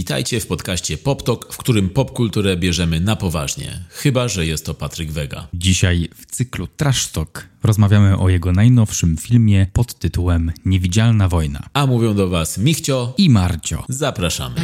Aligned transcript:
Witajcie 0.00 0.40
w 0.40 0.46
podcaście 0.46 0.98
PopTok, 0.98 1.54
w 1.54 1.56
którym 1.56 1.88
popkulturę 1.88 2.56
bierzemy 2.56 3.00
na 3.00 3.16
poważnie. 3.16 3.84
Chyba, 3.88 4.28
że 4.28 4.46
jest 4.46 4.66
to 4.66 4.74
Patryk 4.74 5.12
Wega. 5.12 5.46
Dzisiaj 5.54 6.08
w 6.14 6.26
cyklu 6.26 6.66
Trash 6.66 7.06
Talk 7.06 7.48
rozmawiamy 7.62 8.18
o 8.18 8.28
jego 8.28 8.52
najnowszym 8.52 9.16
filmie 9.16 9.66
pod 9.72 9.94
tytułem 9.94 10.52
Niewidzialna 10.64 11.28
wojna. 11.28 11.68
A 11.72 11.86
mówią 11.86 12.14
do 12.14 12.28
Was 12.28 12.58
Michcio 12.58 13.14
I 13.18 13.30
Marcio. 13.30 13.84
Zapraszamy. 13.88 14.60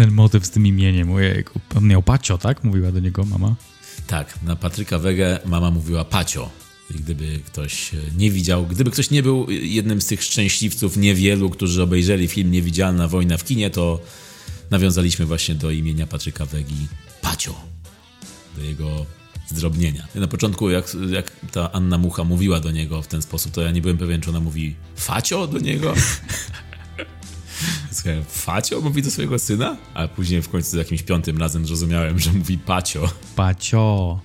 Ten 0.00 0.12
motyw 0.12 0.46
z 0.46 0.50
tym 0.50 0.66
imieniem. 0.66 1.12
Ojejku. 1.12 1.60
On 1.76 1.86
miał 1.86 2.02
Pacio, 2.02 2.38
tak? 2.38 2.64
Mówiła 2.64 2.92
do 2.92 3.00
niego 3.00 3.24
mama. 3.24 3.54
Tak, 4.06 4.42
na 4.42 4.56
Patryka 4.56 4.98
Wegę 4.98 5.38
mama 5.44 5.70
mówiła 5.70 6.04
Pacio. 6.04 6.50
I 6.90 6.94
gdyby 6.94 7.40
ktoś 7.46 7.94
e, 7.94 7.96
nie 8.16 8.30
widział, 8.30 8.66
gdyby 8.66 8.90
ktoś 8.90 9.10
nie 9.10 9.22
był 9.22 9.50
jednym 9.50 10.00
z 10.00 10.06
tych 10.06 10.22
szczęśliwców 10.22 10.96
niewielu, 10.96 11.50
którzy 11.50 11.82
obejrzeli 11.82 12.28
film 12.28 12.50
Niewidzialna 12.50 13.08
wojna 13.08 13.36
w 13.36 13.44
kinie, 13.44 13.70
to 13.70 14.00
nawiązaliśmy 14.70 15.26
właśnie 15.26 15.54
do 15.54 15.70
imienia 15.70 16.06
Patryka 16.06 16.46
Wegi 16.46 16.86
Pacio. 17.22 17.54
Do 18.56 18.62
jego 18.62 19.06
zdrobnienia. 19.48 20.06
Na 20.14 20.26
początku, 20.26 20.70
jak, 20.70 20.96
jak 21.10 21.32
ta 21.52 21.72
Anna 21.72 21.98
Mucha 21.98 22.24
mówiła 22.24 22.60
do 22.60 22.70
niego 22.70 23.02
w 23.02 23.06
ten 23.06 23.22
sposób, 23.22 23.52
to 23.52 23.62
ja 23.62 23.70
nie 23.70 23.80
byłem 23.80 23.98
pewien, 23.98 24.20
czy 24.20 24.30
ona 24.30 24.40
mówi 24.40 24.74
Facio 24.96 25.46
do 25.46 25.58
niego. 25.58 25.94
Słuchaj, 27.92 28.22
Facio 28.28 28.80
mówi 28.80 29.02
do 29.02 29.10
swojego 29.10 29.38
syna? 29.38 29.76
A 29.94 30.08
później 30.08 30.42
w 30.42 30.48
końcu 30.48 30.70
z 30.70 30.72
jakimś 30.74 31.02
piątym 31.02 31.38
razem 31.38 31.66
zrozumiałem, 31.66 32.18
że 32.18 32.32
mówi 32.32 32.58
Pacio. 32.58 33.10
Pacio. 33.36 34.20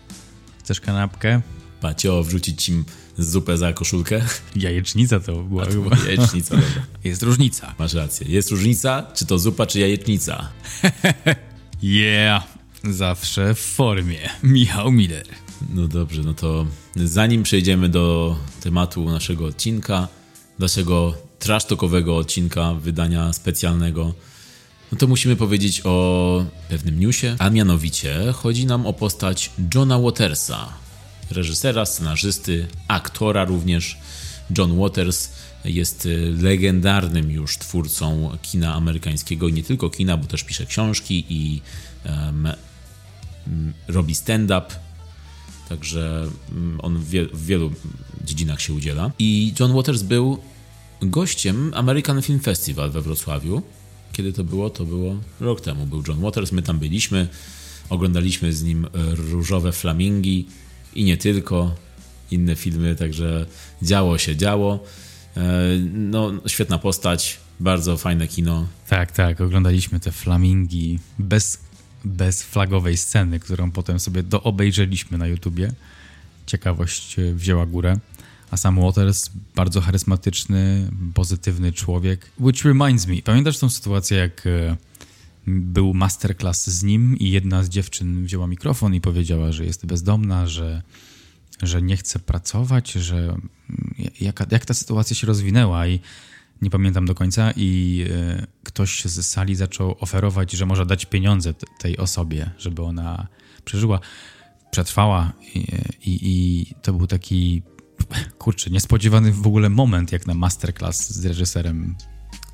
Chcesz 0.59 0.79
kanapkę? 0.81 1.41
Pacio, 1.81 2.23
wrzucić 2.23 2.63
ci 2.63 2.73
zupę 3.17 3.57
za 3.57 3.73
koszulkę? 3.73 4.21
Jajecznica 4.55 5.19
to 5.19 5.43
była 5.43 5.65
To 5.65 5.71
chyba. 5.71 5.97
jajecznica, 5.97 6.55
dobra. 6.55 6.85
Jest 7.03 7.23
różnica. 7.23 7.75
Masz 7.79 7.93
rację. 7.93 8.27
Jest 8.29 8.51
różnica, 8.51 9.03
czy 9.15 9.25
to 9.25 9.39
zupa, 9.39 9.65
czy 9.65 9.79
jajecznica? 9.79 10.49
Yeah. 11.83 12.43
Zawsze 12.83 13.55
w 13.55 13.59
formie. 13.59 14.29
Michał 14.43 14.91
Miller. 14.91 15.25
No 15.73 15.87
dobrze, 15.87 16.21
no 16.21 16.33
to 16.33 16.65
zanim 16.95 17.43
przejdziemy 17.43 17.89
do 17.89 18.35
tematu 18.61 19.09
naszego 19.09 19.45
odcinka, 19.45 20.07
naszego 20.59 21.13
trasztokowego 21.39 22.17
odcinka, 22.17 22.73
wydania 22.73 23.33
specjalnego, 23.33 24.13
no 24.91 24.97
to 24.97 25.07
musimy 25.07 25.35
powiedzieć 25.35 25.81
o 25.83 26.45
pewnym 26.69 26.99
newsie, 26.99 27.35
a 27.39 27.49
mianowicie 27.49 28.33
chodzi 28.33 28.65
nam 28.65 28.85
o 28.85 28.93
postać 28.93 29.51
Johna 29.75 29.99
Watersa, 29.99 30.73
reżysera, 31.31 31.85
scenarzysty, 31.85 32.67
aktora 32.87 33.45
również. 33.45 33.97
John 34.57 34.79
Waters 34.79 35.29
jest 35.65 36.07
legendarnym 36.41 37.31
już 37.31 37.57
twórcą 37.57 38.37
kina 38.41 38.73
amerykańskiego 38.73 39.47
i 39.47 39.53
nie 39.53 39.63
tylko 39.63 39.89
kina, 39.89 40.17
bo 40.17 40.27
też 40.27 40.43
pisze 40.43 40.65
książki 40.65 41.25
i 41.29 41.61
em, 42.03 42.47
m, 43.47 43.73
robi 43.87 44.15
stand-up. 44.15 44.65
Także 45.69 46.27
mm, 46.51 46.79
on 46.81 46.97
w 47.33 47.45
wielu 47.45 47.71
dziedzinach 48.23 48.61
się 48.61 48.73
udziela. 48.73 49.11
I 49.19 49.53
John 49.59 49.73
Waters 49.73 50.01
był 50.01 50.37
gościem 51.01 51.71
American 51.75 52.21
Film 52.21 52.39
Festival 52.39 52.91
we 52.91 53.01
Wrocławiu. 53.01 53.61
Kiedy 54.11 54.33
to 54.33 54.43
było? 54.43 54.69
To 54.69 54.85
było 54.85 55.15
rok 55.39 55.61
temu. 55.61 55.85
Był 55.85 56.03
John 56.07 56.21
Waters, 56.21 56.51
my 56.51 56.61
tam 56.61 56.79
byliśmy. 56.79 57.27
Oglądaliśmy 57.89 58.53
z 58.53 58.63
nim 58.63 58.87
Różowe 59.31 59.71
Flamingi 59.71 60.47
i 60.95 61.03
nie 61.03 61.17
tylko. 61.17 61.75
Inne 62.31 62.55
filmy, 62.55 62.95
także 62.95 63.45
działo 63.81 64.17
się, 64.17 64.35
działo. 64.35 64.83
E, 65.37 65.41
No, 65.93 66.31
świetna 66.47 66.77
postać, 66.77 67.37
bardzo 67.59 67.97
fajne 67.97 68.27
kino. 68.27 68.67
Tak, 68.89 69.11
tak. 69.11 69.41
Oglądaliśmy 69.41 69.99
te 69.99 70.11
flamingi 70.11 70.99
bez, 71.19 71.59
bez 72.05 72.43
flagowej 72.43 72.97
sceny, 72.97 73.39
którą 73.39 73.71
potem 73.71 73.99
sobie 73.99 74.23
doobejrzeliśmy 74.23 75.17
na 75.17 75.27
YouTubie. 75.27 75.71
Ciekawość 76.45 77.19
e, 77.19 77.33
wzięła 77.33 77.65
górę. 77.65 77.97
A 78.55 78.57
sam 78.57 78.81
Waters, 78.81 79.29
bardzo 79.55 79.81
charyzmatyczny, 79.81 80.91
pozytywny 81.13 81.73
człowiek. 81.73 82.31
Which 82.39 82.65
reminds 82.65 83.07
me, 83.07 83.21
pamiętasz 83.21 83.57
tą 83.57 83.69
sytuację, 83.69 84.17
jak 84.17 84.47
e, 84.47 84.77
był 85.47 85.93
masterclass 85.93 86.67
z 86.67 86.83
nim 86.83 87.17
i 87.19 87.31
jedna 87.31 87.63
z 87.63 87.69
dziewczyn 87.69 88.25
wzięła 88.25 88.47
mikrofon 88.47 88.95
i 88.95 89.01
powiedziała, 89.01 89.51
że 89.51 89.65
jest 89.65 89.85
bezdomna, 89.85 90.47
że, 90.47 90.81
że 91.61 91.81
nie 91.81 91.97
chce 91.97 92.19
pracować, 92.19 92.91
że 92.91 93.17
mm, 93.17 93.39
jak 94.49 94.65
ta 94.65 94.73
sytuacja 94.73 95.15
się 95.15 95.27
rozwinęła 95.27 95.87
i 95.87 95.99
nie 96.61 96.69
pamiętam 96.69 97.05
do 97.05 97.15
końca 97.15 97.51
i 97.55 98.05
e, 98.09 98.47
ktoś 98.63 99.05
z 99.05 99.25
sali 99.25 99.55
zaczął 99.55 99.95
oferować, 99.99 100.51
że 100.51 100.65
może 100.65 100.85
dać 100.85 101.05
pieniądze 101.05 101.53
tej 101.79 101.97
osobie, 101.97 102.51
żeby 102.57 102.83
ona 102.83 103.27
przeżyła, 103.65 103.99
przetrwała 104.71 105.33
i, 105.55 105.59
i, 106.05 106.19
i 106.21 106.65
to 106.81 106.93
był 106.93 107.07
taki 107.07 107.61
kurczę, 108.37 108.69
niespodziewany 108.69 109.31
w 109.31 109.47
ogóle 109.47 109.69
moment 109.69 110.11
jak 110.11 110.27
na 110.27 110.33
masterclass 110.33 111.09
z 111.09 111.25
reżyserem 111.25 111.95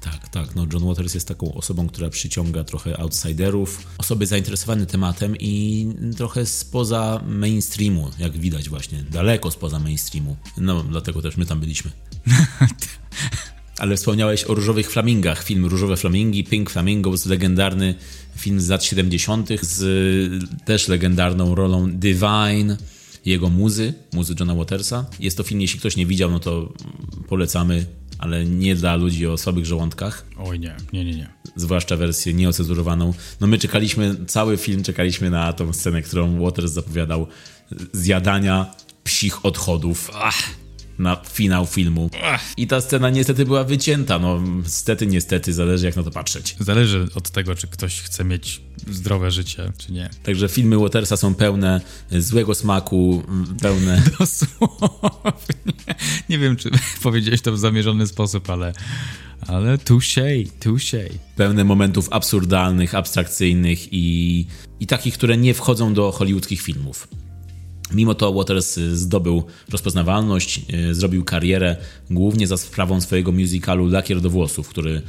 Tak, 0.01 0.29
tak. 0.29 0.55
No 0.55 0.67
John 0.73 0.87
Waters 0.87 1.13
jest 1.13 1.27
taką 1.27 1.53
osobą, 1.53 1.87
która 1.87 2.09
przyciąga 2.09 2.63
trochę 2.63 2.99
outsiderów, 2.99 3.87
osoby 3.97 4.25
zainteresowane 4.25 4.85
tematem 4.85 5.35
i 5.39 5.87
trochę 6.17 6.45
spoza 6.45 7.23
mainstreamu, 7.27 8.11
jak 8.19 8.37
widać 8.37 8.69
właśnie, 8.69 9.03
daleko 9.03 9.51
spoza 9.51 9.79
mainstreamu. 9.79 10.35
No, 10.57 10.83
dlatego 10.83 11.21
też 11.21 11.37
my 11.37 11.45
tam 11.45 11.59
byliśmy. 11.59 11.91
Ale 13.81 13.97
wspomniałeś 13.97 14.43
o 14.43 14.53
Różowych 14.53 14.91
Flamingach. 14.91 15.43
Film 15.43 15.65
Różowe 15.65 15.97
Flamingi, 15.97 16.43
Pink 16.43 16.69
Flamingos, 16.69 17.25
legendarny 17.25 17.95
film 18.37 18.61
z 18.61 18.69
lat 18.69 18.83
70. 18.83 19.49
z 19.61 20.53
też 20.65 20.87
legendarną 20.87 21.55
rolą 21.55 21.91
Divine, 21.91 22.77
jego 23.25 23.49
muzy, 23.49 23.93
muzy 24.13 24.35
Johna 24.39 24.55
Watersa. 24.55 25.05
Jest 25.19 25.37
to 25.37 25.43
film, 25.43 25.61
jeśli 25.61 25.79
ktoś 25.79 25.95
nie 25.95 26.05
widział, 26.05 26.31
no 26.31 26.39
to 26.39 26.73
polecamy, 27.27 27.85
ale 28.19 28.45
nie 28.45 28.75
dla 28.75 28.95
ludzi 28.95 29.27
o 29.27 29.37
słabych 29.37 29.65
żołądkach 29.65 30.25
Oj 30.37 30.59
nie, 30.59 30.75
nie, 30.93 31.05
nie, 31.05 31.15
nie. 31.15 31.29
zwłaszcza 31.55 31.97
wersję 31.97 32.33
nieocenzurowaną. 32.33 33.13
No 33.41 33.47
my 33.47 33.57
czekaliśmy, 33.57 34.15
cały 34.27 34.57
film 34.57 34.83
czekaliśmy 34.83 35.29
na 35.29 35.53
tą 35.53 35.73
scenę, 35.73 36.01
którą 36.01 36.39
Waters 36.43 36.71
zapowiadał 36.71 37.27
zjadania 37.93 38.75
psich 39.03 39.45
odchodów 39.45 40.11
na 41.01 41.15
finał 41.15 41.65
filmu. 41.65 42.09
I 42.57 42.67
ta 42.67 42.81
scena 42.81 43.09
niestety 43.09 43.45
była 43.45 43.63
wycięta. 43.63 44.19
No 44.19 44.41
niestety, 44.41 45.07
niestety, 45.07 45.53
zależy 45.53 45.85
jak 45.85 45.95
na 45.95 46.03
to 46.03 46.11
patrzeć. 46.11 46.55
Zależy 46.59 47.07
od 47.15 47.29
tego, 47.29 47.55
czy 47.55 47.67
ktoś 47.67 48.01
chce 48.01 48.23
mieć 48.23 48.61
zdrowe 48.87 49.31
życie, 49.31 49.71
czy 49.77 49.91
nie. 49.91 50.09
Także 50.23 50.49
filmy 50.49 50.77
Watersa 50.79 51.17
są 51.17 51.35
pełne 51.35 51.81
złego 52.11 52.55
smaku, 52.55 53.23
pełne... 53.61 54.01
Dosłownie. 54.19 55.95
Nie 56.29 56.37
wiem, 56.39 56.55
czy 56.55 56.69
powiedziałeś 57.03 57.41
to 57.41 57.51
w 57.51 57.59
zamierzony 57.59 58.07
sposób, 58.07 58.49
ale, 58.49 58.73
ale 59.47 59.77
touché, 59.77 60.47
touché. 60.59 61.09
pełne 61.35 61.63
momentów 61.63 62.07
absurdalnych, 62.11 62.95
abstrakcyjnych 62.95 63.93
i, 63.93 64.45
i 64.79 64.87
takich, 64.87 65.13
które 65.13 65.37
nie 65.37 65.53
wchodzą 65.53 65.93
do 65.93 66.11
hollywoodzkich 66.11 66.61
filmów. 66.61 67.07
Mimo 67.93 68.15
to 68.15 68.33
Waters 68.33 68.77
y, 68.77 68.97
zdobył 68.97 69.43
rozpoznawalność, 69.69 70.61
y, 70.73 70.95
zrobił 70.95 71.23
karierę 71.23 71.75
głównie 72.09 72.47
za 72.47 72.57
sprawą 72.57 73.01
swojego 73.01 73.31
musicalu 73.31 73.87
Lakier 73.87 74.21
do 74.21 74.29
włosów, 74.29 74.69
który 74.69 74.91
y, 74.91 75.01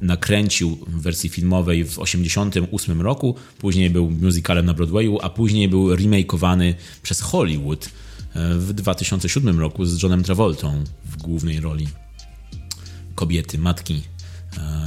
nakręcił 0.00 0.78
w 0.86 1.02
wersji 1.02 1.30
filmowej 1.30 1.84
w 1.84 1.88
1988 1.88 3.00
roku, 3.00 3.34
później 3.58 3.90
był 3.90 4.10
musicalem 4.10 4.66
na 4.66 4.74
Broadwayu, 4.74 5.18
a 5.22 5.30
później 5.30 5.68
był 5.68 5.96
remakeowany 5.96 6.74
przez 7.02 7.20
Hollywood 7.20 7.88
w 8.58 8.72
2007 8.72 9.60
roku 9.60 9.84
z 9.84 10.02
Johnem 10.02 10.22
Travoltą 10.22 10.84
w 11.04 11.16
głównej 11.16 11.60
roli 11.60 11.88
kobiety, 13.14 13.58
matki 13.58 14.02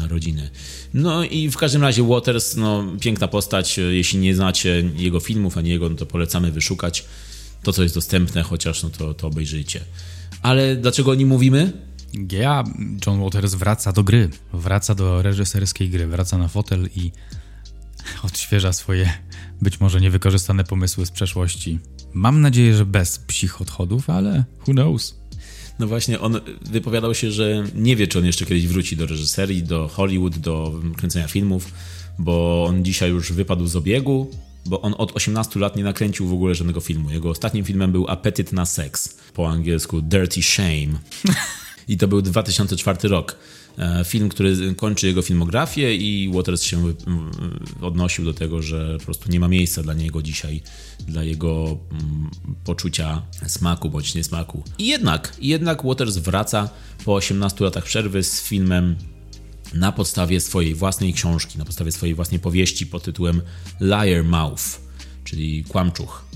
rodziny. 0.07 0.49
No 0.93 1.23
i 1.23 1.49
w 1.49 1.57
każdym 1.57 1.81
razie 1.81 2.03
Waters, 2.03 2.55
no 2.55 2.83
piękna 3.01 3.27
postać. 3.27 3.77
Jeśli 3.77 4.19
nie 4.19 4.35
znacie 4.35 4.83
jego 4.95 5.19
filmów, 5.19 5.57
ani 5.57 5.69
jego, 5.69 5.89
no 5.89 5.95
to 5.95 6.05
polecamy 6.05 6.51
wyszukać 6.51 7.05
to, 7.63 7.73
co 7.73 7.83
jest 7.83 7.95
dostępne, 7.95 8.43
chociaż 8.43 8.83
no 8.83 8.89
to, 8.89 9.13
to 9.13 9.27
obejrzyjcie. 9.27 9.81
Ale 10.41 10.75
dlaczego 10.75 11.11
o 11.11 11.15
nim 11.15 11.27
mówimy? 11.27 11.73
Ja, 12.31 12.63
John 13.07 13.23
Waters 13.23 13.53
wraca 13.53 13.91
do 13.91 14.03
gry, 14.03 14.29
wraca 14.53 14.95
do 14.95 15.21
reżyserskiej 15.21 15.89
gry, 15.89 16.07
wraca 16.07 16.37
na 16.37 16.47
fotel 16.47 16.89
i 16.95 17.11
odświeża 18.23 18.73
swoje 18.73 19.13
być 19.61 19.79
może 19.79 20.01
niewykorzystane 20.01 20.63
pomysły 20.63 21.05
z 21.05 21.11
przeszłości. 21.11 21.79
Mam 22.13 22.41
nadzieję, 22.41 22.75
że 22.75 22.85
bez 22.85 23.19
psich 23.19 23.61
odchodów, 23.61 24.09
ale 24.09 24.43
who 24.67 24.73
knows. 24.73 25.20
No 25.79 25.87
właśnie, 25.87 26.19
on 26.19 26.39
wypowiadał 26.61 27.15
się, 27.15 27.31
że 27.31 27.63
nie 27.75 27.95
wie, 27.95 28.07
czy 28.07 28.19
on 28.19 28.25
jeszcze 28.25 28.45
kiedyś 28.45 28.67
wróci 28.67 28.97
do 28.97 29.05
reżyserii, 29.05 29.63
do 29.63 29.87
Hollywood, 29.87 30.37
do 30.37 30.73
kręcenia 30.97 31.27
filmów, 31.27 31.73
bo 32.19 32.65
on 32.69 32.85
dzisiaj 32.85 33.09
już 33.09 33.31
wypadł 33.31 33.67
z 33.67 33.75
obiegu 33.75 34.27
bo 34.65 34.81
on 34.81 34.95
od 34.97 35.15
18 35.15 35.59
lat 35.59 35.75
nie 35.75 35.83
nakręcił 35.83 36.27
w 36.27 36.33
ogóle 36.33 36.55
żadnego 36.55 36.79
filmu. 36.79 37.11
Jego 37.11 37.29
ostatnim 37.29 37.65
filmem 37.65 37.91
był 37.91 38.07
Apetyt 38.07 38.53
na 38.53 38.65
seks, 38.65 39.17
po 39.33 39.49
angielsku 39.49 40.01
Dirty 40.01 40.41
Shame. 40.41 40.99
I 41.87 41.97
to 41.97 42.07
był 42.07 42.21
2004 42.21 43.09
rok. 43.09 43.35
E, 43.77 44.03
film, 44.05 44.29
który 44.29 44.75
kończy 44.75 45.07
jego 45.07 45.21
filmografię 45.21 45.95
i 45.95 46.31
Waters 46.33 46.63
się 46.63 46.93
odnosił 47.81 48.25
do 48.25 48.33
tego, 48.33 48.61
że 48.61 48.97
po 48.99 49.05
prostu 49.05 49.31
nie 49.31 49.39
ma 49.39 49.47
miejsca 49.47 49.83
dla 49.83 49.93
niego 49.93 50.21
dzisiaj, 50.21 50.61
dla 51.07 51.23
jego 51.23 51.77
mm, 51.91 52.29
poczucia 52.63 53.21
smaku 53.47 53.89
bądź 53.89 54.15
niesmaku. 54.15 54.63
I 54.77 54.87
jednak, 54.87 55.35
jednak 55.41 55.83
Waters 55.85 56.17
wraca 56.17 56.69
po 57.05 57.15
18 57.15 57.63
latach 57.63 57.83
przerwy 57.83 58.23
z 58.23 58.41
filmem 58.41 58.95
na 59.73 59.91
podstawie 59.91 60.39
swojej 60.39 60.75
własnej 60.75 61.13
książki, 61.13 61.57
na 61.57 61.65
podstawie 61.65 61.91
swojej 61.91 62.15
własnej 62.15 62.39
powieści 62.39 62.87
pod 62.87 63.03
tytułem 63.03 63.41
Liar 63.81 64.23
Mouth, 64.23 64.63
czyli 65.23 65.63
Kłamczuch. 65.63 66.30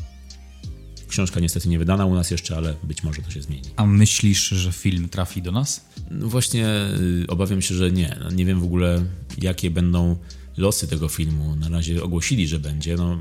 Książka 1.15 1.39
niestety 1.39 1.69
nie 1.69 1.79
wydana 1.79 2.05
u 2.05 2.15
nas 2.15 2.31
jeszcze, 2.31 2.57
ale 2.57 2.75
być 2.83 3.03
może 3.03 3.21
to 3.21 3.31
się 3.31 3.41
zmieni. 3.41 3.63
A 3.75 3.85
myślisz, 3.85 4.47
że 4.49 4.71
film 4.71 5.09
trafi 5.09 5.41
do 5.41 5.51
nas? 5.51 5.85
No 6.11 6.27
właśnie 6.27 6.67
y, 6.67 7.25
obawiam 7.27 7.61
się, 7.61 7.75
że 7.75 7.91
nie. 7.91 8.17
No 8.23 8.31
nie 8.31 8.45
wiem 8.45 8.59
w 8.59 8.63
ogóle, 8.63 9.05
jakie 9.37 9.71
będą 9.71 10.17
losy 10.57 10.87
tego 10.87 11.07
filmu. 11.07 11.55
Na 11.55 11.69
razie 11.69 12.03
ogłosili, 12.03 12.47
że 12.47 12.59
będzie. 12.59 12.95
No, 12.95 13.17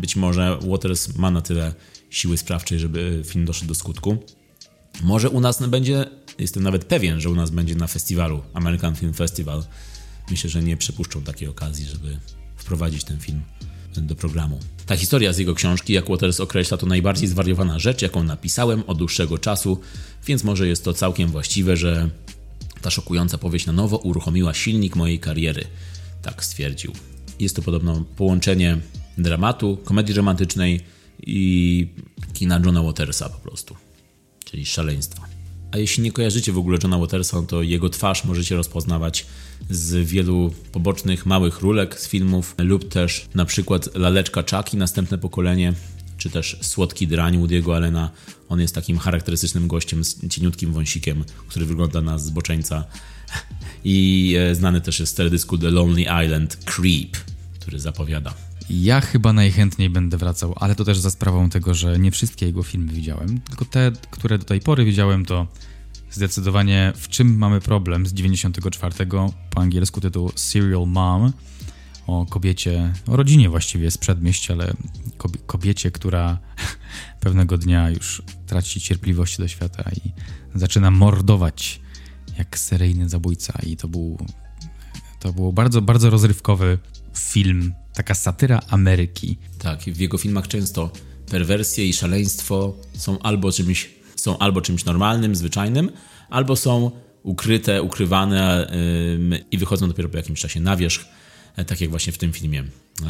być 0.00 0.16
może 0.16 0.58
Waters 0.70 1.16
ma 1.16 1.30
na 1.30 1.42
tyle 1.42 1.74
siły 2.10 2.38
sprawczej, 2.38 2.78
żeby 2.78 3.22
film 3.26 3.44
doszedł 3.44 3.68
do 3.68 3.74
skutku. 3.74 4.16
Może 5.02 5.30
u 5.30 5.40
nas 5.40 5.68
będzie, 5.68 6.04
jestem 6.38 6.62
nawet 6.62 6.84
pewien, 6.84 7.20
że 7.20 7.30
u 7.30 7.34
nas 7.34 7.50
będzie 7.50 7.74
na 7.74 7.86
festiwalu, 7.86 8.42
American 8.54 8.96
Film 8.96 9.14
Festival. 9.14 9.64
Myślę, 10.30 10.50
że 10.50 10.62
nie 10.62 10.76
przepuszczą 10.76 11.22
takiej 11.22 11.48
okazji, 11.48 11.86
żeby 11.86 12.18
wprowadzić 12.56 13.04
ten 13.04 13.18
film 13.18 13.42
do 14.00 14.16
programu. 14.16 14.60
Ta 14.86 14.96
historia 14.96 15.32
z 15.32 15.38
jego 15.38 15.54
książki, 15.54 15.92
jak 15.92 16.10
Waters 16.10 16.40
określa, 16.40 16.76
to 16.76 16.86
najbardziej 16.86 17.28
zwariowana 17.28 17.78
rzecz, 17.78 18.02
jaką 18.02 18.22
napisałem 18.22 18.82
od 18.86 18.98
dłuższego 18.98 19.38
czasu, 19.38 19.80
więc 20.26 20.44
może 20.44 20.68
jest 20.68 20.84
to 20.84 20.94
całkiem 20.94 21.30
właściwe, 21.30 21.76
że 21.76 22.10
ta 22.82 22.90
szokująca 22.90 23.38
powieść 23.38 23.66
na 23.66 23.72
nowo 23.72 23.96
uruchomiła 23.96 24.54
silnik 24.54 24.96
mojej 24.96 25.18
kariery. 25.18 25.64
Tak 26.22 26.44
stwierdził. 26.44 26.92
Jest 27.40 27.56
to 27.56 27.62
podobno 27.62 28.04
połączenie 28.16 28.78
dramatu, 29.18 29.78
komedii 29.84 30.14
romantycznej 30.14 30.80
i 31.26 31.88
kina 32.32 32.60
Johna 32.64 32.82
Watersa 32.82 33.28
po 33.28 33.38
prostu, 33.38 33.76
czyli 34.44 34.66
szaleństwa. 34.66 35.22
A 35.72 35.78
jeśli 35.78 36.02
nie 36.02 36.12
kojarzycie 36.12 36.52
w 36.52 36.58
ogóle 36.58 36.78
Johna 36.82 36.98
Watersa, 36.98 37.42
to 37.42 37.62
jego 37.62 37.90
twarz 37.90 38.24
możecie 38.24 38.56
rozpoznawać 38.56 39.26
z 39.70 40.08
wielu 40.08 40.52
pobocznych, 40.72 41.26
małych 41.26 41.60
rulek 41.60 42.00
z 42.00 42.08
filmów, 42.08 42.54
lub 42.58 42.88
też 42.88 43.26
na 43.34 43.44
przykład 43.44 43.96
Laleczka 43.96 44.42
Chucky, 44.42 44.76
następne 44.76 45.18
pokolenie, 45.18 45.72
czy 46.18 46.30
też 46.30 46.58
Słodki 46.60 47.06
Drań 47.06 47.38
Woody'ego 47.38 47.74
Allena. 47.74 48.10
On 48.48 48.60
jest 48.60 48.74
takim 48.74 48.98
charakterystycznym 48.98 49.68
gościem 49.68 50.04
z 50.04 50.28
cieniutkim 50.28 50.72
wąsikiem, 50.72 51.24
który 51.48 51.66
wygląda 51.66 52.00
na 52.00 52.18
zboczeńca. 52.18 52.84
I 53.84 54.34
e, 54.38 54.54
znany 54.54 54.80
też 54.80 55.00
jest 55.00 55.12
z 55.12 55.14
teledysku 55.14 55.58
The 55.58 55.70
Lonely 55.70 56.24
Island 56.24 56.56
Creep, 56.56 57.16
który 57.60 57.80
zapowiada. 57.80 58.34
Ja 58.70 59.00
chyba 59.00 59.32
najchętniej 59.32 59.90
będę 59.90 60.16
wracał, 60.16 60.54
ale 60.56 60.74
to 60.74 60.84
też 60.84 60.98
za 60.98 61.10
sprawą 61.10 61.50
tego, 61.50 61.74
że 61.74 61.98
nie 61.98 62.10
wszystkie 62.10 62.46
jego 62.46 62.62
filmy 62.62 62.92
widziałem, 62.92 63.40
tylko 63.40 63.64
te, 63.64 63.92
które 64.10 64.38
do 64.38 64.44
tej 64.44 64.60
pory 64.60 64.84
widziałem, 64.84 65.24
to 65.24 65.46
zdecydowanie 66.16 66.92
w 66.96 67.08
czym 67.08 67.38
mamy 67.38 67.60
problem 67.60 68.06
z 68.06 68.12
94 68.12 68.94
po 69.50 69.60
angielsku 69.60 70.00
tytuł 70.00 70.32
Serial 70.34 70.86
Mom 70.86 71.32
o 72.06 72.26
kobiecie, 72.26 72.92
o 73.06 73.16
rodzinie 73.16 73.48
właściwie 73.48 73.90
z 73.90 73.98
przedmieść, 73.98 74.50
ale 74.50 74.74
kobiecie, 75.46 75.90
która 75.90 76.38
pewnego 77.24 77.58
dnia 77.58 77.90
już 77.90 78.22
traci 78.46 78.80
cierpliwość 78.80 79.38
do 79.38 79.48
świata 79.48 79.90
i 80.04 80.12
zaczyna 80.58 80.90
mordować 80.90 81.80
jak 82.38 82.58
seryjny 82.58 83.08
zabójca 83.08 83.58
i 83.66 83.76
to 83.76 83.88
był 83.88 84.18
to 85.20 85.32
był 85.32 85.52
bardzo, 85.52 85.82
bardzo 85.82 86.10
rozrywkowy 86.10 86.78
film, 87.14 87.74
taka 87.94 88.14
satyra 88.14 88.60
Ameryki. 88.68 89.36
Tak, 89.58 89.80
w 89.82 90.00
jego 90.00 90.18
filmach 90.18 90.48
często 90.48 90.90
perwersje 91.30 91.86
i 91.86 91.92
szaleństwo 91.92 92.76
są 92.94 93.18
albo 93.18 93.52
czymś, 93.52 93.90
są 94.26 94.38
albo 94.38 94.60
czymś 94.60 94.84
normalnym, 94.84 95.36
zwyczajnym, 95.36 95.90
albo 96.30 96.56
są 96.56 96.90
ukryte, 97.22 97.82
ukrywane 97.82 98.70
i 99.50 99.58
wychodzą 99.58 99.88
dopiero 99.88 100.08
po 100.08 100.16
jakimś 100.16 100.40
czasie 100.40 100.60
na 100.60 100.76
wierzch, 100.76 101.04
yy, 101.56 101.64
tak 101.64 101.80
jak 101.80 101.90
właśnie 101.90 102.12
w 102.12 102.18
tym 102.18 102.32
filmie. 102.32 102.64
Yy, 103.00 103.06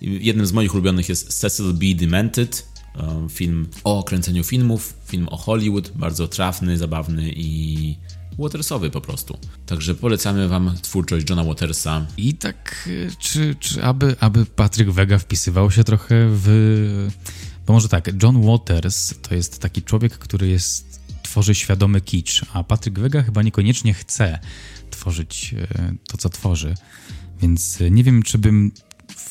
jednym 0.00 0.46
z 0.46 0.52
moich 0.52 0.74
ulubionych 0.74 1.08
jest 1.08 1.40
Cecil 1.40 1.72
B. 1.72 1.86
Demented, 1.94 2.66
e, 2.96 3.26
film 3.30 3.68
o 3.84 4.02
kręceniu 4.02 4.44
filmów, 4.44 4.94
film 5.06 5.28
o 5.28 5.36
Hollywood, 5.36 5.90
bardzo 5.94 6.28
trafny, 6.28 6.78
zabawny 6.78 7.32
i 7.36 7.96
Watersowy 8.38 8.90
po 8.90 9.00
prostu. 9.00 9.38
Także 9.66 9.94
polecamy 9.94 10.48
wam 10.48 10.74
twórczość 10.82 11.30
Johna 11.30 11.44
Watersa. 11.44 12.06
I 12.16 12.34
tak, 12.34 12.88
e, 13.06 13.10
czy, 13.18 13.54
czy 13.60 13.84
aby, 13.84 14.16
aby 14.20 14.46
Patryk 14.46 14.90
Vega 14.90 15.18
wpisywał 15.18 15.70
się 15.70 15.84
trochę 15.84 16.28
w... 16.28 17.08
Bo 17.70 17.74
może 17.74 17.88
tak, 17.88 18.22
John 18.22 18.42
Waters 18.42 19.14
to 19.22 19.34
jest 19.34 19.58
taki 19.58 19.82
człowiek, 19.82 20.18
który 20.18 20.48
jest 20.48 21.00
tworzy 21.22 21.54
świadomy 21.54 22.00
kicz, 22.00 22.44
a 22.52 22.64
Patryk 22.64 22.98
Vega 22.98 23.22
chyba 23.22 23.42
niekoniecznie 23.42 23.94
chce 23.94 24.38
tworzyć 24.90 25.54
e, 25.54 25.94
to, 26.08 26.18
co 26.18 26.28
tworzy. 26.28 26.74
Więc 27.42 27.80
e, 27.80 27.90
nie 27.90 28.04
wiem, 28.04 28.22
czy 28.22 28.38
bym 28.38 28.72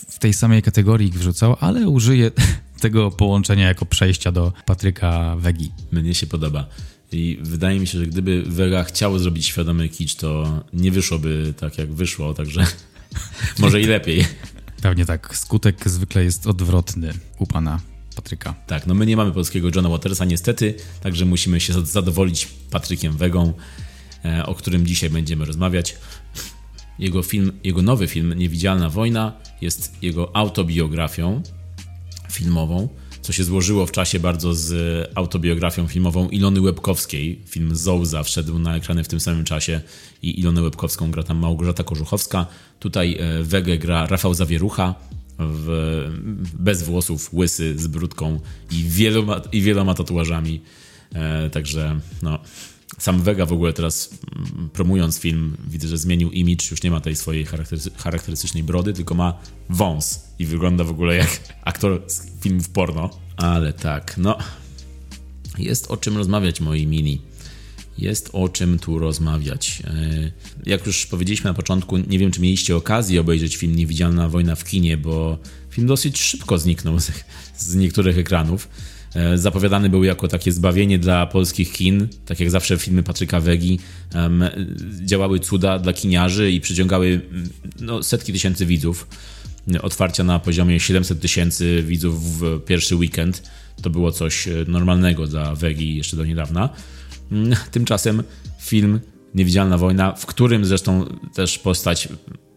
w 0.09 0.19
tej 0.19 0.33
samej 0.33 0.61
kategorii 0.61 1.07
ich 1.07 1.13
wrzucał, 1.13 1.55
ale 1.59 1.89
użyję 1.89 2.31
tego 2.81 3.11
połączenia 3.11 3.67
jako 3.67 3.85
przejścia 3.85 4.31
do 4.31 4.53
Patryka 4.65 5.35
Wegi. 5.35 5.71
Mnie 5.91 6.13
się 6.13 6.27
podoba. 6.27 6.67
I 7.11 7.39
wydaje 7.41 7.79
mi 7.79 7.87
się, 7.87 7.99
że 7.99 8.07
gdyby 8.07 8.43
Vega 8.43 8.83
chciał 8.83 9.19
zrobić 9.19 9.45
świadomy 9.45 9.89
kicz, 9.89 10.15
to 10.15 10.63
nie 10.73 10.91
wyszłoby 10.91 11.53
tak, 11.57 11.77
jak 11.77 11.93
wyszło, 11.93 12.33
także 12.33 12.65
może 13.59 13.81
i 13.81 13.85
lepiej. 13.85 14.25
Pewnie 14.81 15.05
tak. 15.05 15.37
Skutek 15.37 15.89
zwykle 15.89 16.23
jest 16.23 16.47
odwrotny 16.47 17.13
u 17.39 17.47
pana 17.47 17.79
Patryka. 18.21 18.53
Tak, 18.67 18.87
no 18.87 18.93
my 18.93 19.05
nie 19.05 19.17
mamy 19.17 19.31
polskiego 19.31 19.69
Johna 19.75 19.89
Watersa 19.89 20.25
niestety, 20.25 20.75
także 21.01 21.25
musimy 21.25 21.59
się 21.59 21.85
zadowolić 21.85 22.47
Patrykiem 22.71 23.17
Wegą, 23.17 23.53
e, 24.25 24.45
o 24.45 24.55
którym 24.55 24.85
dzisiaj 24.85 25.09
będziemy 25.09 25.45
rozmawiać. 25.45 25.95
Jego 26.99 27.23
film, 27.23 27.51
jego 27.63 27.81
nowy 27.81 28.07
film 28.07 28.33
Niewidzialna 28.33 28.89
Wojna 28.89 29.33
jest 29.61 30.03
jego 30.03 30.35
autobiografią 30.35 31.41
filmową 32.31 32.89
co 33.21 33.33
się 33.33 33.43
złożyło 33.43 33.85
w 33.85 33.91
czasie 33.91 34.19
bardzo 34.19 34.53
z 34.53 34.71
autobiografią 35.15 35.87
filmową 35.87 36.29
Ilony 36.29 36.61
Łebkowskiej. 36.61 37.41
Film 37.45 37.75
Zouza 37.75 38.23
wszedł 38.23 38.59
na 38.59 38.75
ekrany 38.75 39.03
w 39.03 39.07
tym 39.07 39.19
samym 39.19 39.43
czasie 39.43 39.81
i 40.21 40.39
Ilonę 40.39 40.61
Łebkowską 40.61 41.11
gra 41.11 41.23
tam 41.23 41.37
Małgorzata 41.37 41.83
Korzuchowska. 41.83 42.45
Tutaj 42.79 43.17
e, 43.19 43.43
Wege 43.43 43.77
gra 43.77 44.07
Rafał 44.07 44.33
Zawierucha, 44.33 44.95
w, 45.39 46.07
bez 46.59 46.83
włosów, 46.83 47.33
łysy, 47.33 47.79
z 47.79 47.87
brudką 47.87 48.39
i 48.71 48.83
wieloma, 48.83 49.41
i 49.51 49.61
wieloma 49.61 49.93
tatuażami. 49.93 50.61
E, 51.13 51.49
także 51.49 51.99
no, 52.21 52.39
sam 52.97 53.21
Vega 53.21 53.45
w 53.45 53.53
ogóle 53.53 53.73
teraz 53.73 54.09
mm, 54.35 54.69
promując 54.69 55.19
film, 55.19 55.57
widzę, 55.67 55.87
że 55.87 55.97
zmienił 55.97 56.31
image, 56.31 56.65
już 56.71 56.83
nie 56.83 56.91
ma 56.91 57.01
tej 57.01 57.15
swojej 57.15 57.45
charakterystycznej 57.97 58.63
brody, 58.63 58.93
tylko 58.93 59.15
ma 59.15 59.39
wąs 59.69 60.23
i 60.39 60.45
wygląda 60.45 60.83
w 60.83 60.89
ogóle 60.89 61.15
jak 61.15 61.39
aktor 61.63 62.01
z 62.07 62.41
filmów 62.41 62.69
porno. 62.69 63.09
Ale 63.37 63.73
tak, 63.73 64.17
no, 64.17 64.37
jest 65.57 65.91
o 65.91 65.97
czym 65.97 66.17
rozmawiać, 66.17 66.61
moi 66.61 66.87
mini. 66.87 67.21
Jest 68.01 68.29
o 68.33 68.49
czym 68.49 68.79
tu 68.79 68.99
rozmawiać. 68.99 69.83
E, 69.85 70.31
jak 70.65 70.85
już 70.85 71.05
powiedzieliśmy 71.05 71.49
na 71.49 71.53
początku, 71.53 71.97
nie 71.97 72.19
wiem, 72.19 72.31
czy 72.31 72.41
mieliście 72.41 72.75
okazję 72.75 73.21
obejrzeć 73.21 73.57
film 73.57 73.75
Niewidzialna 73.75 74.29
Wojna 74.29 74.55
w 74.55 74.63
kinie, 74.63 74.97
bo 74.97 75.37
film 75.69 75.87
dosyć 75.87 76.21
szybko 76.21 76.57
zniknął 76.57 76.99
z, 76.99 77.11
z 77.57 77.75
niektórych 77.75 78.17
ekranów. 78.17 78.69
E, 79.15 79.37
zapowiadany 79.37 79.89
był 79.89 80.03
jako 80.03 80.27
takie 80.27 80.51
zbawienie 80.51 80.99
dla 80.99 81.27
polskich 81.27 81.71
kin, 81.71 82.07
tak 82.25 82.39
jak 82.39 82.51
zawsze 82.51 82.77
filmy 82.77 83.03
Patryka 83.03 83.39
Wegi 83.39 83.79
działały 85.05 85.39
cuda 85.39 85.79
dla 85.79 85.93
kiniarzy 85.93 86.51
i 86.51 86.61
przyciągały 86.61 87.21
no, 87.79 88.03
setki 88.03 88.33
tysięcy 88.33 88.65
widzów. 88.65 89.07
Otwarcia 89.81 90.23
na 90.23 90.39
poziomie 90.39 90.79
700 90.79 91.21
tysięcy 91.21 91.83
widzów 91.87 92.39
w 92.39 92.59
pierwszy 92.65 92.95
weekend 92.95 93.43
to 93.81 93.89
było 93.89 94.11
coś 94.11 94.47
e, 94.47 94.65
normalnego 94.67 95.27
dla 95.27 95.55
Wegi 95.55 95.95
jeszcze 95.95 96.17
do 96.17 96.25
niedawna. 96.25 96.69
Tymczasem 97.71 98.23
film 98.61 98.99
Niewidzialna 99.35 99.77
Wojna, 99.77 100.13
w 100.15 100.25
którym 100.25 100.65
zresztą 100.65 101.05
też 101.33 101.59
postać 101.59 102.07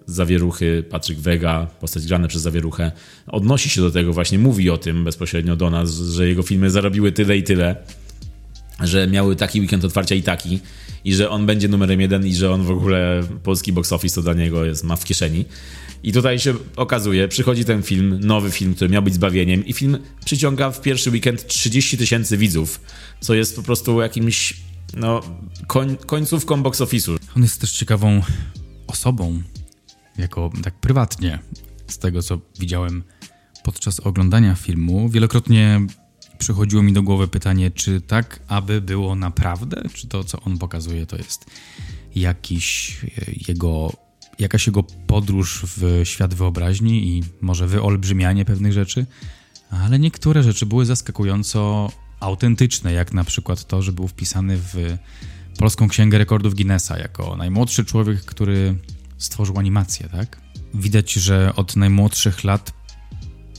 Zawieruchy, 0.06 0.84
Patryk 0.90 1.18
Wega, 1.18 1.66
postać 1.80 2.06
grana 2.06 2.28
przez 2.28 2.42
Zawieruchę, 2.42 2.92
odnosi 3.26 3.70
się 3.70 3.80
do 3.80 3.90
tego 3.90 4.12
właśnie, 4.12 4.38
mówi 4.38 4.70
o 4.70 4.78
tym 4.78 5.04
bezpośrednio 5.04 5.56
do 5.56 5.70
nas, 5.70 5.94
że 5.94 6.28
jego 6.28 6.42
filmy 6.42 6.70
zarobiły 6.70 7.12
tyle 7.12 7.36
i 7.36 7.42
tyle. 7.42 7.76
że 8.80 9.06
miały 9.06 9.36
taki 9.36 9.60
weekend 9.60 9.84
otwarcia 9.84 10.14
i 10.14 10.22
taki, 10.22 10.60
i 11.04 11.14
że 11.14 11.30
on 11.30 11.46
będzie 11.46 11.68
numerem 11.68 12.00
jeden 12.00 12.26
i 12.26 12.34
że 12.34 12.50
on 12.50 12.62
w 12.62 12.70
ogóle 12.70 13.22
polski 13.42 13.72
box 13.72 13.92
office 13.92 14.14
to 14.14 14.22
dla 14.22 14.34
niego 14.34 14.64
jest, 14.64 14.84
ma 14.84 14.96
w 14.96 15.04
kieszeni. 15.04 15.44
I 16.02 16.12
tutaj 16.12 16.38
się 16.38 16.54
okazuje, 16.76 17.28
przychodzi 17.28 17.64
ten 17.64 17.82
film, 17.82 18.20
nowy 18.22 18.50
film, 18.50 18.74
który 18.74 18.90
miał 18.90 19.02
być 19.02 19.14
zbawieniem 19.14 19.66
i 19.66 19.72
film 19.72 19.98
przyciąga 20.24 20.70
w 20.70 20.80
pierwszy 20.80 21.10
weekend 21.10 21.46
30 21.46 21.98
tysięcy 21.98 22.36
widzów, 22.36 22.80
co 23.20 23.34
jest 23.34 23.56
po 23.56 23.62
prostu 23.62 24.00
jakimś, 24.00 24.56
no, 24.96 25.20
koń, 25.66 25.96
końcówką 26.06 26.62
box 26.62 26.80
office'u. 26.80 27.16
On 27.36 27.42
jest 27.42 27.60
też 27.60 27.72
ciekawą 27.72 28.22
osobą, 28.86 29.42
jako 30.18 30.50
tak 30.62 30.74
prywatnie, 30.74 31.38
z 31.88 31.98
tego 31.98 32.22
co 32.22 32.38
widziałem 32.58 33.02
podczas 33.64 34.00
oglądania 34.00 34.54
filmu. 34.54 35.08
Wielokrotnie 35.08 35.86
przychodziło 36.38 36.82
mi 36.82 36.92
do 36.92 37.02
głowy 37.02 37.28
pytanie, 37.28 37.70
czy 37.70 38.00
tak, 38.00 38.40
aby 38.48 38.80
było 38.80 39.14
naprawdę? 39.14 39.82
Czy 39.94 40.08
to, 40.08 40.24
co 40.24 40.40
on 40.40 40.58
pokazuje, 40.58 41.06
to 41.06 41.16
jest 41.16 41.46
jakiś 42.14 42.96
e, 43.04 43.08
jego, 43.48 43.92
jakaś 44.38 44.66
jego 44.66 44.82
podróż 44.82 45.62
w 45.76 46.00
świat 46.04 46.34
wyobraźni 46.34 47.08
i 47.08 47.22
może 47.40 47.66
wyolbrzymianie 47.66 48.44
pewnych 48.44 48.72
rzeczy? 48.72 49.06
Ale 49.70 49.98
niektóre 49.98 50.42
rzeczy 50.42 50.66
były 50.66 50.86
zaskakująco 50.86 51.90
autentyczne, 52.20 52.92
jak 52.92 53.12
na 53.12 53.24
przykład 53.24 53.64
to, 53.66 53.82
że 53.82 53.92
był 53.92 54.08
wpisany 54.08 54.56
w 54.56 54.96
Polską 55.58 55.88
Księgę 55.88 56.18
Rekordów 56.18 56.54
Guinnessa 56.54 56.98
jako 56.98 57.36
najmłodszy 57.36 57.84
człowiek, 57.84 58.24
który 58.24 58.74
stworzył 59.18 59.58
animację, 59.58 60.08
tak? 60.08 60.40
Widać, 60.74 61.12
że 61.12 61.52
od 61.56 61.76
najmłodszych 61.76 62.44
lat 62.44 62.72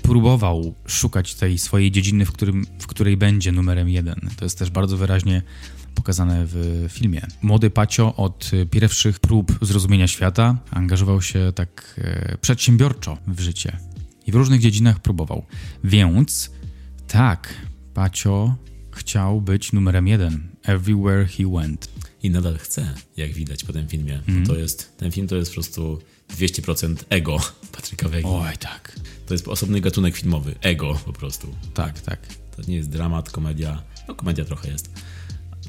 próbował 0.02 0.76
szukać 0.86 1.36
tej 1.36 1.58
swojej 1.58 1.92
dziedziny, 1.92 2.26
w, 2.26 2.32
którym, 2.32 2.66
w 2.80 2.88
której 2.88 3.18
będzie 3.18 3.52
numerem 3.52 3.90
jeden. 3.90 4.30
To 4.38 4.46
jest 4.46 4.60
też 4.60 4.70
bardzo 4.70 4.98
wyraźnie 4.98 5.42
pokazane 5.96 6.46
w 6.46 6.86
filmie. 6.90 7.22
Młody 7.42 7.70
Pacio 7.70 8.16
od 8.16 8.52
pierwszych 8.72 9.20
prób 9.20 9.58
zrozumienia 9.62 10.08
świata 10.08 10.58
angażował 10.72 11.22
się 11.22 11.52
tak 11.56 12.00
e, 12.04 12.38
przedsiębiorczo 12.38 13.18
w 13.28 13.40
życie 13.40 13.78
i 14.28 14.32
w 14.32 14.36
różnych 14.36 14.62
dziedzinach 14.62 15.00
próbował. 15.00 15.46
Więc 15.84 16.52
tak, 17.08 17.54
Pacio 17.94 18.56
chciał 18.92 19.42
być 19.42 19.74
numerem 19.74 20.08
jeden 20.08 20.48
everywhere 20.64 21.26
he 21.26 21.44
went. 21.48 21.90
I 22.24 22.30
nadal 22.30 22.58
chce, 22.58 22.94
jak 23.18 23.34
widać 23.34 23.64
po 23.64 23.74
tym 23.74 23.88
filmie. 23.88 24.22
Mm. 24.28 24.46
To 24.46 24.56
jest, 24.56 24.98
ten 24.98 25.12
film 25.12 25.28
to 25.28 25.36
jest 25.36 25.52
po 25.52 25.54
prostu 25.54 26.00
200% 26.38 26.96
ego 27.10 27.38
Patryka 27.72 28.10
Wegi. 28.10 28.28
Oj, 28.28 28.58
tak. 28.58 28.96
To 29.26 29.34
jest 29.34 29.48
osobny 29.48 29.82
gatunek 29.82 30.16
filmowy. 30.16 30.56
Ego 30.62 31.00
po 31.06 31.14
prostu. 31.14 31.56
Tak, 31.74 32.02
tak. 32.02 32.20
To 32.56 32.62
nie 32.68 32.76
jest 32.76 32.90
dramat, 32.90 33.32
komedia. 33.32 33.84
No, 34.08 34.16
komedia 34.16 34.46
trochę 34.46 34.70
jest. 34.72 34.90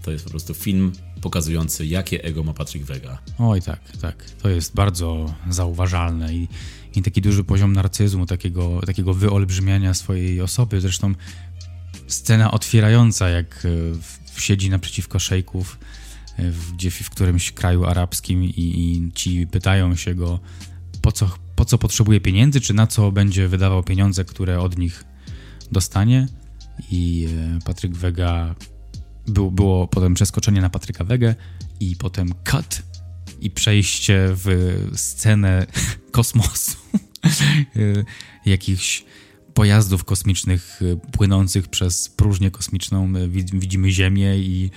To 0.05 0.11
jest 0.11 0.25
po 0.25 0.31
prostu 0.31 0.55
film 0.55 0.93
pokazujący, 1.21 1.87
jakie 1.87 2.25
ego 2.25 2.43
ma 2.43 2.53
Patryk 2.53 2.85
Wega. 2.85 3.19
Oj, 3.39 3.63
tak, 3.63 3.81
tak. 4.01 4.25
To 4.43 4.49
jest 4.49 4.75
bardzo 4.75 5.35
zauważalne 5.51 6.35
i, 6.35 6.49
i 6.97 7.03
taki 7.03 7.23
duży 7.23 7.45
poziom 7.45 7.73
narcyzmu, 7.73 8.27
takiego, 8.27 8.81
takiego 8.87 9.15
wyolbrzymiania 9.15 9.95
swojej 9.95 10.41
osoby. 10.41 10.81
Zresztą 10.81 11.15
scena 12.07 12.51
otwierająca, 12.51 13.29
jak 13.29 13.67
e, 14.37 14.41
siedzi 14.41 14.71
naprzeciwko 14.71 15.19
szejków 15.19 15.79
e, 16.37 16.51
w, 16.51 16.73
gdzie 16.73 16.91
w 16.91 17.11
którymś 17.11 17.53
kraju 17.53 17.85
arabskim 17.85 18.45
i, 18.45 18.53
i 18.57 19.13
ci 19.15 19.47
pytają 19.47 19.97
się 19.97 20.15
go, 20.15 20.41
po 21.03 21.13
co, 21.13 21.31
po 21.57 21.65
co 21.65 21.79
potrzebuje 21.79 22.21
pieniędzy, 22.21 22.61
czy 22.61 22.75
na 22.75 22.87
co 22.87 23.13
będzie 23.13 23.49
wydawał 23.49 23.83
pieniądze, 23.83 24.25
które 24.25 24.61
od 24.61 24.79
nich 24.79 25.05
dostanie. 25.73 26.29
I 26.91 27.29
e, 27.57 27.65
Patryk 27.65 27.97
Wega 27.97 28.55
był, 29.27 29.51
było 29.51 29.89
potem 29.89 30.15
przeskoczenie 30.15 30.61
na 30.61 30.71
Patryka 30.71 31.05
Wegę 31.05 31.35
i 31.81 31.97
potem 31.97 32.29
cut 32.45 32.83
i 33.41 33.51
przejście 33.51 34.29
w 34.29 34.77
scenę 34.95 35.67
kosmosu. 36.13 36.77
jakichś 38.47 39.05
pojazdów 39.55 40.05
kosmicznych 40.05 40.81
płynących 41.13 41.69
przez 41.69 42.09
próżnię 42.09 42.51
kosmiczną. 42.51 43.13
Widzimy 43.29 43.91
Ziemię 43.91 44.39
i 44.39 44.71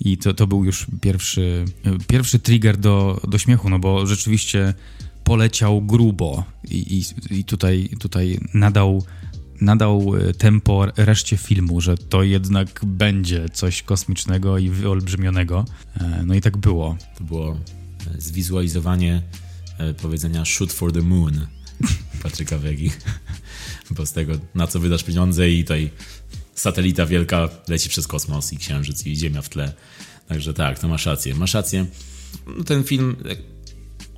i 0.00 0.18
to, 0.18 0.34
to 0.34 0.46
był 0.46 0.64
już 0.64 0.86
pierwszy, 1.00 1.64
pierwszy 2.08 2.38
trigger 2.38 2.76
do, 2.76 3.20
do 3.28 3.38
śmiechu, 3.38 3.70
no 3.70 3.78
bo 3.78 4.06
rzeczywiście 4.06 4.74
poleciał 5.24 5.82
grubo 5.82 6.44
i, 6.70 6.98
i, 6.98 7.38
i 7.38 7.44
tutaj, 7.44 7.88
tutaj 7.98 8.40
nadał, 8.54 9.04
nadał 9.60 10.12
e, 10.16 10.34
tempo 10.34 10.86
reszcie 10.96 11.36
filmu, 11.36 11.80
że 11.80 11.96
to 11.96 12.22
jednak 12.22 12.80
będzie 12.84 13.48
coś 13.48 13.82
kosmicznego 13.82 14.58
i 14.58 14.70
wyolbrzymionego. 14.70 15.64
E, 16.00 16.22
no 16.26 16.34
i 16.34 16.40
tak 16.40 16.56
było. 16.56 16.96
To 17.18 17.24
było 17.24 17.52
e, 17.52 18.20
zwizualizowanie 18.20 19.22
powiedzenia 20.02 20.44
shoot 20.44 20.72
for 20.72 20.92
the 20.92 21.02
moon 21.02 21.46
Patryka 22.22 22.58
Wegi. 22.58 22.90
Bo 23.90 24.06
z 24.06 24.12
tego, 24.12 24.32
na 24.54 24.66
co 24.66 24.80
wydasz 24.80 25.04
pieniądze 25.04 25.50
i 25.50 25.64
tutaj 25.64 25.90
satelita 26.54 27.06
wielka 27.06 27.48
leci 27.68 27.88
przez 27.88 28.06
kosmos 28.06 28.52
i 28.52 28.56
księżyc 28.56 29.06
i 29.06 29.16
ziemia 29.16 29.42
w 29.42 29.48
tle. 29.48 29.72
Także 30.28 30.54
tak, 30.54 30.78
to 30.78 30.88
masz 30.88 31.06
rację. 31.06 31.34
Masz 31.34 31.54
rację. 31.54 31.86
No, 32.46 32.64
ten 32.64 32.84
film 32.84 33.16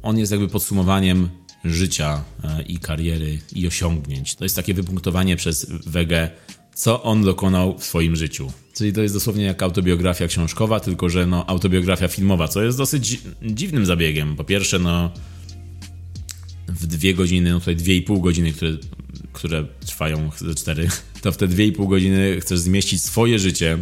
on 0.02 0.18
jest 0.18 0.33
jakby 0.33 0.49
podsumowaniem 0.49 1.28
życia 1.64 2.24
e, 2.44 2.62
i 2.62 2.78
kariery 2.78 3.38
i 3.52 3.66
osiągnięć. 3.66 4.34
To 4.34 4.44
jest 4.44 4.56
takie 4.56 4.74
wypunktowanie 4.74 5.36
przez 5.36 5.66
Wege, 5.86 6.30
co 6.74 7.02
on 7.02 7.22
dokonał 7.22 7.78
w 7.78 7.84
swoim 7.84 8.16
życiu. 8.16 8.52
Czyli 8.74 8.92
to 8.92 9.02
jest 9.02 9.14
dosłownie 9.14 9.44
jak 9.44 9.62
autobiografia 9.62 10.26
książkowa, 10.26 10.80
tylko 10.80 11.08
że 11.08 11.26
no, 11.26 11.46
autobiografia 11.46 12.08
filmowa, 12.08 12.48
co 12.48 12.62
jest 12.62 12.78
dosyć 12.78 13.20
dziwnym 13.42 13.86
zabiegiem. 13.86 14.36
Po 14.36 14.44
pierwsze, 14.44 14.78
no 14.78 15.10
w 16.68 16.86
dwie 16.86 17.14
godziny, 17.14 17.50
no 17.50 17.58
tutaj 17.58 17.76
dwie 17.76 17.96
i 17.96 18.02
pół 18.02 18.20
godziny, 18.20 18.52
które, 18.52 18.76
które 19.32 19.64
trwają 19.86 20.30
ze 20.36 20.54
cztery, 20.54 20.88
to 21.22 21.32
w 21.32 21.36
te 21.36 21.48
dwie 21.48 21.66
i 21.66 21.72
pół 21.72 21.88
godziny 21.88 22.40
chcesz 22.40 22.58
zmieścić 22.58 23.02
swoje 23.02 23.38
życie, 23.38 23.78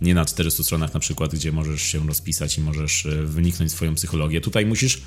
nie 0.00 0.14
na 0.14 0.24
400 0.24 0.62
stronach 0.62 0.94
na 0.94 1.00
przykład, 1.00 1.34
gdzie 1.34 1.52
możesz 1.52 1.82
się 1.82 2.06
rozpisać 2.06 2.58
i 2.58 2.60
możesz 2.60 3.06
e, 3.06 3.22
wyniknąć 3.22 3.72
swoją 3.72 3.94
psychologię. 3.94 4.40
Tutaj 4.40 4.66
musisz 4.66 5.02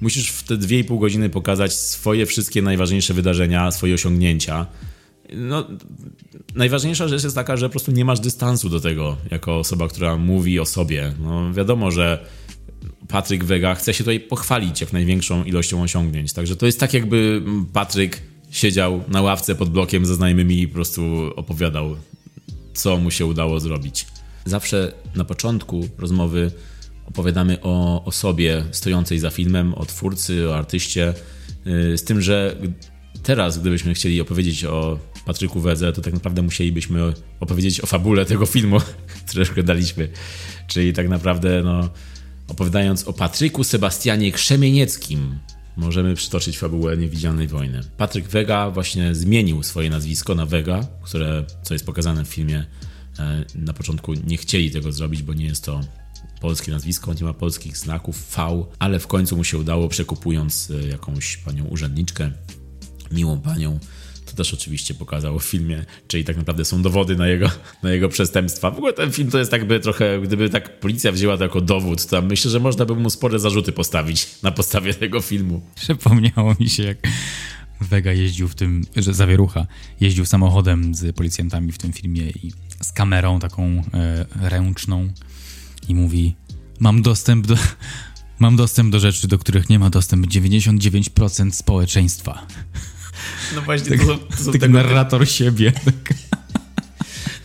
musisz 0.00 0.30
w 0.30 0.42
te 0.42 0.54
2,5 0.56 1.00
godziny 1.00 1.30
pokazać 1.30 1.74
swoje 1.74 2.26
wszystkie 2.26 2.62
najważniejsze 2.62 3.14
wydarzenia, 3.14 3.70
swoje 3.70 3.94
osiągnięcia. 3.94 4.66
No, 5.32 5.66
najważniejsza 6.54 7.08
rzecz 7.08 7.24
jest 7.24 7.34
taka, 7.34 7.56
że 7.56 7.68
po 7.68 7.70
prostu 7.70 7.92
nie 7.92 8.04
masz 8.04 8.20
dystansu 8.20 8.68
do 8.68 8.80
tego, 8.80 9.16
jako 9.30 9.58
osoba, 9.58 9.88
która 9.88 10.16
mówi 10.16 10.60
o 10.60 10.66
sobie. 10.66 11.12
No, 11.20 11.52
wiadomo, 11.52 11.90
że 11.90 12.24
Patryk 13.08 13.44
Wega 13.44 13.74
chce 13.74 13.94
się 13.94 14.04
tutaj 14.04 14.20
pochwalić 14.20 14.80
jak 14.80 14.92
największą 14.92 15.44
ilością 15.44 15.82
osiągnięć. 15.82 16.32
Także 16.32 16.56
to 16.56 16.66
jest 16.66 16.80
tak, 16.80 16.94
jakby 16.94 17.42
Patryk 17.72 18.22
siedział 18.50 19.04
na 19.08 19.22
ławce 19.22 19.54
pod 19.54 19.70
blokiem 19.70 20.06
ze 20.06 20.14
znajomymi 20.14 20.60
i 20.60 20.68
po 20.68 20.74
prostu 20.74 21.02
opowiadał, 21.36 21.96
co 22.74 22.96
mu 22.96 23.10
się 23.10 23.26
udało 23.26 23.60
zrobić. 23.60 24.06
Zawsze 24.44 24.92
na 25.14 25.24
początku 25.24 25.88
rozmowy 25.98 26.50
opowiadamy 27.08 27.58
o 27.62 28.04
osobie 28.04 28.64
stojącej 28.70 29.18
za 29.18 29.30
filmem, 29.30 29.74
o 29.74 29.86
twórcy, 29.86 30.50
o 30.50 30.56
artyście, 30.56 31.14
y, 31.66 31.98
z 31.98 32.04
tym, 32.04 32.20
że 32.20 32.56
teraz, 33.22 33.58
gdybyśmy 33.58 33.94
chcieli 33.94 34.20
opowiedzieć 34.20 34.64
o 34.64 34.98
Patryku 35.24 35.60
Wedze, 35.60 35.92
to 35.92 36.02
tak 36.02 36.14
naprawdę 36.14 36.42
musielibyśmy 36.42 37.12
opowiedzieć 37.40 37.80
o 37.80 37.86
fabule 37.86 38.24
tego 38.24 38.46
filmu, 38.46 38.78
który 39.28 39.50
oglądaliśmy. 39.50 40.08
Czyli 40.66 40.92
tak 40.92 41.08
naprawdę, 41.08 41.62
no, 41.62 41.88
opowiadając 42.48 43.08
o 43.08 43.12
Patryku 43.12 43.64
Sebastianie 43.64 44.32
Krzemienieckim, 44.32 45.38
możemy 45.76 46.14
przytoczyć 46.14 46.58
fabułę 46.58 46.96
Niewidzialnej 46.96 47.48
Wojny. 47.48 47.80
Patryk 47.96 48.28
Wega 48.28 48.70
właśnie 48.70 49.14
zmienił 49.14 49.62
swoje 49.62 49.90
nazwisko 49.90 50.34
na 50.34 50.46
Wega, 50.46 50.86
które, 51.02 51.44
co 51.62 51.74
jest 51.74 51.86
pokazane 51.86 52.24
w 52.24 52.28
filmie, 52.28 52.66
e, 53.18 53.44
na 53.54 53.72
początku 53.72 54.14
nie 54.14 54.36
chcieli 54.36 54.70
tego 54.70 54.92
zrobić, 54.92 55.22
bo 55.22 55.34
nie 55.34 55.44
jest 55.44 55.64
to 55.64 55.80
polskie 56.40 56.72
nazwisko, 56.72 57.14
nie 57.14 57.24
ma 57.24 57.34
polskich 57.34 57.76
znaków 57.76 58.36
V, 58.36 58.64
ale 58.78 58.98
w 58.98 59.06
końcu 59.06 59.36
mu 59.36 59.44
się 59.44 59.58
udało, 59.58 59.88
przekupując 59.88 60.70
e, 60.70 60.88
jakąś 60.88 61.36
panią 61.36 61.64
urzędniczkę, 61.64 62.30
miłą 63.10 63.40
panią. 63.40 63.78
To 64.26 64.32
też 64.32 64.54
oczywiście 64.54 64.94
pokazał 64.94 65.38
w 65.38 65.44
filmie, 65.44 65.84
czyli 66.08 66.24
tak 66.24 66.36
naprawdę 66.36 66.64
są 66.64 66.82
dowody 66.82 67.16
na 67.16 67.28
jego, 67.28 67.50
na 67.82 67.90
jego 67.92 68.08
przestępstwa. 68.08 68.70
W 68.70 68.76
ogóle 68.76 68.92
ten 68.92 69.12
film 69.12 69.30
to 69.30 69.38
jest 69.38 69.52
jakby 69.52 69.80
trochę, 69.80 70.20
gdyby 70.20 70.50
tak 70.50 70.80
policja 70.80 71.12
wzięła 71.12 71.36
to 71.36 71.42
jako 71.42 71.60
dowód, 71.60 72.06
to 72.06 72.22
myślę, 72.22 72.50
że 72.50 72.60
można 72.60 72.84
by 72.84 72.94
mu 72.94 73.10
spore 73.10 73.38
zarzuty 73.38 73.72
postawić 73.72 74.42
na 74.42 74.50
podstawie 74.50 74.94
tego 74.94 75.20
filmu. 75.20 75.62
Przypomniało 75.74 76.54
mi 76.60 76.70
się, 76.70 76.82
jak 76.82 76.98
Vega 77.80 78.12
jeździł 78.12 78.48
w 78.48 78.54
tym, 78.54 78.84
że 78.96 79.14
zawierucha, 79.14 79.66
jeździł 80.00 80.26
samochodem 80.26 80.94
z 80.94 81.16
policjantami 81.16 81.72
w 81.72 81.78
tym 81.78 81.92
filmie 81.92 82.22
i 82.22 82.52
z 82.82 82.92
kamerą 82.92 83.40
taką 83.40 83.62
e, 83.94 84.26
ręczną 84.48 85.08
i 85.88 85.94
mówi: 85.94 86.36
Mam 86.80 87.02
dostęp 87.02 87.46
do. 87.46 87.54
Mam 88.38 88.56
dostęp 88.56 88.92
do 88.92 89.00
rzeczy, 89.00 89.28
do 89.28 89.38
których 89.38 89.68
nie 89.68 89.78
ma 89.78 89.90
dostęp 89.90 90.26
99% 90.26 91.50
społeczeństwa. 91.50 92.46
No 93.54 93.62
właśnie, 93.62 93.98
tak, 93.98 94.06
to, 94.06 94.18
to 94.44 94.52
taki 94.52 94.72
narrator 94.72 95.28
siebie. 95.28 95.72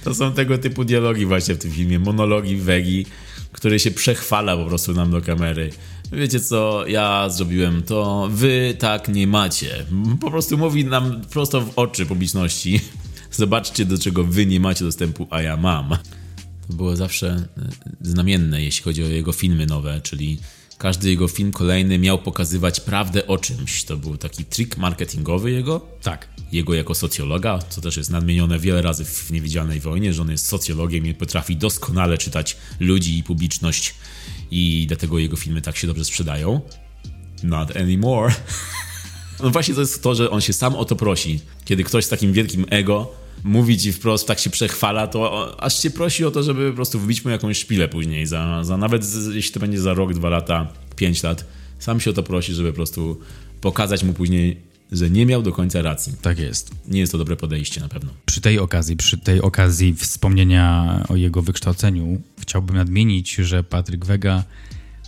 To 0.04 0.16
są 0.16 0.34
tego 0.34 0.58
typu 0.58 0.86
dialogi 0.86 1.26
właśnie 1.26 1.56
w 1.56 1.58
tym 1.58 1.72
filmie, 1.72 2.00
monologi 2.00 2.56
Wegi, 2.56 3.06
który 3.52 3.80
się 3.80 3.92
przechwala 3.92 4.58
po 4.58 4.66
prostu 4.66 4.94
nam 4.94 5.12
do 5.12 5.22
kamery. 5.22 5.70
Wiecie 6.12 6.40
co, 6.40 6.88
ja 6.88 7.30
zrobiłem 7.30 7.84
to, 7.84 8.30
wy 8.32 8.76
tak 8.80 9.08
nie 9.08 9.28
macie. 9.28 9.86
Po 10.22 10.32
prostu 10.32 10.58
mówi 10.58 10.86
nam 10.86 11.22
prosto 11.22 11.62
w 11.62 11.74
oczy 11.76 12.06
publiczności. 12.06 12.80
Zobaczcie, 13.32 13.86
do 13.86 13.98
czego 13.98 14.24
wy 14.24 14.46
nie 14.46 14.60
macie 14.60 14.86
dostępu, 14.86 15.28
a 15.30 15.42
ja 15.42 15.58
mam. 15.58 15.98
To 16.68 16.74
było 16.74 16.96
zawsze 16.96 17.28
e, 17.28 17.48
znamienne, 18.02 18.64
jeśli 18.64 18.84
chodzi 18.84 19.04
o 19.04 19.08
jego 19.08 19.32
filmy 19.32 19.66
nowe, 19.66 20.02
czyli 20.02 20.38
każdy 20.78 21.10
jego 21.10 21.28
film 21.28 21.52
kolejny 21.52 22.00
miał 22.00 22.20
pokazywać 22.20 22.80
prawdę 22.80 23.28
o 23.28 23.38
czymś. 23.38 23.84
To 23.84 23.98
był 23.98 24.18
taki 24.18 24.46
trik 24.46 24.78
marketingowy 24.78 25.52
jego. 25.52 25.80
Tak. 26.02 26.28
Jego 26.52 26.74
jako 26.74 26.96
socjologa, 26.96 27.60
co 27.70 27.82
też 27.82 27.98
jest 27.98 28.10
nadmienione 28.10 28.60
wiele 28.60 28.82
razy 28.82 29.06
w 29.06 29.32
Niewidzialnej 29.32 29.80
Wojnie, 29.80 30.14
że 30.14 30.22
on 30.22 30.32
jest 30.32 30.46
socjologiem 30.46 31.06
i 31.06 31.14
potrafi 31.14 31.56
doskonale 31.56 32.18
czytać 32.18 32.58
ludzi 32.80 33.18
i 33.18 33.24
publiczność 33.24 33.96
i 34.52 34.86
dlatego 34.88 35.20
jego 35.20 35.38
filmy 35.38 35.62
tak 35.62 35.78
się 35.78 35.88
dobrze 35.88 36.06
sprzedają. 36.06 36.62
Not 37.44 37.78
anymore. 37.78 38.34
No 39.44 39.50
właśnie 39.50 39.74
to 39.74 39.82
jest 39.82 40.04
to, 40.04 40.16
że 40.16 40.30
on 40.30 40.42
się 40.42 40.54
sam 40.54 40.76
o 40.76 40.86
to 40.86 40.96
prosi. 40.96 41.40
Kiedy 41.66 41.84
ktoś 41.84 42.06
z 42.06 42.10
takim 42.10 42.34
wielkim 42.34 42.66
ego 42.70 43.12
mówi 43.44 43.78
ci 43.78 43.94
wprost, 43.94 44.28
tak 44.28 44.40
się 44.40 44.50
przechwala, 44.50 45.08
to 45.08 45.56
aż 45.64 45.80
cię 45.80 45.92
prosi 45.92 46.26
o 46.26 46.32
to, 46.32 46.44
żeby 46.44 46.70
po 46.70 46.76
prostu 46.76 47.00
wbić 47.00 47.26
mu 47.26 47.32
jakąś 47.32 47.58
szpilę 47.58 47.88
później, 47.88 48.26
za, 48.26 48.64
za 48.64 48.78
nawet 48.78 49.06
jeśli 49.34 49.54
to 49.54 49.60
będzie 49.60 49.80
za 49.82 49.94
rok, 49.94 50.14
dwa 50.14 50.30
lata, 50.30 50.68
pięć 50.96 51.24
lat. 51.24 51.46
Sam 51.80 52.00
się 52.00 52.10
o 52.10 52.14
to 52.14 52.24
prosi, 52.24 52.54
żeby 52.54 52.70
po 52.70 52.76
prostu 52.76 53.20
pokazać 53.62 54.04
mu 54.04 54.14
później, 54.14 54.58
że 54.92 55.10
nie 55.10 55.26
miał 55.26 55.42
do 55.42 55.52
końca 55.52 55.82
racji. 55.82 56.14
Tak 56.22 56.40
jest. 56.40 56.72
Nie 56.88 57.00
jest 57.00 57.12
to 57.12 57.18
dobre 57.18 57.36
podejście 57.36 57.82
na 57.82 57.88
pewno. 57.88 58.12
Przy 58.26 58.42
tej 58.42 58.60
okazji, 58.60 58.98
przy 58.98 59.18
tej 59.18 59.42
okazji 59.42 59.96
wspomnienia 59.96 61.00
o 61.10 61.16
jego 61.16 61.42
wykształceniu, 61.42 62.22
chciałbym 62.42 62.76
nadmienić, 62.76 63.36
że 63.36 63.64
Patryk 63.64 64.06
Wega 64.06 64.44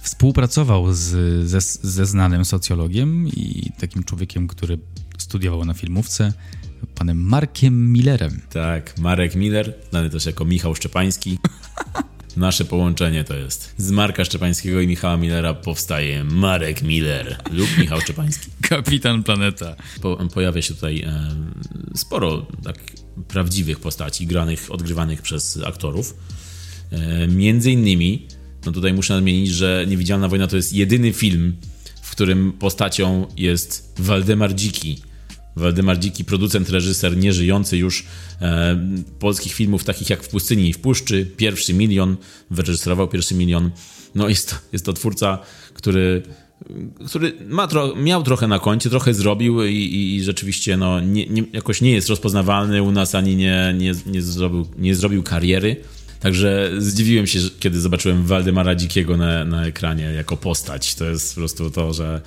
współpracował 0.02 0.94
z, 0.94 1.00
ze, 1.48 1.62
ze 1.62 2.06
znanym 2.06 2.46
socjologiem 2.46 3.28
i 3.28 3.72
takim 3.80 4.04
człowiekiem, 4.04 4.48
który 4.48 4.80
studiował 5.18 5.66
na 5.66 5.74
filmówce, 5.74 6.34
panem 6.96 7.18
Markiem 7.18 7.94
Millerem. 7.94 8.42
Tak, 8.50 8.98
Marek 8.98 9.36
Miller, 9.36 9.74
znany 9.90 10.10
też 10.10 10.26
jako 10.26 10.46
Michał 10.46 10.76
Szczepański. 10.76 11.38
Nasze 12.38 12.66
połączenie 12.66 13.24
to 13.24 13.36
jest. 13.36 13.74
Z 13.78 13.92
Marka 13.92 14.26
Szczepańskiego 14.26 14.82
i 14.82 14.88
Michała 14.88 15.18
Millera 15.18 15.54
powstaje 15.54 16.24
Marek 16.24 16.82
Miller 16.82 17.38
lub 17.52 17.78
Michał 17.78 18.02
Szczepański. 18.02 18.52
Kapitan 18.70 19.24
Planeta. 19.24 19.76
Po, 20.02 20.18
pojawia 20.34 20.62
się 20.62 20.74
tutaj 20.74 21.02
e, 21.02 21.36
sporo 21.96 22.46
tak 22.64 22.78
prawdziwych 23.28 23.80
postaci, 23.80 24.28
granych, 24.28 24.72
odgrywanych 24.72 25.22
przez 25.22 25.60
aktorów. 25.66 26.16
E, 26.92 27.28
między 27.28 27.72
innymi, 27.72 28.28
no 28.66 28.72
tutaj 28.72 28.94
muszę 28.94 29.14
nadmienić, 29.14 29.50
że 29.50 29.86
Niewidzialna 29.88 30.28
Wojna 30.28 30.48
to 30.48 30.56
jest 30.56 30.74
jedyny 30.74 31.14
film, 31.14 31.56
w 32.02 32.12
którym 32.12 32.52
postacią 32.52 33.28
jest 33.38 33.94
Waldemar 34.00 34.56
Dziki, 34.56 35.02
Waldemar 35.56 36.00
Dziki, 36.00 36.26
producent, 36.26 36.70
reżyser, 36.70 37.18
nieżyjący 37.18 37.78
już 37.78 38.06
e, 38.42 38.80
polskich 39.20 39.54
filmów 39.54 39.84
takich 39.84 40.10
jak 40.10 40.24
W 40.24 40.30
pustyni 40.30 40.70
i 40.70 40.74
w 40.74 40.80
puszczy, 40.80 41.26
Pierwszy 41.38 41.74
Milion, 41.74 42.18
wyreżyserował 42.52 43.08
Pierwszy 43.08 43.36
Milion. 43.36 43.72
No 44.16 44.30
jest 44.30 44.50
to, 44.50 44.56
jest 44.74 44.86
to 44.86 44.94
twórca, 44.94 45.40
który, 45.74 46.22
który 47.08 47.34
ma 47.50 47.68
tro, 47.68 47.96
miał 47.96 48.24
trochę 48.24 48.48
na 48.48 48.60
koncie, 48.60 48.90
trochę 48.90 49.14
zrobił 49.14 49.64
i, 49.64 49.76
i, 49.76 50.16
i 50.16 50.24
rzeczywiście 50.24 50.78
no, 50.78 51.00
nie, 51.00 51.26
nie, 51.26 51.44
jakoś 51.54 51.82
nie 51.82 51.92
jest 51.92 52.10
rozpoznawalny 52.10 52.84
u 52.84 52.92
nas, 52.92 53.16
ani 53.16 53.36
nie, 53.36 53.76
nie, 53.78 53.94
nie, 54.06 54.22
zrobił, 54.22 54.68
nie 54.78 54.96
zrobił 54.96 55.24
kariery. 55.24 55.76
Także 56.20 56.72
zdziwiłem 56.78 57.28
się, 57.28 57.40
kiedy 57.60 57.80
zobaczyłem 57.80 58.24
Waldemara 58.24 58.76
Dzikiego 58.76 59.18
na, 59.18 59.46
na 59.46 59.66
ekranie 59.66 60.04
jako 60.04 60.38
postać. 60.38 60.96
To 60.96 61.06
jest 61.06 61.36
po 61.36 61.42
prostu 61.42 61.72
to, 61.72 61.94
że 61.94 62.22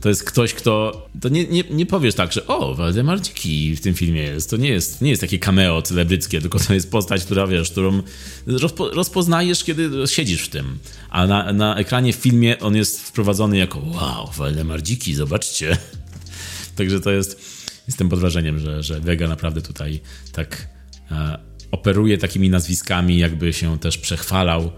to 0.00 0.08
jest 0.08 0.24
ktoś, 0.24 0.54
kto. 0.54 1.06
To 1.20 1.28
nie, 1.28 1.44
nie, 1.44 1.64
nie 1.70 1.86
powiesz 1.86 2.14
tak, 2.14 2.32
że 2.32 2.46
o, 2.46 2.74
Waldemar 2.74 3.20
Dziki 3.20 3.76
w 3.76 3.80
tym 3.80 3.94
filmie 3.94 4.22
jest. 4.22 4.50
To 4.50 4.56
nie 4.56 4.68
jest, 4.68 5.02
nie 5.02 5.10
jest 5.10 5.20
takie 5.20 5.38
cameo 5.38 5.82
celebryckie, 5.82 6.40
tylko 6.40 6.58
to 6.58 6.74
jest 6.74 6.90
postać, 6.90 7.24
która 7.24 7.46
wiesz, 7.46 7.70
którą 7.70 8.02
rozpo, 8.46 8.90
rozpoznajesz, 8.90 9.64
kiedy 9.64 9.90
siedzisz 10.06 10.42
w 10.42 10.48
tym. 10.48 10.78
A 11.10 11.26
na, 11.26 11.52
na 11.52 11.76
ekranie 11.76 12.12
w 12.12 12.16
filmie 12.16 12.58
on 12.58 12.76
jest 12.76 13.00
wprowadzony 13.00 13.56
jako 13.58 13.78
wow, 13.78 14.30
Waldemar 14.36 14.82
Dziki, 14.82 15.14
zobaczcie. 15.14 15.76
Także 16.76 17.00
to 17.00 17.10
jest. 17.10 17.54
Jestem 17.86 18.08
pod 18.08 18.20
wrażeniem, 18.20 18.58
że, 18.58 18.82
że 18.82 19.00
Vega 19.00 19.28
naprawdę 19.28 19.62
tutaj 19.62 20.00
tak 20.32 20.68
e, 21.10 21.38
operuje 21.70 22.18
takimi 22.18 22.50
nazwiskami, 22.50 23.18
jakby 23.18 23.52
się 23.52 23.78
też 23.78 23.98
przechwalał, 23.98 24.72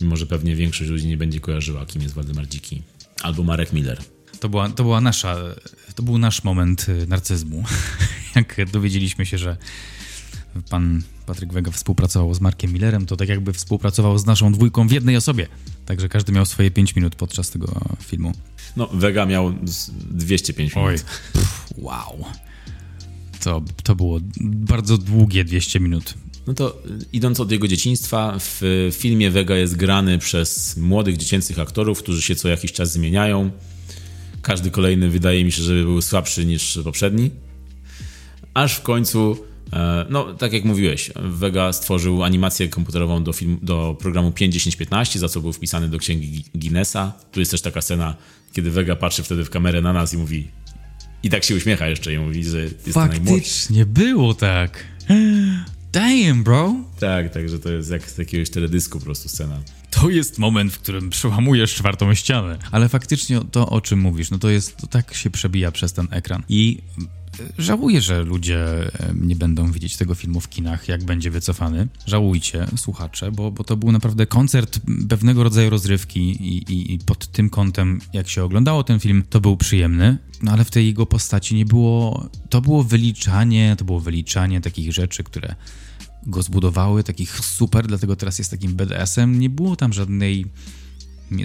mimo 0.00 0.16
że 0.16 0.26
pewnie 0.26 0.56
większość 0.56 0.90
ludzi 0.90 1.06
nie 1.06 1.16
będzie 1.16 1.40
kojarzyła, 1.40 1.86
kim 1.86 2.02
jest 2.02 2.14
Waldemar 2.14 2.48
Dziki. 2.48 2.82
Albo 3.22 3.42
Marek 3.42 3.72
Miller. 3.72 3.98
To 4.40 4.48
była, 4.48 4.68
to 4.68 4.82
była 4.82 5.00
nasza, 5.00 5.36
to 5.94 6.02
był 6.02 6.18
nasz 6.18 6.44
moment 6.44 6.86
y, 6.88 7.06
narcyzmu. 7.06 7.64
Jak 8.36 8.70
dowiedzieliśmy 8.70 9.26
się, 9.26 9.38
że 9.38 9.56
pan 10.70 11.02
Patryk 11.26 11.52
Wega 11.52 11.70
współpracował 11.70 12.34
z 12.34 12.40
Markiem 12.40 12.72
Millerem, 12.72 13.06
to 13.06 13.16
tak 13.16 13.28
jakby 13.28 13.52
współpracował 13.52 14.18
z 14.18 14.26
naszą 14.26 14.52
dwójką 14.52 14.88
w 14.88 14.92
jednej 14.92 15.16
osobie. 15.16 15.46
Także 15.86 16.08
każdy 16.08 16.32
miał 16.32 16.46
swoje 16.46 16.70
5 16.70 16.96
minut 16.96 17.14
podczas 17.14 17.50
tego 17.50 17.80
filmu. 18.00 18.32
No, 18.76 18.88
Vega 18.92 19.26
miał 19.26 19.54
205 20.10 20.74
minut. 20.76 20.88
Oj, 20.88 20.98
Pff, 21.32 21.66
wow. 21.76 22.24
To, 23.40 23.62
to 23.82 23.96
było 23.96 24.20
bardzo 24.42 24.98
długie 24.98 25.44
200 25.44 25.80
minut. 25.80 26.14
No 26.46 26.54
to 26.54 26.82
idąc 27.12 27.40
od 27.40 27.52
jego 27.52 27.68
dzieciństwa, 27.68 28.36
w 28.38 28.90
filmie 28.92 29.30
Vega 29.30 29.56
jest 29.56 29.76
grany 29.76 30.18
przez 30.18 30.76
młodych 30.76 31.16
dziecięcych 31.16 31.58
aktorów, 31.58 31.98
którzy 31.98 32.22
się 32.22 32.36
co 32.36 32.48
jakiś 32.48 32.72
czas 32.72 32.92
zmieniają. 32.92 33.50
Każdy 34.48 34.70
kolejny 34.70 35.08
wydaje 35.08 35.44
mi 35.44 35.52
się, 35.52 35.62
że 35.62 35.74
był 35.74 36.02
słabszy 36.02 36.46
niż 36.46 36.78
poprzedni. 36.84 37.30
Aż 38.54 38.74
w 38.74 38.82
końcu, 38.82 39.36
e, 39.72 40.06
no 40.10 40.34
tak 40.34 40.52
jak 40.52 40.64
mówiłeś, 40.64 41.10
Vega 41.16 41.72
stworzył 41.72 42.22
animację 42.24 42.68
komputerową 42.68 43.24
do, 43.24 43.32
film, 43.32 43.58
do 43.62 43.96
programu 44.00 44.30
5.10.15, 44.30 45.18
za 45.18 45.28
co 45.28 45.40
był 45.40 45.52
wpisany 45.52 45.88
do 45.88 45.98
księgi 45.98 46.44
Guinnessa. 46.54 47.12
Tu 47.32 47.40
jest 47.40 47.50
też 47.50 47.62
taka 47.62 47.82
scena, 47.82 48.16
kiedy 48.52 48.70
Vega 48.70 48.96
patrzy 48.96 49.22
wtedy 49.22 49.44
w 49.44 49.50
kamerę 49.50 49.82
na 49.82 49.92
nas 49.92 50.14
i 50.14 50.16
mówi 50.16 50.48
i 51.22 51.30
tak 51.30 51.44
się 51.44 51.56
uśmiecha 51.56 51.88
jeszcze 51.88 52.12
i 52.12 52.18
mówi, 52.18 52.44
że 52.44 52.60
jest 52.60 52.92
Faktycznie 52.92 53.86
było 53.86 54.34
tak. 54.34 54.84
Damn, 55.92 56.42
bro. 56.44 56.74
Tak, 57.00 57.32
także 57.32 57.58
to 57.58 57.72
jest 57.72 57.90
jak 57.90 58.10
z 58.10 58.18
jakiegoś 58.18 58.50
teledysku 58.50 58.98
po 58.98 59.04
prostu 59.04 59.28
scena 59.28 59.60
to 59.90 60.10
jest 60.10 60.38
moment, 60.38 60.72
w 60.72 60.78
którym 60.78 61.10
przełamujesz 61.10 61.74
czwartą 61.74 62.14
ścianę. 62.14 62.58
Ale 62.70 62.88
faktycznie 62.88 63.40
to, 63.50 63.68
o 63.68 63.80
czym 63.80 63.98
mówisz, 63.98 64.30
no 64.30 64.38
to 64.38 64.50
jest, 64.50 64.76
to 64.76 64.86
tak 64.86 65.14
się 65.14 65.30
przebija 65.30 65.72
przez 65.72 65.92
ten 65.92 66.08
ekran. 66.10 66.42
I 66.48 66.78
e, 66.98 67.18
Żałuję, 67.58 68.00
że 68.00 68.22
ludzie 68.24 68.66
nie 69.14 69.36
będą 69.36 69.72
widzieć 69.72 69.96
tego 69.96 70.14
filmu 70.14 70.40
w 70.40 70.48
kinach, 70.48 70.88
jak 70.88 71.04
będzie 71.04 71.30
wycofany. 71.30 71.88
Żałujcie, 72.06 72.66
słuchacze, 72.76 73.32
bo, 73.32 73.50
bo 73.50 73.64
to 73.64 73.76
był 73.76 73.92
naprawdę 73.92 74.26
koncert 74.26 74.80
pewnego 75.08 75.44
rodzaju 75.44 75.70
rozrywki 75.70 76.20
i, 76.20 76.72
i, 76.72 76.94
i, 76.94 76.98
pod 76.98 77.26
tym 77.26 77.50
kątem, 77.50 78.00
jak 78.12 78.28
się 78.28 78.44
oglądało 78.44 78.84
ten 78.84 79.00
film, 79.00 79.24
to 79.30 79.40
był 79.40 79.56
przyjemny, 79.56 80.18
no 80.42 80.52
ale 80.52 80.64
w 80.64 80.70
tej 80.70 80.86
jego 80.86 81.06
postaci 81.06 81.54
nie 81.54 81.66
było. 81.66 82.28
To 82.50 82.60
było 82.60 82.84
wyliczanie, 82.84 83.76
to 83.78 83.84
było 83.84 84.00
wyliczanie 84.00 84.60
takich 84.60 84.92
rzeczy, 84.92 85.24
które 85.24 85.54
go 86.26 86.42
zbudowały, 86.42 87.04
takich 87.04 87.40
super, 87.40 87.86
dlatego 87.86 88.16
teraz 88.16 88.38
jest 88.38 88.50
takim 88.50 88.74
BDS-em. 88.74 89.38
Nie 89.38 89.50
było 89.50 89.76
tam 89.76 89.92
żadnej, 89.92 90.46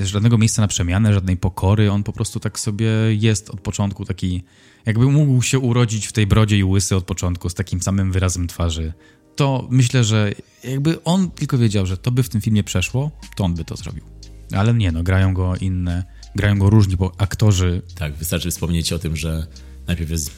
żadnego 0.02 0.38
miejsca 0.38 0.62
na 0.62 0.68
przemianę, 0.68 1.14
żadnej 1.14 1.38
pokory. 1.38 1.92
On 1.92 2.04
po 2.04 2.14
prostu 2.14 2.40
tak 2.40 2.60
sobie 2.60 2.88
jest 3.10 3.50
od 3.50 3.62
początku 3.62 4.06
taki, 4.06 4.44
jakby 4.86 5.06
mógł 5.06 5.42
się 5.42 5.60
urodzić 5.60 6.08
w 6.08 6.12
tej 6.12 6.28
brodzie 6.28 6.58
i 6.58 6.64
łysy 6.64 6.96
od 6.96 7.04
początku 7.04 7.50
z 7.50 7.54
takim 7.54 7.82
samym 7.82 8.12
wyrazem 8.12 8.48
twarzy. 8.48 8.94
To 9.36 9.68
myślę, 9.72 10.04
że 10.04 10.34
jakby 10.64 11.04
on 11.04 11.32
tylko 11.32 11.58
wiedział, 11.58 11.86
że 11.86 11.98
to 11.98 12.12
by 12.12 12.24
w 12.24 12.30
tym 12.30 12.42
filmie 12.42 12.64
przeszło, 12.64 13.12
to 13.36 13.44
on 13.44 13.54
by 13.54 13.66
to 13.66 13.76
zrobił. 13.76 14.04
Ale 14.52 14.74
nie, 14.74 14.92
no 14.92 15.04
grają 15.04 15.34
go 15.34 15.56
inne, 15.56 16.04
grają 16.36 16.60
go 16.60 16.70
różni 16.70 16.98
bo 16.98 17.12
aktorzy. 17.18 17.82
Tak, 17.96 18.14
wystarczy 18.14 18.52
wspomnieć 18.52 18.94
o 18.94 19.00
tym, 19.00 19.16
że 19.16 19.48
najpierw 19.88 20.12
jest 20.12 20.32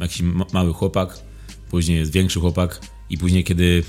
jakiś 0.00 0.22
mały 0.52 0.72
chłopak, 0.72 1.18
później 1.70 1.98
jest 1.98 2.12
większy 2.12 2.40
chłopak, 2.40 2.80
i 3.10 3.18
później, 3.18 3.44
kiedy 3.44 3.82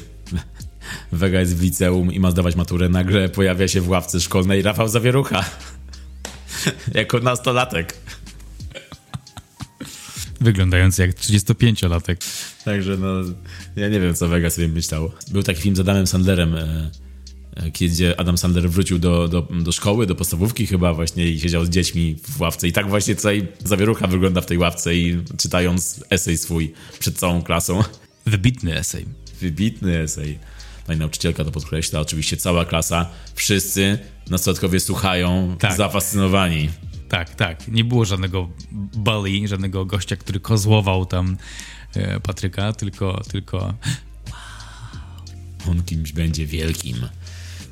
Vega 1.11 1.39
jest 1.39 1.57
w 1.57 1.61
liceum 1.61 2.13
i 2.13 2.19
ma 2.19 2.31
zdawać 2.31 2.55
maturę, 2.55 2.89
nagle 2.89 3.29
pojawia 3.29 3.67
się 3.67 3.81
w 3.81 3.89
ławce 3.89 4.19
szkolnej 4.19 4.61
Rafał 4.61 4.87
Zawierucha. 4.87 5.45
jako 6.93 7.19
nastolatek. 7.19 7.97
Wyglądający 10.41 11.01
jak 11.01 11.15
35-latek. 11.15 12.15
Także 12.65 12.97
no, 12.97 13.07
ja 13.75 13.89
nie 13.89 13.99
wiem, 13.99 14.15
co 14.15 14.27
Vega 14.27 14.49
sobie 14.49 14.67
myślał. 14.67 15.11
Był 15.31 15.43
taki 15.43 15.61
film 15.61 15.75
z 15.75 15.79
Adamem 15.79 16.07
Sandlerem, 16.07 16.55
e, 16.55 16.91
e, 17.55 17.71
kiedy 17.71 18.17
Adam 18.17 18.37
Sandler 18.37 18.69
wrócił 18.69 18.99
do, 18.99 19.27
do, 19.27 19.41
do 19.41 19.71
szkoły, 19.71 20.05
do 20.05 20.15
podstawówki 20.15 20.67
chyba 20.67 20.93
właśnie 20.93 21.27
i 21.27 21.39
siedział 21.39 21.65
z 21.65 21.69
dziećmi 21.69 22.15
w 22.23 22.41
ławce. 22.41 22.67
I 22.67 22.71
tak 22.71 22.89
właśnie 22.89 23.15
tutaj 23.15 23.47
Zawierucha 23.63 24.07
wygląda 24.07 24.41
w 24.41 24.45
tej 24.45 24.57
ławce 24.57 24.95
i 24.95 25.21
czytając 25.37 26.03
esej 26.09 26.37
swój 26.37 26.73
przed 26.99 27.17
całą 27.17 27.41
klasą. 27.41 27.83
Wybitny 28.27 28.77
esej. 28.77 29.05
Wybitny 29.41 29.97
esej. 29.99 30.39
Pani 30.87 30.99
nauczycielka 30.99 31.43
to 31.45 31.51
podkreśla, 31.51 31.99
oczywiście 31.99 32.37
cała 32.37 32.65
klasa, 32.65 33.09
wszyscy 33.35 33.99
nastolatkowie 34.29 34.79
słuchają, 34.79 35.55
Tak. 35.59 35.77
zafascynowani. 35.77 36.69
Tak, 37.09 37.35
tak. 37.35 37.67
Nie 37.67 37.83
było 37.83 38.05
żadnego 38.05 38.49
bully, 38.93 39.47
żadnego 39.47 39.85
gościa, 39.85 40.15
który 40.15 40.39
kozłował 40.39 41.05
tam 41.05 41.37
e, 41.95 42.19
Patryka, 42.19 42.73
tylko, 42.73 43.21
tylko 43.31 43.73
On 45.69 45.83
kimś 45.83 46.11
będzie 46.11 46.45
wielkim. 46.45 46.95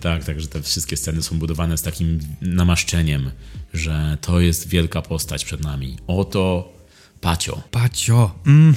Tak, 0.02 0.24
także 0.24 0.48
te 0.48 0.62
wszystkie 0.62 0.98
sceny 0.98 1.24
są 1.24 1.40
budowane 1.40 1.78
z 1.78 1.82
takim 1.82 2.20
namaszczeniem, 2.42 3.32
że 3.74 4.18
to 4.22 4.40
jest 4.40 4.68
wielka 4.70 5.02
postać 5.02 5.46
przed 5.46 5.64
nami. 5.64 5.98
Oto 6.08 6.74
Pacio. 7.22 7.62
Pacio. 7.72 8.36
Mm, 8.48 8.76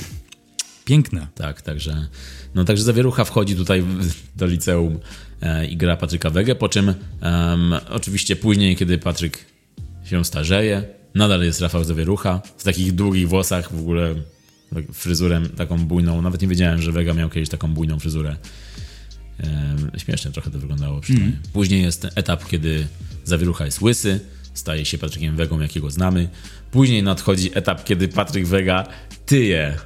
piękne. 0.89 1.27
Tak, 1.35 1.63
także, 1.63 2.07
no 2.55 2.65
także 2.65 2.85
Zawierucha 2.85 3.25
wchodzi 3.25 3.57
tutaj 3.57 3.85
do 4.37 4.47
liceum 4.47 4.99
e, 5.43 5.67
i 5.67 5.77
gra 5.77 5.97
Patryka 5.97 6.31
Wegę, 6.31 6.55
po 6.55 6.69
czym 6.69 6.95
em, 7.21 7.75
oczywiście 7.91 8.37
później, 8.37 8.77
kiedy 8.77 8.99
Patryk 8.99 9.45
się 10.05 10.25
starzeje, 10.25 10.85
nadal 11.15 11.43
jest 11.43 11.61
Rafał 11.61 11.85
Zawierucha 11.85 12.43
w 12.57 12.65
takich 12.65 12.93
długich 12.93 13.29
włosach, 13.29 13.73
w 13.73 13.81
ogóle 13.81 14.15
tak 14.75 14.85
fryzurę 14.93 15.41
taką 15.57 15.87
bujną. 15.87 16.23
Nawet 16.23 16.43
nie 16.43 16.49
wiedziałem, 16.49 16.83
że 16.83 16.93
Wega 16.93 17.15
miał 17.15 17.31
kiedyś 17.31 17.49
taką 17.49 17.75
bujną 17.75 17.99
fryzurę. 17.99 18.37
Em, 19.39 19.91
śmiesznie 19.97 20.31
trochę 20.31 20.51
to 20.51 20.59
wyglądało 20.59 21.01
przynajmniej. 21.01 21.37
Później 21.53 21.83
jest 21.83 22.07
etap, 22.15 22.49
kiedy 22.49 22.87
Zawierucha 23.25 23.65
jest 23.65 23.83
łysy, 23.83 24.21
staje 24.55 24.85
się 24.85 24.99
Patrykiem 24.99 25.37
Wegą, 25.37 25.61
jakiego 25.61 25.91
znamy. 25.91 26.29
Później 26.71 27.03
nadchodzi 27.03 27.51
etap, 27.55 27.85
kiedy 27.85 28.09
Patryk 28.09 28.47
Wega 28.47 28.87
tyje 29.27 29.77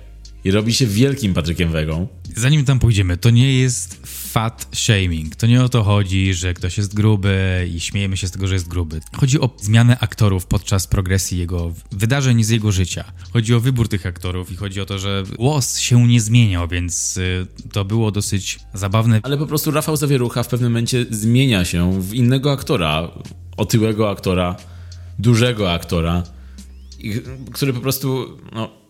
i 0.45 0.51
robi 0.51 0.75
się 0.75 0.87
wielkim 0.87 1.35
Patrykiem 1.35 1.73
Wegą. 1.73 2.09
Zanim 2.37 2.65
tam 2.65 2.79
pójdziemy, 2.79 3.17
to 3.17 3.31
nie 3.31 3.59
jest 3.59 4.01
fat 4.07 4.69
shaming. 4.75 5.37
To 5.37 5.47
nie 5.47 5.65
o 5.65 5.69
to 5.69 5.83
chodzi, 5.83 6.35
że 6.35 6.55
ktoś 6.55 6.79
jest 6.79 6.95
gruby 6.95 7.69
i 7.75 7.81
śmiejemy 7.81 8.17
się 8.17 8.29
z 8.29 8.31
tego, 8.31 8.47
że 8.47 8.55
jest 8.55 8.69
gruby. 8.69 9.01
Chodzi 9.17 9.41
o 9.41 9.51
zmianę 9.61 9.99
aktorów 10.01 10.47
podczas 10.47 10.87
progresji 10.87 11.39
jego 11.39 11.73
wydarzeń 11.93 12.45
z 12.45 12.49
jego 12.49 12.73
życia. 12.73 13.05
Chodzi 13.33 13.55
o 13.55 13.61
wybór 13.61 13.89
tych 13.89 14.07
aktorów 14.07 14.53
i 14.53 14.57
chodzi 14.57 14.81
o 14.81 14.87
to, 14.87 14.99
że 14.99 15.23
głos 15.39 15.79
się 15.79 16.09
nie 16.09 16.21
zmieniał, 16.21 16.69
więc 16.69 17.17
y, 17.17 17.47
to 17.73 17.85
było 17.85 18.11
dosyć 18.11 18.59
zabawne. 18.75 19.21
Ale 19.23 19.39
po 19.39 19.47
prostu 19.47 19.71
Rafał 19.71 19.97
Zawierucha 19.97 20.43
w 20.43 20.49
pewnym 20.49 20.73
momencie 20.73 21.07
zmienia 21.11 21.65
się 21.65 22.03
w 22.03 22.15
innego 22.15 22.53
aktora, 22.53 23.11
otyłego 23.57 24.11
aktora, 24.11 24.57
dużego 25.19 25.73
aktora, 25.73 26.23
który 27.53 27.73
po 27.73 27.81
prostu, 27.81 28.39
no, 28.53 28.82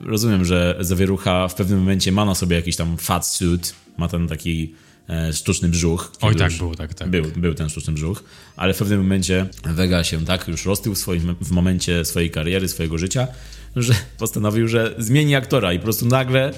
rozumiem, 0.00 0.44
że 0.44 0.76
Zawierucha 0.80 1.48
w 1.48 1.54
pewnym 1.54 1.78
momencie 1.78 2.12
ma 2.12 2.24
na 2.24 2.34
sobie 2.34 2.56
jakiś 2.56 2.76
tam 2.76 2.96
fat 2.96 3.26
suit, 3.26 3.74
ma 3.98 4.08
ten 4.08 4.28
taki 4.28 4.74
e, 5.08 5.32
sztuczny 5.32 5.68
brzuch. 5.68 6.12
Oj, 6.20 6.36
tak 6.36 6.52
było, 6.52 6.74
tak, 6.74 6.94
tak. 6.94 7.10
Był, 7.10 7.24
był 7.36 7.54
ten 7.54 7.68
sztuczny 7.68 7.92
brzuch, 7.92 8.24
ale 8.56 8.74
w 8.74 8.78
pewnym 8.78 9.02
momencie 9.02 9.46
Vega 9.64 10.04
się 10.04 10.24
tak 10.24 10.48
już 10.48 10.64
roztył 10.66 10.94
w, 10.94 10.98
swoim, 10.98 11.36
w 11.40 11.50
momencie 11.50 12.04
swojej 12.04 12.30
kariery, 12.30 12.68
swojego 12.68 12.98
życia, 12.98 13.28
że 13.76 13.94
postanowił, 14.18 14.68
że 14.68 14.94
zmieni 14.98 15.34
aktora 15.34 15.72
i 15.72 15.78
po 15.78 15.84
prostu 15.84 16.06
nagle 16.06 16.52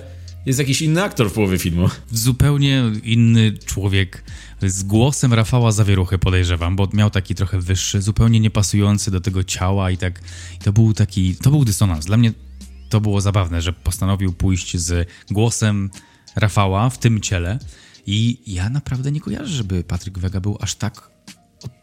jest 0.47 0.59
jakiś 0.59 0.83
inny 0.83 1.03
aktor 1.03 1.31
w 1.31 1.33
połowie 1.33 1.59
filmu. 1.59 1.89
Zupełnie 2.13 2.93
inny 3.03 3.53
człowiek 3.67 4.25
z 4.63 4.83
głosem 4.83 5.35
Rafała 5.35 5.73
Zawieruchy 5.73 6.19
podejrzewam, 6.19 6.77
bo 6.77 6.89
miał 6.93 7.11
taki 7.11 7.35
trochę 7.35 7.61
wyższy, 7.61 8.03
zupełnie 8.03 8.41
niepasujący 8.41 9.11
do 9.11 9.21
tego 9.21 9.45
ciała 9.45 9.91
i 9.91 9.97
tak 9.97 10.21
i 10.61 10.65
to 10.65 10.73
był 10.73 10.95
taki, 10.95 11.37
to 11.37 11.51
był 11.51 11.65
dysonans. 11.65 12.07
Dla 12.07 12.17
mnie 12.17 12.33
to 12.95 13.01
było 13.01 13.21
zabawne, 13.21 13.63
że 13.63 13.73
postanowił 13.73 14.33
pójść 14.33 14.77
z 14.77 15.09
głosem 15.31 15.91
Rafała 16.37 16.91
w 16.91 16.99
tym 16.99 17.21
ciele 17.21 17.59
i 18.07 18.39
ja 18.47 18.69
naprawdę 18.71 19.13
nie 19.13 19.21
kojarzę, 19.21 19.55
żeby 19.55 19.85
Patryk 19.85 20.19
Wega 20.19 20.41
był 20.41 20.59
aż 20.61 20.75
tak 20.75 21.11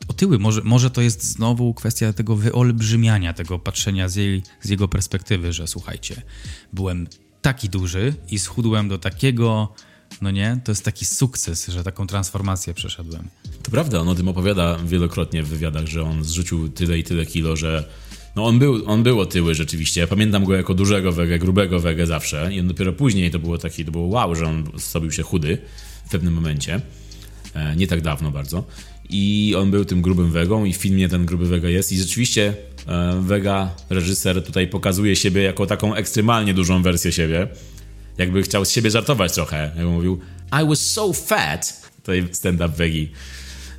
otyły. 0.07 0.39
Może, 0.39 0.61
może 0.63 0.91
to 0.91 1.01
jest 1.01 1.23
znowu 1.23 1.73
kwestia 1.73 2.13
tego 2.13 2.35
wyolbrzymiania, 2.35 3.33
tego 3.33 3.59
patrzenia 3.59 4.09
z, 4.09 4.15
jej, 4.15 4.43
z 4.61 4.69
jego 4.69 4.87
perspektywy, 4.87 5.53
że 5.53 5.67
słuchajcie, 5.67 6.21
byłem 6.73 7.07
taki 7.41 7.69
duży 7.69 8.13
i 8.29 8.39
schudłem 8.39 8.89
do 8.89 8.97
takiego, 8.97 9.73
no 10.21 10.31
nie, 10.31 10.61
to 10.63 10.71
jest 10.71 10.85
taki 10.85 11.05
sukces, 11.05 11.67
że 11.67 11.83
taką 11.83 12.07
transformację 12.07 12.73
przeszedłem. 12.73 13.27
To 13.63 13.71
prawda, 13.71 13.99
on 13.99 14.09
o 14.09 14.15
tym 14.15 14.27
opowiada 14.27 14.77
wielokrotnie 14.77 15.43
w 15.43 15.47
wywiadach, 15.47 15.85
że 15.85 16.03
on 16.03 16.23
zrzucił 16.23 16.69
tyle 16.69 16.99
i 16.99 17.03
tyle 17.03 17.25
kilo, 17.25 17.55
że 17.55 17.89
no 18.35 18.45
on 18.45 18.59
był, 18.59 18.83
on 18.85 19.03
był 19.03 19.19
otyły 19.19 19.55
rzeczywiście. 19.55 20.01
Ja 20.01 20.07
pamiętam 20.07 20.45
go 20.45 20.53
jako 20.53 20.73
dużego 20.73 21.11
wegę, 21.11 21.39
grubego 21.39 21.79
wegę 21.79 22.05
zawsze 22.05 22.53
i 22.53 22.63
dopiero 22.63 22.93
później 22.93 23.31
to 23.31 23.39
było 23.39 23.57
taki, 23.57 23.85
to 23.85 23.91
było 23.91 24.05
wow, 24.07 24.35
że 24.35 24.45
on 24.45 24.71
zrobił 24.75 25.11
się 25.11 25.23
chudy 25.23 25.57
w 26.05 26.09
pewnym 26.09 26.33
momencie. 26.33 26.81
E, 27.53 27.75
nie 27.75 27.87
tak 27.87 28.01
dawno 28.01 28.31
bardzo. 28.31 28.63
I 29.09 29.55
on 29.57 29.71
był 29.71 29.85
tym 29.85 30.01
grubym 30.01 30.31
wegą 30.31 30.65
i 30.65 30.73
w 30.73 30.77
filmie 30.77 31.09
ten 31.09 31.25
gruby 31.25 31.47
wega 31.47 31.69
jest 31.69 31.91
i 31.91 31.97
rzeczywiście 31.97 32.53
e, 32.87 33.21
wega, 33.21 33.75
reżyser 33.89 34.43
tutaj 34.43 34.67
pokazuje 34.67 35.15
siebie 35.15 35.41
jako 35.41 35.65
taką 35.65 35.95
ekstremalnie 35.95 36.53
dużą 36.53 36.81
wersję 36.83 37.11
siebie. 37.11 37.47
Jakby 38.17 38.43
chciał 38.43 38.65
z 38.65 38.71
siebie 38.71 38.91
żartować 38.91 39.33
trochę. 39.33 39.71
Jakby 39.75 39.91
mówił 39.91 40.19
I 40.63 40.67
was 40.67 40.91
so 40.91 41.13
fat. 41.13 41.91
Tutaj 41.95 42.27
stand-up 42.31 42.69
wegi 42.69 43.11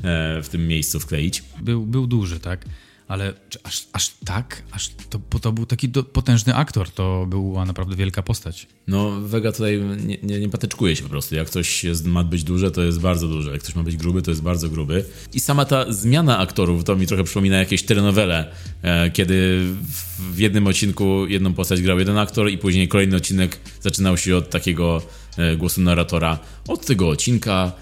e, 0.05 0.43
w 0.43 0.49
tym 0.49 0.69
miejscu 0.69 1.01
wkleić. 1.01 1.43
Był, 1.61 1.87
był 1.87 2.07
duży, 2.07 2.41
tak? 2.41 2.65
Ale 3.13 3.33
aż, 3.65 3.87
aż 3.93 4.11
tak? 4.25 4.63
Aż 4.71 4.91
to, 5.11 5.19
bo 5.19 5.39
to 5.39 5.53
był 5.53 5.67
taki 5.67 5.89
do, 5.89 6.03
potężny 6.03 6.55
aktor, 6.55 6.91
to 6.91 7.27
była 7.29 7.65
naprawdę 7.65 7.97
wielka 7.97 8.23
postać. 8.23 8.67
No, 8.89 9.21
Vega 9.21 9.53
tutaj 9.53 9.81
nie, 10.07 10.19
nie, 10.23 10.41
nie 10.41 10.49
patyczkuje 10.49 10.97
się 10.97 11.03
po 11.03 11.09
prostu. 11.09 11.35
Jak 11.35 11.51
coś 11.51 11.85
jest, 11.85 12.07
ma 12.07 12.25
być 12.25 12.45
duże, 12.45 12.71
to 12.71 12.83
jest 12.83 13.01
bardzo 13.01 13.29
duże. 13.29 13.53
Jak 13.53 13.61
ktoś 13.61 13.75
ma 13.75 13.83
być 13.83 13.97
gruby, 13.97 14.23
to 14.23 14.31
jest 14.31 14.43
bardzo 14.43 14.69
gruby. 14.69 15.05
I 15.35 15.41
sama 15.41 15.65
ta 15.65 15.93
zmiana 15.93 16.39
aktorów, 16.39 16.85
to 16.85 16.97
mi 16.97 17.07
trochę 17.07 17.25
przypomina 17.25 17.57
jakieś 17.57 17.83
telenowele, 17.83 18.53
e, 18.83 19.11
kiedy 19.11 19.65
w, 19.83 20.35
w 20.35 20.39
jednym 20.39 20.67
odcinku 20.67 21.27
jedną 21.27 21.55
postać 21.55 21.83
grał 21.83 21.99
jeden 21.99 22.19
aktor 22.19 22.51
i 22.51 22.59
później 22.59 22.89
kolejny 22.89 23.17
odcinek 23.17 23.59
zaczynał 23.81 24.17
się 24.17 24.37
od 24.37 24.51
takiego 24.51 25.03
e, 25.37 25.57
głosu 25.57 25.81
narratora. 25.81 26.39
Od 26.69 26.87
tego 26.87 27.09
odcinka 27.09 27.73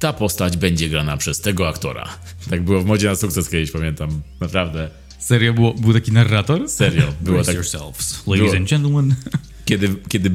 ta 0.00 0.12
postać 0.12 0.56
będzie 0.56 0.88
grana 0.88 1.16
przez 1.16 1.40
tego 1.40 1.68
aktora. 1.68 2.08
Tak 2.50 2.62
było 2.62 2.80
w 2.80 2.86
modzie 2.86 3.08
na 3.08 3.16
sukces 3.16 3.48
kiedyś, 3.48 3.70
pamiętam. 3.70 4.22
Naprawdę. 4.40 4.90
Serio, 5.18 5.54
było, 5.54 5.74
był 5.74 5.92
taki 5.92 6.12
narrator? 6.12 6.68
Serio. 6.68 7.02
Było 7.20 7.34
Brace 7.34 7.46
tak, 7.46 7.56
yourselves, 7.56 8.26
ladies 8.26 8.44
Było. 8.44 8.56
and 8.56 8.70
gentlemen. 8.70 9.14
kiedy, 9.64 9.88
kiedy 10.08 10.30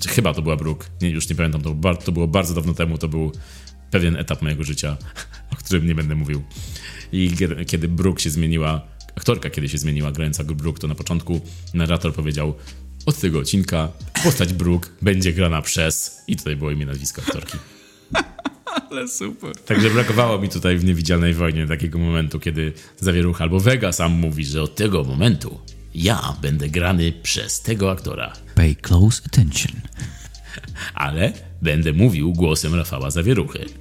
czy, 0.00 0.08
chyba 0.08 0.34
to 0.34 0.42
była 0.42 0.56
Brooke, 0.56 0.86
nie, 1.02 1.10
już 1.10 1.28
nie 1.28 1.36
pamiętam, 1.36 1.62
to, 1.62 1.94
to 1.94 2.12
było 2.12 2.28
bardzo 2.28 2.54
dawno 2.54 2.74
temu, 2.74 2.98
to 2.98 3.08
był 3.08 3.32
pewien 3.90 4.16
etap 4.16 4.42
mojego 4.42 4.64
życia, 4.64 4.96
o 5.52 5.56
którym 5.56 5.86
nie 5.86 5.94
będę 5.94 6.14
mówił. 6.14 6.42
I 7.12 7.30
kiedy, 7.66 7.88
Brooke 7.88 8.22
się 8.22 8.30
zmieniła, 8.30 8.86
aktorka 9.16 9.50
kiedy 9.50 9.68
się 9.68 9.78
zmieniła, 9.78 10.12
grająca 10.12 10.44
Brooke, 10.44 10.80
to 10.80 10.88
na 10.88 10.94
początku 10.94 11.40
narrator 11.74 12.14
powiedział 12.14 12.54
od 13.06 13.20
tego 13.20 13.38
odcinka 13.38 13.88
postać 14.24 14.52
Brooke 14.52 14.88
będzie 15.02 15.32
grana 15.32 15.62
przez... 15.62 16.22
I 16.28 16.36
tutaj 16.36 16.56
było 16.56 16.70
imię, 16.70 16.86
nazwisko 16.86 17.22
aktorki. 17.22 17.58
Ale 18.90 19.08
super. 19.08 19.56
Także 19.56 19.90
brakowało 19.90 20.38
mi 20.38 20.48
tutaj 20.48 20.76
w 20.76 20.84
Niewidzialnej 20.84 21.34
Wojnie 21.34 21.66
takiego 21.66 21.98
momentu, 21.98 22.40
kiedy 22.40 22.72
Zawierucha 22.96 23.44
albo 23.44 23.60
Vega 23.60 23.92
sam 23.92 24.12
mówi, 24.12 24.44
że 24.44 24.62
od 24.62 24.74
tego 24.74 25.04
momentu 25.04 25.60
ja 25.94 26.36
będę 26.42 26.68
grany 26.68 27.12
przez 27.12 27.60
tego 27.60 27.90
aktora. 27.90 28.32
Pay 28.54 28.74
close 28.74 29.22
attention. 29.26 29.80
ale 30.94 31.32
będę 31.62 31.92
mówił 31.92 32.32
głosem 32.32 32.74
Rafała 32.74 33.10
Zawieruchy. 33.10 33.66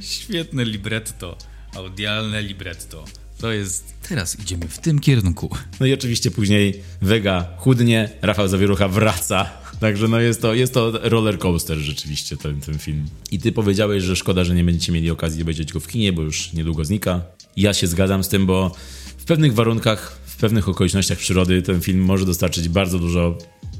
Świetne 0.00 0.64
libretto. 0.64 1.38
Audialne 1.76 2.42
libretto. 2.42 3.04
To 3.38 3.52
jest... 3.52 3.94
Teraz 4.08 4.40
idziemy 4.40 4.68
w 4.68 4.78
tym 4.78 4.98
kierunku. 4.98 5.56
No 5.80 5.86
i 5.86 5.94
oczywiście 5.94 6.30
później 6.30 6.82
Vega 7.02 7.48
chudnie, 7.56 8.10
Rafał 8.22 8.48
Zawierucha 8.48 8.88
wraca. 8.88 9.61
Także 9.82 10.08
no 10.08 10.20
jest 10.20 10.42
to, 10.42 10.54
jest 10.54 10.74
to 10.74 10.92
roller 11.02 11.38
coaster 11.38 11.78
rzeczywiście 11.78 12.36
ten, 12.36 12.60
ten 12.60 12.78
film. 12.78 13.06
I 13.30 13.38
ty 13.38 13.52
powiedziałeś, 13.52 14.02
że 14.02 14.16
szkoda, 14.16 14.44
że 14.44 14.54
nie 14.54 14.64
będziecie 14.64 14.92
mieli 14.92 15.10
okazji 15.10 15.42
obejrzeć 15.42 15.72
go 15.72 15.80
w 15.80 15.88
kinie, 15.88 16.12
bo 16.12 16.22
już 16.22 16.52
niedługo 16.52 16.84
znika. 16.84 17.20
Ja 17.56 17.74
się 17.74 17.86
zgadzam 17.86 18.24
z 18.24 18.28
tym, 18.28 18.46
bo 18.46 18.74
w 19.18 19.24
pewnych 19.24 19.54
warunkach, 19.54 20.18
w 20.26 20.36
pewnych 20.36 20.68
okolicznościach 20.68 21.18
przyrody 21.18 21.62
ten 21.62 21.80
film 21.80 22.00
może 22.04 22.26
dostarczyć 22.26 22.68
bardzo 22.68 22.98
dużo 22.98 23.38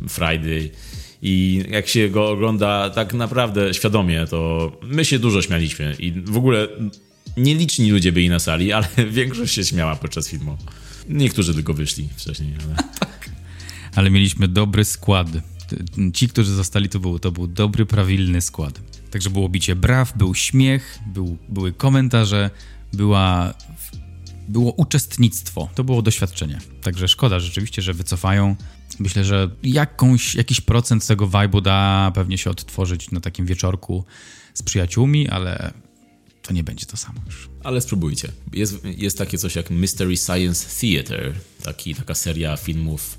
frajdy. 0.09 0.71
I 1.23 1.65
jak 1.71 1.88
się 1.88 2.09
go 2.09 2.31
ogląda 2.31 2.91
tak 2.91 3.15
naprawdę 3.15 3.75
świadomie, 3.75 4.27
to 4.27 4.73
my 4.83 5.05
się 5.05 5.19
dużo 5.19 5.43
śmialiśmy. 5.43 5.97
I 5.99 6.12
w 6.12 6.37
ogóle 6.37 6.69
nieliczni 7.37 7.91
ludzie 7.91 8.12
byli 8.12 8.29
na 8.29 8.38
sali, 8.38 8.73
ale 8.73 8.87
większość 9.11 9.55
się 9.55 9.65
śmiała 9.65 9.97
podczas 9.97 10.29
filmu. 10.29 10.57
Niektórzy 11.09 11.55
tylko 11.55 11.75
wyszli 11.75 12.09
wcześniej, 12.17 12.55
ale... 12.65 12.77
Ale 13.97 14.11
mieliśmy 14.11 14.49
dobry 14.49 14.85
skład. 14.85 15.29
Ci, 16.15 16.29
którzy 16.29 16.55
zostali, 16.55 16.89
to 16.89 17.01
był, 17.01 17.19
to 17.19 17.33
był 17.33 17.47
dobry, 17.47 17.87
prawilny 17.87 18.41
skład. 18.41 18.81
Także 19.11 19.31
było 19.31 19.49
bicie 19.49 19.77
braw, 19.77 20.19
był 20.19 20.35
śmiech, 20.35 20.99
był, 21.07 21.39
były 21.49 21.73
komentarze, 21.73 22.51
była, 22.93 23.55
było 24.49 24.73
uczestnictwo. 24.73 25.69
To 25.75 25.85
było 25.85 26.03
doświadczenie. 26.03 26.59
Także 26.83 27.09
szkoda 27.09 27.41
rzeczywiście, 27.41 27.83
że 27.83 27.95
wycofają. 27.95 28.57
Myślę, 28.99 29.25
że 29.25 29.51
jakąś, 29.63 30.35
jakiś 30.35 30.61
procent 30.61 31.07
tego 31.07 31.27
vibe'u 31.27 31.63
da 31.63 32.13
pewnie 32.15 32.39
się 32.39 32.51
odtworzyć 32.51 33.11
na 33.11 33.21
takim 33.21 33.47
wieczorku 33.47 34.05
z 34.55 34.63
przyjaciółmi, 34.63 35.29
ale 35.29 35.73
to 36.43 36.53
nie 36.53 36.65
będzie 36.65 36.87
to 36.87 36.97
samo 36.97 37.21
już. 37.27 37.49
Ale 37.65 37.81
spróbujcie. 37.81 38.33
Jest, 38.53 38.85
jest 38.85 39.19
takie 39.19 39.39
coś 39.39 39.57
jak 39.57 39.71
Mystery 39.71 40.17
Science 40.17 40.81
Theater, 40.81 41.35
taki, 41.63 41.95
taka 41.95 42.15
seria 42.15 42.57
filmów, 42.57 43.19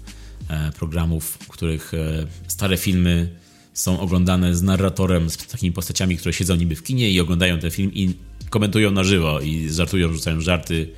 programów, 0.77 1.25
w 1.25 1.47
których 1.47 1.93
e, 1.93 2.27
stare 2.47 2.77
filmy 2.77 3.29
są 3.73 3.99
oglądane 3.99 4.55
z 4.55 4.61
narratorem, 4.61 5.29
z 5.29 5.37
takimi 5.37 5.71
postaciami, 5.71 6.17
które 6.17 6.33
siedzą 6.33 6.55
niby 6.55 6.75
w 6.75 6.83
kinie 6.83 7.11
i 7.11 7.19
oglądają 7.19 7.59
ten 7.59 7.71
film 7.71 7.93
i 7.93 8.13
komentują 8.49 8.91
na 8.91 9.03
żywo 9.03 9.39
i 9.39 9.69
żartują, 9.69 10.13
rzucają 10.13 10.41
żarty 10.41 10.93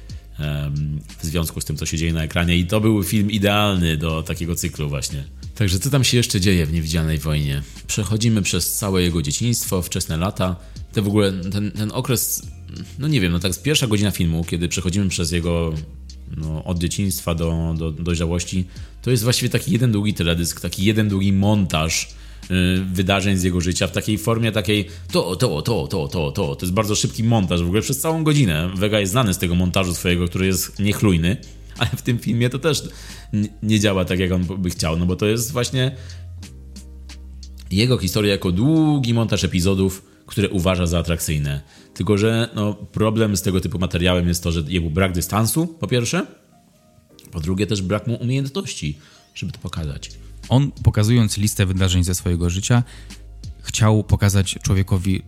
w 1.20 1.26
związku 1.26 1.62
z 1.62 1.65
tym, 1.65 1.78
co 1.78 1.86
się 1.86 1.98
dzieje 1.98 2.13
na 2.13 2.24
ekranie. 2.24 2.58
I 2.58 2.65
to 2.65 2.82
był 2.82 3.04
film 3.04 3.32
idealny 3.32 3.98
do 3.98 4.24
takiego 4.24 4.56
cyklu, 4.56 4.89
właśnie. 4.89 5.24
Także 5.56 5.80
co 5.80 5.89
tam 5.89 6.04
się 6.04 6.18
jeszcze 6.18 6.41
dzieje 6.41 6.65
w 6.65 6.74
Niewidzialnej 6.74 7.18
Wojnie? 7.18 7.62
Przechodzimy 7.88 8.41
przez 8.41 8.74
całe 8.74 9.02
jego 9.02 9.22
dzieciństwo, 9.22 9.82
wczesne 9.82 10.18
lata. 10.18 10.56
Te 10.94 11.02
w 11.02 11.08
ogóle, 11.08 11.34
ten, 11.34 11.72
ten 11.72 11.91
okres, 11.91 12.48
no 13.00 13.08
nie 13.08 13.22
wiem, 13.22 13.32
no 13.32 13.39
tak 13.39 13.54
z 13.54 13.60
pierwsza 13.60 13.88
godzina 13.88 14.12
filmu, 14.12 14.44
kiedy 14.44 14.70
przechodzimy 14.70 15.10
przez 15.10 15.32
jego 15.32 15.74
no, 16.38 16.64
od 16.64 16.78
dzieciństwa 16.78 17.36
do, 17.36 17.76
do 17.78 17.92
dojrzałości, 17.92 18.66
to 19.02 19.12
jest 19.12 19.24
właściwie 19.24 19.50
taki 19.50 19.72
jeden 19.72 19.92
długi 19.92 20.14
teledysk, 20.14 20.62
taki 20.62 20.86
jeden 20.86 21.10
długi 21.10 21.34
montaż 21.34 22.16
Y, 22.52 22.86
wydarzeń 22.94 23.38
z 23.38 23.44
jego 23.44 23.62
życia 23.62 23.88
w 23.88 23.92
takiej 23.92 24.18
formie 24.18 24.52
takiej 24.52 24.88
to, 25.12 25.36
to, 25.36 25.62
to, 25.62 25.88
to, 25.88 26.08
to, 26.08 26.32
to. 26.32 26.56
To 26.56 26.58
jest 26.62 26.74
bardzo 26.74 26.96
szybki 26.96 27.24
montaż. 27.24 27.62
W 27.62 27.66
ogóle 27.66 27.82
przez 27.82 28.00
całą 28.00 28.24
godzinę 28.24 28.70
Vega 28.76 29.00
jest 29.00 29.12
znany 29.12 29.34
z 29.34 29.38
tego 29.38 29.56
montażu 29.56 29.94
swojego, 29.94 30.28
który 30.28 30.46
jest 30.46 30.80
niechlujny, 30.80 31.38
ale 31.80 31.90
w 31.90 32.02
tym 32.02 32.20
filmie 32.20 32.50
to 32.50 32.60
też 32.60 32.84
nie 33.64 33.80
działa 33.80 34.06
tak, 34.06 34.20
jak 34.20 34.32
on 34.32 34.44
by 34.44 34.70
chciał, 34.70 34.98
no 34.98 35.06
bo 35.06 35.16
to 35.16 35.26
jest 35.26 35.52
właśnie 35.52 35.96
jego 37.72 37.98
historia 37.98 38.32
jako 38.32 38.52
długi 38.52 39.14
montaż 39.14 39.44
epizodów, 39.44 40.06
które 40.26 40.50
uważa 40.50 40.88
za 40.88 41.00
atrakcyjne. 41.00 41.62
Tylko, 41.94 42.18
że 42.18 42.50
no, 42.56 42.74
problem 42.74 43.38
z 43.38 43.42
tego 43.42 43.62
typu 43.62 43.80
materiałem 43.80 44.28
jest 44.28 44.44
to, 44.44 44.52
że 44.52 44.64
jego 44.68 44.90
brak 44.90 45.12
dystansu, 45.12 45.68
po 45.68 45.88
pierwsze, 45.88 46.26
po 47.32 47.40
drugie 47.40 47.68
też 47.68 47.82
brak 47.82 48.08
mu 48.08 48.16
umiejętności, 48.16 49.00
żeby 49.36 49.52
to 49.52 49.60
pokazać. 49.60 50.12
On, 50.50 50.72
pokazując 50.72 51.38
listę 51.38 51.66
wydarzeń 51.66 52.04
ze 52.04 52.16
swojego 52.16 52.50
życia, 52.50 52.84
chciał 53.62 54.04
pokazać 54.04 54.58
człowiekowi: 54.64 55.24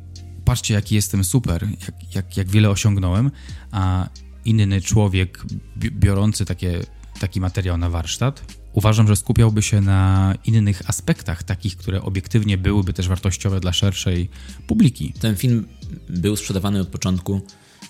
Patrzcie, 0.46 0.74
jaki 0.74 0.96
jestem 0.96 1.24
super, 1.24 1.68
jak, 1.82 2.16
jak, 2.16 2.38
jak 2.38 2.48
wiele 2.48 2.70
osiągnąłem, 2.70 3.32
a 3.72 4.10
inny 4.46 4.82
człowiek 4.82 5.44
biorący 5.78 6.46
takie, 6.46 6.80
taki 7.20 7.42
materiał 7.42 7.78
na 7.78 7.90
warsztat, 7.90 8.58
uważam, 8.78 9.08
że 9.08 9.16
skupiałby 9.16 9.62
się 9.62 9.82
na 9.82 10.34
innych 10.46 10.90
aspektach, 10.90 11.44
takich, 11.44 11.78
które 11.78 12.02
obiektywnie 12.02 12.58
byłyby 12.58 12.94
też 12.94 13.08
wartościowe 13.08 13.60
dla 13.60 13.74
szerszej 13.74 14.30
publiki. 14.68 15.14
Ten 15.20 15.36
film 15.36 15.68
był 16.10 16.36
sprzedawany 16.36 16.80
od 16.80 16.88
początku 16.88 17.42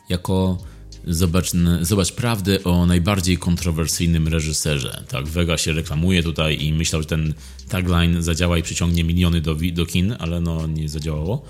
jako 0.10 0.58
Zobacz, 1.10 1.52
zobacz 1.82 2.12
prawdę 2.12 2.64
o 2.64 2.86
najbardziej 2.86 3.38
kontrowersyjnym 3.38 4.28
reżyserze. 4.28 5.04
Tak, 5.08 5.28
Vega 5.28 5.58
się 5.58 5.74
reklamuje 5.74 6.24
tutaj 6.24 6.64
i 6.64 6.74
myślał, 6.74 7.02
że 7.02 7.08
ten 7.08 7.34
tagline 7.70 8.24
zadziała 8.24 8.58
i 8.58 8.64
przyciągnie 8.64 9.04
miliony 9.04 9.42
do, 9.42 9.56
do 9.74 9.86
kin, 9.86 10.16
ale 10.20 10.42
no 10.42 10.68
nie 10.68 10.90
zadziałało. 10.90 11.46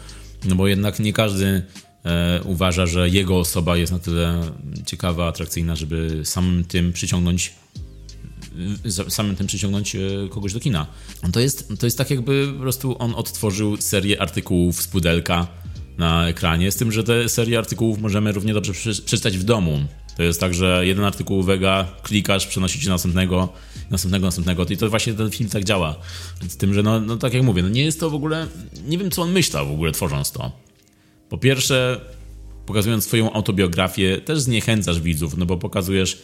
No 0.45 0.55
bo 0.55 0.67
jednak 0.67 0.99
nie 0.99 1.13
każdy 1.13 1.61
e, 2.03 2.41
uważa, 2.43 2.85
że 2.85 3.09
jego 3.09 3.39
osoba 3.39 3.77
jest 3.77 3.91
na 3.91 3.99
tyle 3.99 4.51
ciekawa, 4.85 5.27
atrakcyjna, 5.27 5.75
żeby 5.75 6.21
samym 6.23 6.63
tym 6.63 6.93
przyciągnąć 6.93 7.53
samym 9.09 9.35
tym 9.35 9.47
przyciągnąć 9.47 9.95
e, 9.95 9.99
kogoś 10.29 10.53
do 10.53 10.59
kina. 10.59 10.87
To 11.33 11.39
jest, 11.39 11.73
to 11.79 11.85
jest 11.87 11.97
tak 11.97 12.09
jakby 12.09 12.53
po 12.53 12.59
prostu 12.59 12.95
on 12.99 13.15
odtworzył 13.15 13.77
serię 13.77 14.21
artykułów 14.21 14.81
z 14.81 14.87
pudelka 14.87 15.47
na 15.97 16.27
ekranie, 16.27 16.71
z 16.71 16.75
tym, 16.75 16.91
że 16.91 17.03
te 17.03 17.29
serie 17.29 17.57
artykułów 17.57 17.99
możemy 17.99 18.31
równie 18.31 18.53
dobrze 18.53 18.73
przeczytać 18.73 19.37
w 19.37 19.43
domu. 19.43 19.79
To 20.17 20.23
jest 20.23 20.39
tak, 20.39 20.53
że 20.53 20.87
jeden 20.87 21.05
artykuł 21.05 21.43
Vega, 21.43 21.87
klikasz, 22.03 22.47
przenosi 22.47 22.79
ci 22.79 22.89
następnego, 22.89 23.49
następnego, 23.89 24.25
następnego. 24.25 24.65
I 24.65 24.77
to 24.77 24.89
właśnie 24.89 25.13
ten 25.13 25.31
film 25.31 25.49
tak 25.49 25.63
działa. 25.63 25.95
Z 26.47 26.57
tym, 26.57 26.73
że 26.73 26.83
no, 26.83 26.99
no 26.99 27.17
tak 27.17 27.33
jak 27.33 27.43
mówię, 27.43 27.63
no 27.63 27.69
nie 27.69 27.83
jest 27.83 27.99
to 27.99 28.09
w 28.09 28.15
ogóle, 28.15 28.47
nie 28.87 28.97
wiem 28.97 29.11
co 29.11 29.21
on 29.21 29.31
myślał 29.31 29.67
w 29.67 29.71
ogóle 29.71 29.91
tworząc 29.91 30.31
to. 30.31 30.51
Po 31.29 31.37
pierwsze, 31.37 32.01
pokazując 32.65 33.05
swoją 33.05 33.33
autobiografię, 33.33 34.17
też 34.17 34.39
zniechęcasz 34.39 35.01
widzów, 35.01 35.37
no 35.37 35.45
bo 35.45 35.57
pokazujesz, 35.57 36.17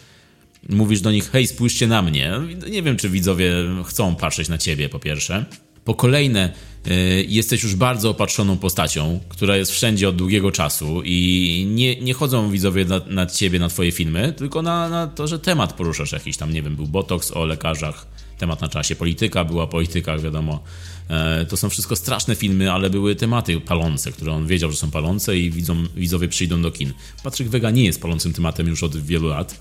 mówisz 0.70 1.02
do 1.02 1.12
nich, 1.12 1.32
hej, 1.32 1.48
spójrzcie 1.48 1.88
na 1.88 2.02
mnie. 2.02 2.32
Nie 2.70 2.84
wiem, 2.84 2.98
czy 2.98 3.10
widzowie 3.10 3.54
chcą 3.86 4.16
patrzeć 4.16 4.50
na 4.50 4.58
ciebie, 4.58 4.90
po 4.90 5.00
pierwsze. 5.00 5.46
Po 5.86 5.96
kolejne, 5.96 6.54
y, 6.88 7.26
jesteś 7.28 7.64
już 7.64 7.76
bardzo 7.76 8.10
opatrzoną 8.10 8.58
postacią, 8.58 9.20
która 9.30 9.58
jest 9.58 9.72
wszędzie 9.72 10.10
od 10.10 10.16
długiego 10.16 10.52
czasu 10.52 11.02
i 11.06 11.68
nie, 11.70 11.96
nie 11.96 12.14
chodzą 12.14 12.52
widzowie 12.52 12.86
na, 12.86 13.02
na 13.08 13.26
ciebie, 13.26 13.60
na 13.60 13.70
twoje 13.70 13.92
filmy, 13.92 14.34
tylko 14.38 14.62
na, 14.62 14.90
na 14.90 15.08
to, 15.08 15.28
że 15.28 15.40
temat 15.40 15.74
poruszasz 15.74 16.12
jakiś 16.12 16.38
tam, 16.38 16.54
nie 16.54 16.62
wiem, 16.62 16.76
był 16.76 16.88
botoks 16.88 17.32
o 17.32 17.46
lekarzach, 17.46 18.08
temat 18.38 18.62
na 18.62 18.68
czasie, 18.68 18.96
polityka 18.96 19.44
była 19.44 19.64
o 19.64 19.68
politykach, 19.68 20.22
wiadomo. 20.22 20.64
E, 21.10 21.46
to 21.46 21.58
są 21.58 21.70
wszystko 21.70 21.96
straszne 21.96 22.36
filmy, 22.36 22.72
ale 22.72 22.90
były 22.90 23.16
tematy 23.16 23.62
palące, 23.62 24.12
które 24.12 24.32
on 24.32 24.48
wiedział, 24.48 24.72
że 24.72 24.78
są 24.78 24.92
palące 24.92 25.38
i 25.38 25.52
widzą, 25.52 25.84
widzowie 25.96 26.28
przyjdą 26.28 26.62
do 26.62 26.72
kin. 26.72 26.94
Patryk 27.24 27.48
Wega 27.48 27.72
nie 27.72 27.86
jest 27.86 28.02
palącym 28.02 28.34
tematem 28.34 28.68
już 28.68 28.84
od 28.84 28.98
wielu 28.98 29.28
lat. 29.28 29.60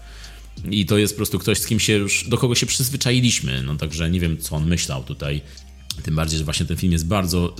I 0.71 0.87
to 0.87 0.99
jest 0.99 1.15
po 1.15 1.17
prostu 1.17 1.39
ktoś, 1.39 1.59
z 1.59 1.67
kim 1.67 1.81
się 1.81 1.93
już, 1.93 2.29
do 2.29 2.39
kogo 2.39 2.55
się 2.55 2.67
przyzwyczailiśmy. 2.67 3.63
No 3.63 3.77
także 3.77 4.11
nie 4.11 4.21
wiem, 4.21 4.39
co 4.39 4.57
on 4.57 4.69
myślał 4.69 5.05
tutaj. 5.05 5.41
Tym 6.03 6.17
bardziej, 6.17 6.39
że 6.39 6.45
właśnie 6.45 6.67
ten 6.67 6.77
film 6.77 6.93
jest 6.93 7.07
bardzo 7.07 7.57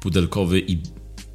pudelkowy 0.00 0.60
i 0.60 0.78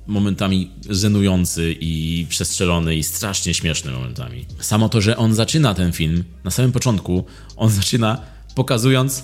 momentami 0.08 0.72
żenujący 0.90 1.76
i 1.80 2.26
przestrzelony 2.30 2.96
i 2.96 3.04
strasznie 3.04 3.54
śmieszny 3.54 3.92
momentami. 3.92 4.46
Samo 4.60 4.90
to, 4.90 5.02
że 5.02 5.18
on 5.18 5.34
zaczyna 5.34 5.74
ten 5.74 5.92
film, 5.92 6.24
na 6.44 6.52
samym 6.52 6.72
początku, 6.72 7.26
on 7.56 7.70
zaczyna 7.70 8.22
pokazując 8.56 9.24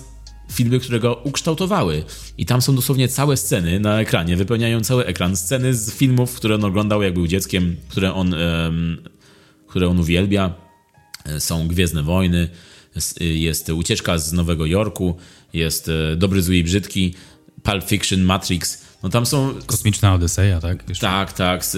filmy, 0.52 0.80
które 0.80 1.00
go 1.00 1.14
ukształtowały. 1.24 2.04
I 2.38 2.46
tam 2.46 2.62
są 2.62 2.74
dosłownie 2.74 3.08
całe 3.08 3.36
sceny 3.36 3.80
na 3.80 4.00
ekranie, 4.00 4.36
wypełniają 4.36 4.80
cały 4.80 5.06
ekran. 5.06 5.36
Sceny 5.36 5.74
z 5.74 5.92
filmów, 5.92 6.34
które 6.34 6.54
on 6.54 6.64
oglądał, 6.64 7.02
jak 7.02 7.14
był 7.14 7.26
dzieckiem, 7.26 7.76
które 7.88 8.14
on, 8.14 8.34
um, 8.34 9.02
które 9.66 9.88
on 9.88 9.98
uwielbia. 9.98 10.67
Są 11.38 11.68
Gwiezdne 11.68 12.02
Wojny, 12.02 12.48
jest 13.20 13.68
Ucieczka 13.68 14.18
z 14.18 14.32
Nowego 14.32 14.66
Jorku, 14.66 15.16
jest 15.52 15.88
e, 15.88 16.16
Dobry, 16.16 16.42
Zły 16.42 16.56
i 16.56 16.64
Brzydki, 16.64 17.14
Pulp 17.62 17.84
Fiction, 17.84 18.20
Matrix. 18.22 18.84
No 19.02 19.08
tam 19.08 19.26
są... 19.26 19.54
Kosmiczna 19.66 20.14
Odyseja, 20.14 20.60
tak? 20.60 20.88
Jeszcze. 20.88 21.06
Tak, 21.06 21.32
tak, 21.32 21.64
z, 21.64 21.70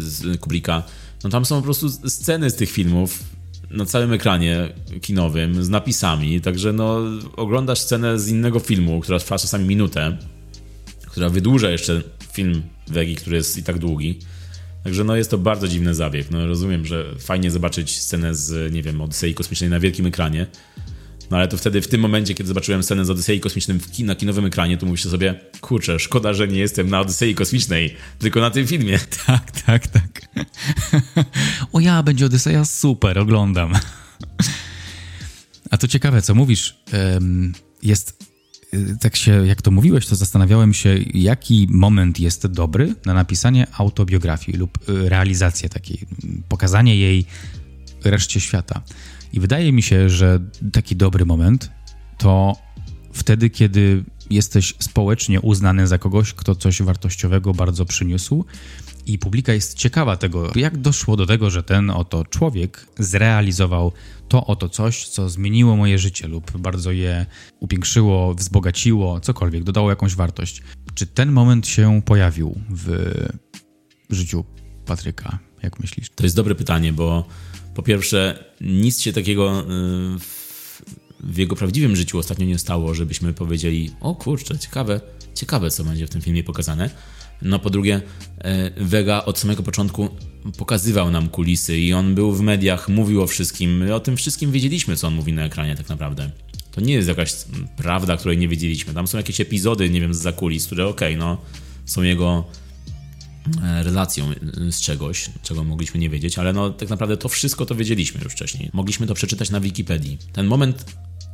z 0.00 0.40
Kubricka. 0.40 0.82
No 1.24 1.30
tam 1.30 1.44
są 1.44 1.56
po 1.56 1.62
prostu 1.62 1.90
sceny 1.90 2.50
z 2.50 2.54
tych 2.54 2.70
filmów 2.70 3.24
na 3.70 3.84
całym 3.84 4.12
ekranie 4.12 4.68
kinowym 5.02 5.64
z 5.64 5.68
napisami, 5.68 6.40
także 6.40 6.72
no 6.72 7.00
oglądasz 7.36 7.80
scenę 7.80 8.18
z 8.18 8.28
innego 8.28 8.60
filmu, 8.60 9.00
która 9.00 9.18
trwa 9.18 9.38
czasami 9.38 9.64
minutę, 9.64 10.16
która 11.06 11.28
wydłuża 11.28 11.70
jeszcze 11.70 12.02
film 12.32 12.62
Wegi, 12.86 13.16
który 13.16 13.36
jest 13.36 13.58
i 13.58 13.62
tak 13.62 13.78
długi. 13.78 14.18
Także 14.88 15.04
no 15.04 15.16
jest 15.16 15.30
to 15.30 15.38
bardzo 15.38 15.68
dziwny 15.68 15.94
zabieg. 15.94 16.30
No 16.30 16.46
rozumiem, 16.46 16.86
że 16.86 17.14
fajnie 17.18 17.50
zobaczyć 17.50 17.98
scenę 17.98 18.34
z, 18.34 18.72
nie 18.72 18.82
wiem, 18.82 19.00
Odysei 19.00 19.34
Kosmicznej 19.34 19.70
na 19.70 19.80
wielkim 19.80 20.06
ekranie, 20.06 20.46
no 21.30 21.36
ale 21.36 21.48
to 21.48 21.56
wtedy, 21.56 21.80
w 21.80 21.88
tym 21.88 22.00
momencie, 22.00 22.34
kiedy 22.34 22.48
zobaczyłem 22.48 22.82
scenę 22.82 23.04
z 23.04 23.10
Odysei 23.10 23.40
Kosmicznym 23.40 23.80
kin 23.80 24.06
na 24.06 24.14
kinowym 24.14 24.46
ekranie, 24.46 24.76
to 24.76 24.86
mówię 24.86 24.98
sobie, 24.98 25.40
kurczę, 25.60 25.98
szkoda, 25.98 26.32
że 26.34 26.48
nie 26.48 26.58
jestem 26.58 26.90
na 26.90 27.00
Odysei 27.00 27.34
Kosmicznej, 27.34 27.94
tylko 28.18 28.40
na 28.40 28.50
tym 28.50 28.66
filmie. 28.66 28.98
Tak, 29.26 29.50
tak, 29.50 29.86
tak. 29.86 30.22
o 31.72 31.80
ja, 31.80 32.02
będzie 32.02 32.26
Odyseja, 32.26 32.64
super, 32.64 33.18
oglądam. 33.18 33.72
A 35.70 35.76
to 35.76 35.88
ciekawe, 35.88 36.22
co 36.22 36.34
mówisz. 36.34 36.78
Jest, 37.82 38.27
tak 39.00 39.16
się, 39.16 39.46
jak 39.46 39.62
to 39.62 39.70
mówiłeś, 39.70 40.06
to 40.06 40.16
zastanawiałem 40.16 40.74
się, 40.74 40.98
jaki 41.14 41.66
moment 41.70 42.20
jest 42.20 42.46
dobry 42.46 42.94
na 43.06 43.14
napisanie 43.14 43.66
autobiografii 43.78 44.58
lub 44.58 44.88
y, 44.88 45.08
realizację 45.08 45.68
takiej, 45.68 46.06
pokazanie 46.48 46.96
jej 46.96 47.26
reszcie 48.04 48.40
świata. 48.40 48.82
I 49.32 49.40
wydaje 49.40 49.72
mi 49.72 49.82
się, 49.82 50.08
że 50.08 50.40
taki 50.72 50.96
dobry 50.96 51.26
moment 51.26 51.70
to 52.18 52.56
wtedy, 53.12 53.50
kiedy 53.50 54.04
jesteś 54.30 54.74
społecznie 54.78 55.40
uznany 55.40 55.86
za 55.86 55.98
kogoś, 55.98 56.32
kto 56.32 56.54
coś 56.54 56.82
wartościowego 56.82 57.54
bardzo 57.54 57.84
przyniósł 57.84 58.44
i 59.08 59.18
publika 59.18 59.52
jest 59.52 59.78
ciekawa 59.78 60.16
tego, 60.16 60.52
jak 60.54 60.76
doszło 60.76 61.16
do 61.16 61.26
tego, 61.26 61.50
że 61.50 61.62
ten 61.62 61.90
oto 61.90 62.24
człowiek 62.24 62.86
zrealizował 62.98 63.92
to 64.28 64.46
oto 64.46 64.68
coś, 64.68 65.08
co 65.08 65.28
zmieniło 65.28 65.76
moje 65.76 65.98
życie 65.98 66.28
lub 66.28 66.58
bardzo 66.58 66.92
je 66.92 67.26
upiększyło, 67.60 68.34
wzbogaciło, 68.34 69.20
cokolwiek, 69.20 69.64
dodało 69.64 69.90
jakąś 69.90 70.14
wartość. 70.14 70.62
Czy 70.94 71.06
ten 71.06 71.32
moment 71.32 71.66
się 71.66 72.02
pojawił 72.04 72.60
w 72.70 73.14
życiu 74.10 74.44
Patryka? 74.86 75.38
Jak 75.62 75.80
myślisz? 75.80 76.10
To 76.14 76.24
jest 76.24 76.36
dobre 76.36 76.54
pytanie, 76.54 76.92
bo 76.92 77.24
po 77.74 77.82
pierwsze, 77.82 78.44
nic 78.60 79.00
się 79.00 79.12
takiego 79.12 79.60
y, 79.60 79.64
w 81.20 81.38
jego 81.38 81.56
prawdziwym 81.56 81.96
życiu 81.96 82.18
ostatnio 82.18 82.46
nie 82.46 82.58
stało, 82.58 82.94
żebyśmy 82.94 83.32
powiedzieli, 83.34 83.90
o 84.00 84.14
kurczę, 84.14 84.58
ciekawe, 84.58 85.00
ciekawe 85.34 85.70
co 85.70 85.84
będzie 85.84 86.06
w 86.06 86.10
tym 86.10 86.20
filmie 86.20 86.44
pokazane. 86.44 86.90
No 87.42 87.58
po 87.58 87.70
drugie, 87.70 88.00
e, 88.38 88.70
Vega 88.84 89.24
od 89.24 89.38
samego 89.38 89.62
początku 89.62 90.08
pokazywał 90.58 91.10
nam 91.10 91.28
kulisy 91.28 91.78
i 91.78 91.92
on 91.92 92.14
był 92.14 92.32
w 92.32 92.40
mediach, 92.40 92.88
mówił 92.88 93.22
o 93.22 93.26
wszystkim. 93.26 93.84
O 93.92 94.00
tym 94.00 94.16
wszystkim 94.16 94.52
wiedzieliśmy, 94.52 94.96
co 94.96 95.06
on 95.06 95.14
mówi 95.14 95.32
na 95.32 95.44
ekranie 95.44 95.76
tak 95.76 95.88
naprawdę. 95.88 96.30
To 96.72 96.80
nie 96.80 96.94
jest 96.94 97.08
jakaś 97.08 97.34
prawda, 97.76 98.16
której 98.16 98.38
nie 98.38 98.48
wiedzieliśmy. 98.48 98.94
Tam 98.94 99.06
są 99.06 99.18
jakieś 99.18 99.40
epizody, 99.40 99.90
nie 99.90 100.00
wiem, 100.00 100.14
z 100.14 100.18
zakulis, 100.18 100.66
które 100.66 100.86
okej, 100.86 101.14
okay, 101.14 101.26
no 101.26 101.38
są 101.84 102.02
jego 102.02 102.44
e, 103.62 103.82
relacją 103.82 104.32
z 104.70 104.80
czegoś, 104.80 105.30
czego 105.42 105.64
mogliśmy 105.64 106.00
nie 106.00 106.10
wiedzieć, 106.10 106.38
ale 106.38 106.52
no 106.52 106.70
tak 106.70 106.88
naprawdę 106.88 107.16
to 107.16 107.28
wszystko 107.28 107.66
to 107.66 107.74
wiedzieliśmy 107.74 108.20
już 108.24 108.32
wcześniej. 108.32 108.70
Mogliśmy 108.72 109.06
to 109.06 109.14
przeczytać 109.14 109.50
na 109.50 109.60
Wikipedii. 109.60 110.18
Ten 110.32 110.46
moment, 110.46 110.84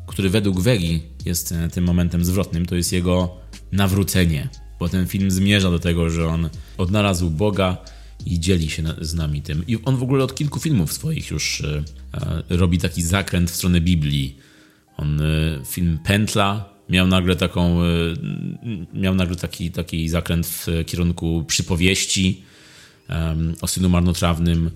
który 0.07 0.31
według 0.31 0.61
Wegi 0.61 1.03
jest 1.25 1.53
e, 1.53 1.69
tym 1.69 1.85
momentem 1.85 2.25
zwrotnym, 2.25 2.67
to 2.67 2.77
jest 2.77 2.93
jego 2.93 3.37
nawrócenie 3.73 4.49
bo 4.79 4.89
ten 4.89 5.07
film 5.07 5.31
zmierza 5.31 5.71
do 5.71 5.79
tego, 5.79 6.11
że 6.11 6.29
on 6.29 6.49
odnalazł 6.79 7.31
Boga 7.31 7.77
i 8.27 8.41
dzieli 8.41 8.71
się 8.71 8.83
z 9.01 9.15
nami 9.15 9.43
tym. 9.43 9.65
I 9.67 9.79
on 9.85 9.97
w 9.97 10.03
ogóle 10.03 10.25
od 10.25 10.35
kilku 10.35 10.61
filmów 10.61 10.93
swoich 10.93 11.31
już 11.31 11.61
e, 11.61 11.83
e, 12.15 12.43
robi 12.57 12.79
taki 12.79 13.03
zakręt 13.03 13.51
w 13.51 13.55
stronę 13.55 13.81
Biblii. 13.81 14.37
On 14.97 15.21
e, 15.21 15.25
film 15.67 15.99
Pętla 16.05 16.75
miał 16.89 17.07
nagle 17.07 17.37
taką 17.37 17.81
miał 18.95 19.15
nagle 19.15 19.37
taki, 19.37 19.71
taki 19.71 20.09
zakręt 20.09 20.47
w 20.47 20.67
kierunku 20.87 21.45
przypowieści 21.47 22.43
o 23.61 23.67
synu 23.67 23.89
marnotrawnym. 23.89 24.71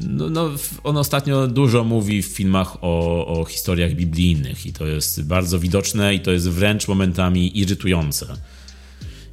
No, 0.00 0.30
no, 0.30 0.50
on 0.84 0.96
ostatnio 0.96 1.46
dużo 1.46 1.84
mówi 1.84 2.22
w 2.22 2.26
filmach 2.26 2.76
o, 2.80 3.26
o 3.26 3.44
historiach 3.44 3.92
biblijnych 3.92 4.66
i 4.66 4.72
to 4.72 4.86
jest 4.86 5.22
bardzo 5.22 5.58
widoczne 5.58 6.14
i 6.14 6.20
to 6.20 6.32
jest 6.32 6.48
wręcz 6.48 6.88
momentami 6.88 7.58
irytujące. 7.58 8.26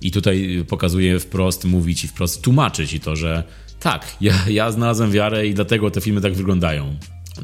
I 0.01 0.11
tutaj 0.11 0.65
pokazuje 0.67 1.19
wprost, 1.19 1.65
mówi 1.65 1.95
ci 1.95 2.07
wprost, 2.07 2.41
tłumaczy 2.41 2.87
ci 2.87 2.99
to, 2.99 3.15
że 3.15 3.43
tak, 3.79 4.17
ja, 4.21 4.33
ja 4.49 4.71
znalazłem 4.71 5.11
wiarę 5.11 5.47
i 5.47 5.53
dlatego 5.53 5.91
te 5.91 6.01
filmy 6.01 6.21
tak 6.21 6.33
wyglądają. 6.33 6.95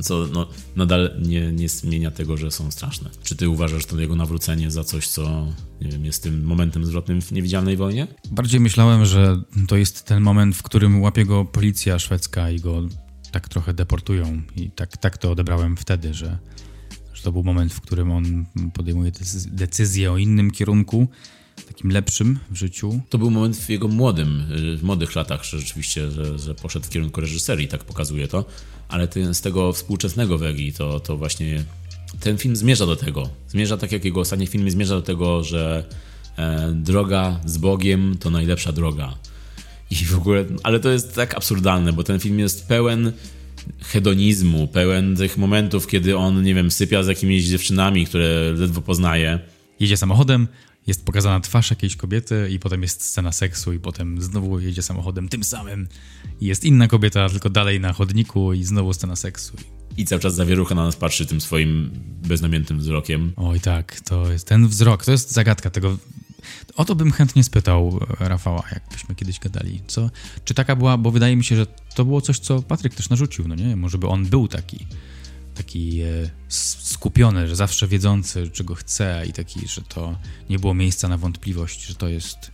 Co 0.01 0.27
no, 0.33 0.47
nadal 0.75 1.11
nie, 1.21 1.51
nie 1.51 1.69
zmienia 1.69 2.11
tego, 2.11 2.37
że 2.37 2.51
są 2.51 2.71
straszne. 2.71 3.09
Czy 3.23 3.35
ty 3.35 3.49
uważasz 3.49 3.85
to 3.85 3.99
jego 3.99 4.15
nawrócenie 4.15 4.71
za 4.71 4.83
coś, 4.83 5.07
co 5.07 5.47
nie 5.81 5.89
wiem, 5.89 6.05
jest 6.05 6.23
tym 6.23 6.43
momentem 6.43 6.85
zwrotnym 6.85 7.21
w 7.21 7.31
niewidzialnej 7.31 7.77
wojnie? 7.77 8.07
Bardziej 8.31 8.59
myślałem, 8.59 9.05
że 9.05 9.41
to 9.67 9.77
jest 9.77 10.05
ten 10.05 10.23
moment, 10.23 10.55
w 10.55 10.63
którym 10.63 11.01
łapie 11.01 11.25
go 11.25 11.45
policja 11.45 11.99
szwedzka 11.99 12.49
i 12.51 12.59
go 12.59 12.81
tak 13.31 13.49
trochę 13.49 13.73
deportują. 13.73 14.41
I 14.55 14.71
tak, 14.71 14.97
tak 14.97 15.17
to 15.17 15.31
odebrałem 15.31 15.77
wtedy, 15.77 16.13
że, 16.13 16.37
że 17.13 17.23
to 17.23 17.31
był 17.31 17.43
moment, 17.43 17.73
w 17.73 17.81
którym 17.81 18.11
on 18.11 18.45
podejmuje 18.73 19.11
decyzję 19.47 20.11
o 20.11 20.17
innym 20.17 20.51
kierunku 20.51 21.07
takim 21.73 21.91
lepszym 21.91 22.39
w 22.51 22.55
życiu. 22.55 23.01
To 23.09 23.17
był 23.17 23.31
moment 23.31 23.57
w 23.57 23.69
jego 23.69 23.87
młodym, 23.87 24.43
w 24.77 24.83
młodych 24.83 25.15
latach, 25.15 25.43
że 25.43 25.59
rzeczywiście, 25.59 26.11
że, 26.11 26.39
że 26.39 26.55
poszedł 26.55 26.85
w 26.85 26.89
kierunku 26.89 27.21
reżyserii, 27.21 27.67
tak 27.67 27.83
pokazuje 27.83 28.27
to, 28.27 28.45
ale 28.89 29.07
ten, 29.07 29.33
z 29.33 29.41
tego 29.41 29.73
współczesnego 29.73 30.37
Wegi 30.37 30.73
to, 30.73 30.99
to 30.99 31.17
właśnie 31.17 31.63
ten 32.19 32.37
film 32.37 32.55
zmierza 32.55 32.85
do 32.85 32.95
tego. 32.95 33.29
Zmierza 33.47 33.77
tak 33.77 33.91
jak 33.91 34.05
jego 34.05 34.19
ostatnie 34.19 34.47
filmy, 34.47 34.71
zmierza 34.71 34.95
do 34.95 35.01
tego, 35.01 35.43
że 35.43 35.85
e, 36.37 36.71
droga 36.75 37.39
z 37.45 37.57
Bogiem 37.57 38.17
to 38.19 38.29
najlepsza 38.29 38.71
droga. 38.71 39.15
I 39.91 39.95
w 39.95 40.17
ogóle, 40.17 40.45
ale 40.63 40.79
to 40.79 40.89
jest 40.89 41.15
tak 41.15 41.37
absurdalne, 41.37 41.93
bo 41.93 42.03
ten 42.03 42.19
film 42.19 42.39
jest 42.39 42.67
pełen 42.67 43.11
hedonizmu, 43.81 44.67
pełen 44.67 45.15
tych 45.15 45.37
momentów, 45.37 45.87
kiedy 45.87 46.17
on, 46.17 46.43
nie 46.43 46.55
wiem, 46.55 46.71
sypia 46.71 47.03
z 47.03 47.07
jakimiś 47.07 47.43
dziewczynami, 47.43 48.05
które 48.05 48.53
ledwo 48.57 48.81
poznaje. 48.81 49.39
Jedzie 49.79 49.97
samochodem, 49.97 50.47
jest 50.87 51.05
pokazana 51.05 51.39
twarz 51.39 51.69
jakiejś 51.69 51.95
kobiety 51.95 52.49
i 52.51 52.59
potem 52.59 52.81
jest 52.81 53.01
scena 53.01 53.31
seksu 53.31 53.73
i 53.73 53.79
potem 53.79 54.21
znowu 54.21 54.59
jedzie 54.59 54.81
samochodem 54.81 55.29
tym 55.29 55.43
samym 55.43 55.87
i 56.41 56.45
jest 56.45 56.65
inna 56.65 56.87
kobieta, 56.87 57.29
tylko 57.29 57.49
dalej 57.49 57.79
na 57.79 57.93
chodniku 57.93 58.53
i 58.53 58.63
znowu 58.63 58.93
scena 58.93 59.15
seksu. 59.15 59.53
I 59.97 60.05
cały 60.05 60.21
czas 60.21 60.35
zawierucha 60.35 60.75
na 60.75 60.83
nas 60.83 60.95
patrzy 60.95 61.25
tym 61.25 61.41
swoim 61.41 61.91
beznamiętnym 62.27 62.79
wzrokiem. 62.79 63.33
Oj 63.35 63.59
tak, 63.59 63.99
to 63.99 64.31
jest 64.31 64.47
ten 64.47 64.67
wzrok, 64.67 65.05
to 65.05 65.11
jest 65.11 65.31
zagadka 65.31 65.69
tego. 65.69 65.97
O 66.75 66.85
to 66.85 66.95
bym 66.95 67.11
chętnie 67.11 67.43
spytał 67.43 67.99
Rafała, 68.19 68.63
jakbyśmy 68.71 69.15
kiedyś 69.15 69.39
gadali. 69.39 69.81
Co? 69.87 70.09
Czy 70.45 70.53
taka 70.53 70.75
była, 70.75 70.97
bo 70.97 71.11
wydaje 71.11 71.35
mi 71.35 71.43
się, 71.43 71.55
że 71.55 71.65
to 71.95 72.05
było 72.05 72.21
coś, 72.21 72.39
co 72.39 72.61
Patryk 72.61 72.95
też 72.95 73.09
narzucił, 73.09 73.47
no 73.47 73.55
nie? 73.55 73.75
Może 73.75 73.97
by 73.97 74.07
on 74.07 74.25
był 74.25 74.47
taki 74.47 74.87
taki 75.55 76.01
e, 76.01 76.29
skupiony, 76.47 77.47
że 77.47 77.55
zawsze 77.55 77.87
wiedzący, 77.87 78.49
czego 78.49 78.75
chce 78.75 79.23
i 79.29 79.33
taki, 79.33 79.67
że 79.67 79.81
to 79.81 80.17
nie 80.49 80.59
było 80.59 80.73
miejsca 80.73 81.07
na 81.07 81.17
wątpliwość, 81.17 81.85
że 81.85 81.95
to 81.95 82.07
jest 82.07 82.51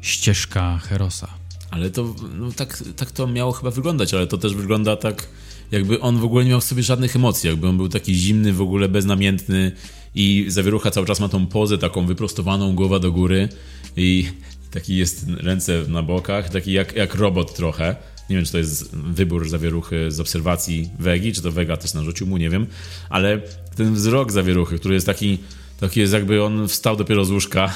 ścieżka 0.00 0.78
Herosa. 0.78 1.28
Ale 1.70 1.90
to 1.90 2.14
no, 2.34 2.52
tak, 2.52 2.82
tak 2.96 3.10
to 3.10 3.26
miało 3.26 3.52
chyba 3.52 3.70
wyglądać, 3.70 4.14
ale 4.14 4.26
to 4.26 4.38
też 4.38 4.54
wygląda 4.54 4.96
tak, 4.96 5.28
jakby 5.70 6.00
on 6.00 6.18
w 6.18 6.24
ogóle 6.24 6.44
nie 6.44 6.50
miał 6.50 6.60
w 6.60 6.64
sobie 6.64 6.82
żadnych 6.82 7.16
emocji, 7.16 7.48
jakby 7.48 7.68
on 7.68 7.76
był 7.76 7.88
taki 7.88 8.14
zimny, 8.14 8.52
w 8.52 8.60
ogóle 8.60 8.88
beznamiętny 8.88 9.72
i 10.14 10.44
zawierucha 10.48 10.90
cały 10.90 11.06
czas 11.06 11.20
ma 11.20 11.28
tą 11.28 11.46
pozę 11.46 11.78
taką 11.78 12.06
wyprostowaną, 12.06 12.74
głowa 12.74 12.98
do 12.98 13.12
góry 13.12 13.48
i 13.96 14.26
taki 14.70 14.96
jest 14.96 15.26
ręce 15.28 15.84
na 15.88 16.02
bokach, 16.02 16.48
taki 16.48 16.72
jak, 16.72 16.96
jak 16.96 17.14
robot 17.14 17.54
trochę 17.54 17.96
nie 18.30 18.36
wiem, 18.36 18.44
czy 18.44 18.52
to 18.52 18.58
jest 18.58 18.96
wybór 18.96 19.48
zawieruchy 19.48 20.10
z 20.10 20.20
obserwacji 20.20 20.90
Wegi, 20.98 21.32
czy 21.32 21.42
to 21.42 21.52
Vega 21.52 21.76
też 21.76 21.94
narzucił 21.94 22.26
mu, 22.26 22.36
nie 22.36 22.50
wiem. 22.50 22.66
Ale 23.08 23.40
ten 23.76 23.94
wzrok 23.94 24.32
zawieruchy, 24.32 24.78
który 24.78 24.94
jest 24.94 25.06
taki, 25.06 25.38
taki 25.80 26.00
jest 26.00 26.12
jakby 26.12 26.44
on 26.44 26.68
wstał 26.68 26.96
dopiero 26.96 27.24
z 27.24 27.30
łóżka. 27.30 27.74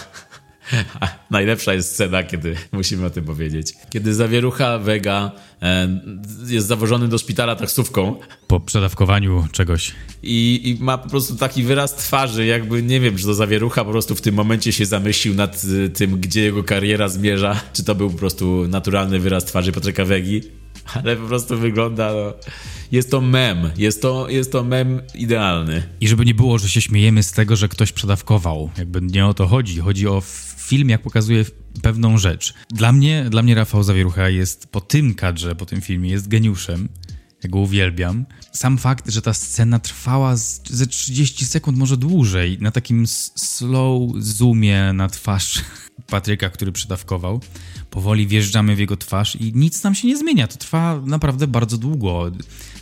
A 1.00 1.08
najlepsza 1.30 1.74
jest 1.74 1.92
scena, 1.92 2.22
kiedy 2.22 2.56
musimy 2.72 3.06
o 3.06 3.10
tym 3.10 3.24
powiedzieć. 3.24 3.74
Kiedy 3.90 4.14
zawierucha 4.14 4.78
Vega 4.78 5.32
e, 5.62 6.00
jest 6.46 6.66
zawożony 6.66 7.08
do 7.08 7.18
szpitala 7.18 7.56
taksówką. 7.56 8.16
Po 8.46 8.60
przedawkowaniu 8.60 9.44
czegoś. 9.52 9.92
I, 10.22 10.60
I, 10.64 10.84
ma 10.84 10.98
po 10.98 11.08
prostu 11.08 11.36
taki 11.36 11.62
wyraz 11.62 11.94
twarzy, 11.94 12.46
jakby 12.46 12.82
nie 12.82 13.00
wiem, 13.00 13.16
czy 13.16 13.24
to 13.24 13.34
zawierucha 13.34 13.84
po 13.84 13.90
prostu 13.90 14.14
w 14.14 14.20
tym 14.20 14.34
momencie 14.34 14.72
się 14.72 14.86
zamyślił 14.86 15.34
nad 15.34 15.64
y, 15.64 15.90
tym, 15.90 16.20
gdzie 16.20 16.42
jego 16.42 16.64
kariera 16.64 17.08
zmierza, 17.08 17.60
czy 17.72 17.84
to 17.84 17.94
był 17.94 18.10
po 18.10 18.18
prostu 18.18 18.68
naturalny 18.68 19.18
wyraz 19.18 19.44
twarzy 19.44 19.72
Patryka 19.72 20.04
Wegi, 20.04 20.42
ale 20.94 21.16
po 21.16 21.26
prostu 21.26 21.58
wygląda. 21.58 22.12
No, 22.12 22.32
jest 22.92 23.10
to 23.10 23.20
mem, 23.20 23.70
jest 23.76 24.02
to, 24.02 24.28
jest 24.28 24.52
to 24.52 24.64
mem 24.64 25.00
idealny. 25.14 25.82
I 26.00 26.08
żeby 26.08 26.24
nie 26.24 26.34
było, 26.34 26.58
że 26.58 26.68
się 26.68 26.80
śmiejemy 26.80 27.22
z 27.22 27.32
tego, 27.32 27.56
że 27.56 27.68
ktoś 27.68 27.92
przedawkował. 27.92 28.70
Jakby 28.78 29.00
nie 29.00 29.26
o 29.26 29.34
to 29.34 29.46
chodzi. 29.46 29.80
Chodzi 29.80 30.08
o 30.08 30.22
film, 30.56 30.88
jak 30.88 31.02
pokazuje 31.02 31.44
pewną 31.82 32.18
rzecz. 32.18 32.54
Dla 32.70 32.92
mnie, 32.92 33.26
dla 33.30 33.42
mnie 33.42 33.54
Rafał 33.54 33.82
Zawierucha 33.82 34.28
jest 34.28 34.66
po 34.66 34.80
tym 34.80 35.14
kadrze, 35.14 35.54
po 35.54 35.66
tym 35.66 35.80
filmie, 35.80 36.10
jest 36.10 36.28
geniuszem. 36.28 36.88
Ja 37.44 37.50
go 37.50 37.58
uwielbiam. 37.58 38.26
Sam 38.52 38.78
fakt, 38.78 39.10
że 39.10 39.22
ta 39.22 39.34
scena 39.34 39.78
trwała 39.78 40.36
z, 40.36 40.62
ze 40.70 40.86
30 40.86 41.46
sekund, 41.46 41.78
może 41.78 41.96
dłużej, 41.96 42.58
na 42.60 42.70
takim 42.70 43.06
slow 43.36 44.12
zoomie 44.18 44.92
na 44.92 45.08
twarz 45.08 45.60
Patryka, 46.06 46.50
który 46.50 46.72
przydawkował. 46.72 47.40
Powoli 47.90 48.26
wjeżdżamy 48.26 48.76
w 48.76 48.78
jego 48.78 48.96
twarz 48.96 49.36
i 49.36 49.52
nic 49.54 49.82
nam 49.82 49.94
się 49.94 50.08
nie 50.08 50.16
zmienia. 50.16 50.48
To 50.48 50.56
trwa 50.56 51.00
naprawdę 51.06 51.46
bardzo 51.46 51.78
długo. 51.78 52.30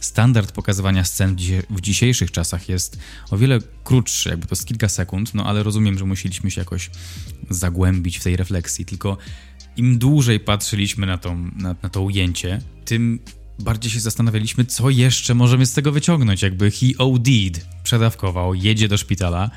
Standard 0.01 0.53
pokazywania 0.53 1.05
scen 1.05 1.37
w 1.71 1.81
dzisiejszych 1.81 2.31
czasach 2.31 2.69
jest 2.69 2.99
o 3.31 3.39
wiele 3.39 3.59
krótszy, 3.85 4.29
jakby 4.29 4.47
to 4.47 4.55
jest 4.55 4.67
kilka 4.67 4.89
sekund, 4.89 5.35
no 5.35 5.47
ale 5.47 5.63
rozumiem, 5.63 5.99
że 5.99 6.05
musieliśmy 6.05 6.51
się 6.51 6.61
jakoś 6.61 6.91
zagłębić 7.51 8.19
w 8.19 8.25
tej 8.25 8.37
refleksji. 8.37 8.85
Tylko 8.85 9.17
im 9.77 9.99
dłużej 9.99 10.41
patrzyliśmy 10.41 11.07
na, 11.07 11.19
tą, 11.19 11.51
na, 11.57 11.75
na 11.83 11.89
to 11.89 12.03
ujęcie, 12.03 12.61
tym 12.85 13.19
bardziej 13.59 13.93
się 13.93 14.01
zastanawialiśmy, 14.01 14.65
co 14.65 14.91
jeszcze 14.91 15.35
możemy 15.35 15.67
z 15.67 15.73
tego 15.73 15.93
wyciągnąć. 15.93 16.43
Jakby 16.43 16.71
he 16.71 16.87
OD'd, 16.99 17.61
przedawkował, 17.83 18.55
jedzie 18.55 18.89
do 18.89 18.97
szpitala, 18.97 19.51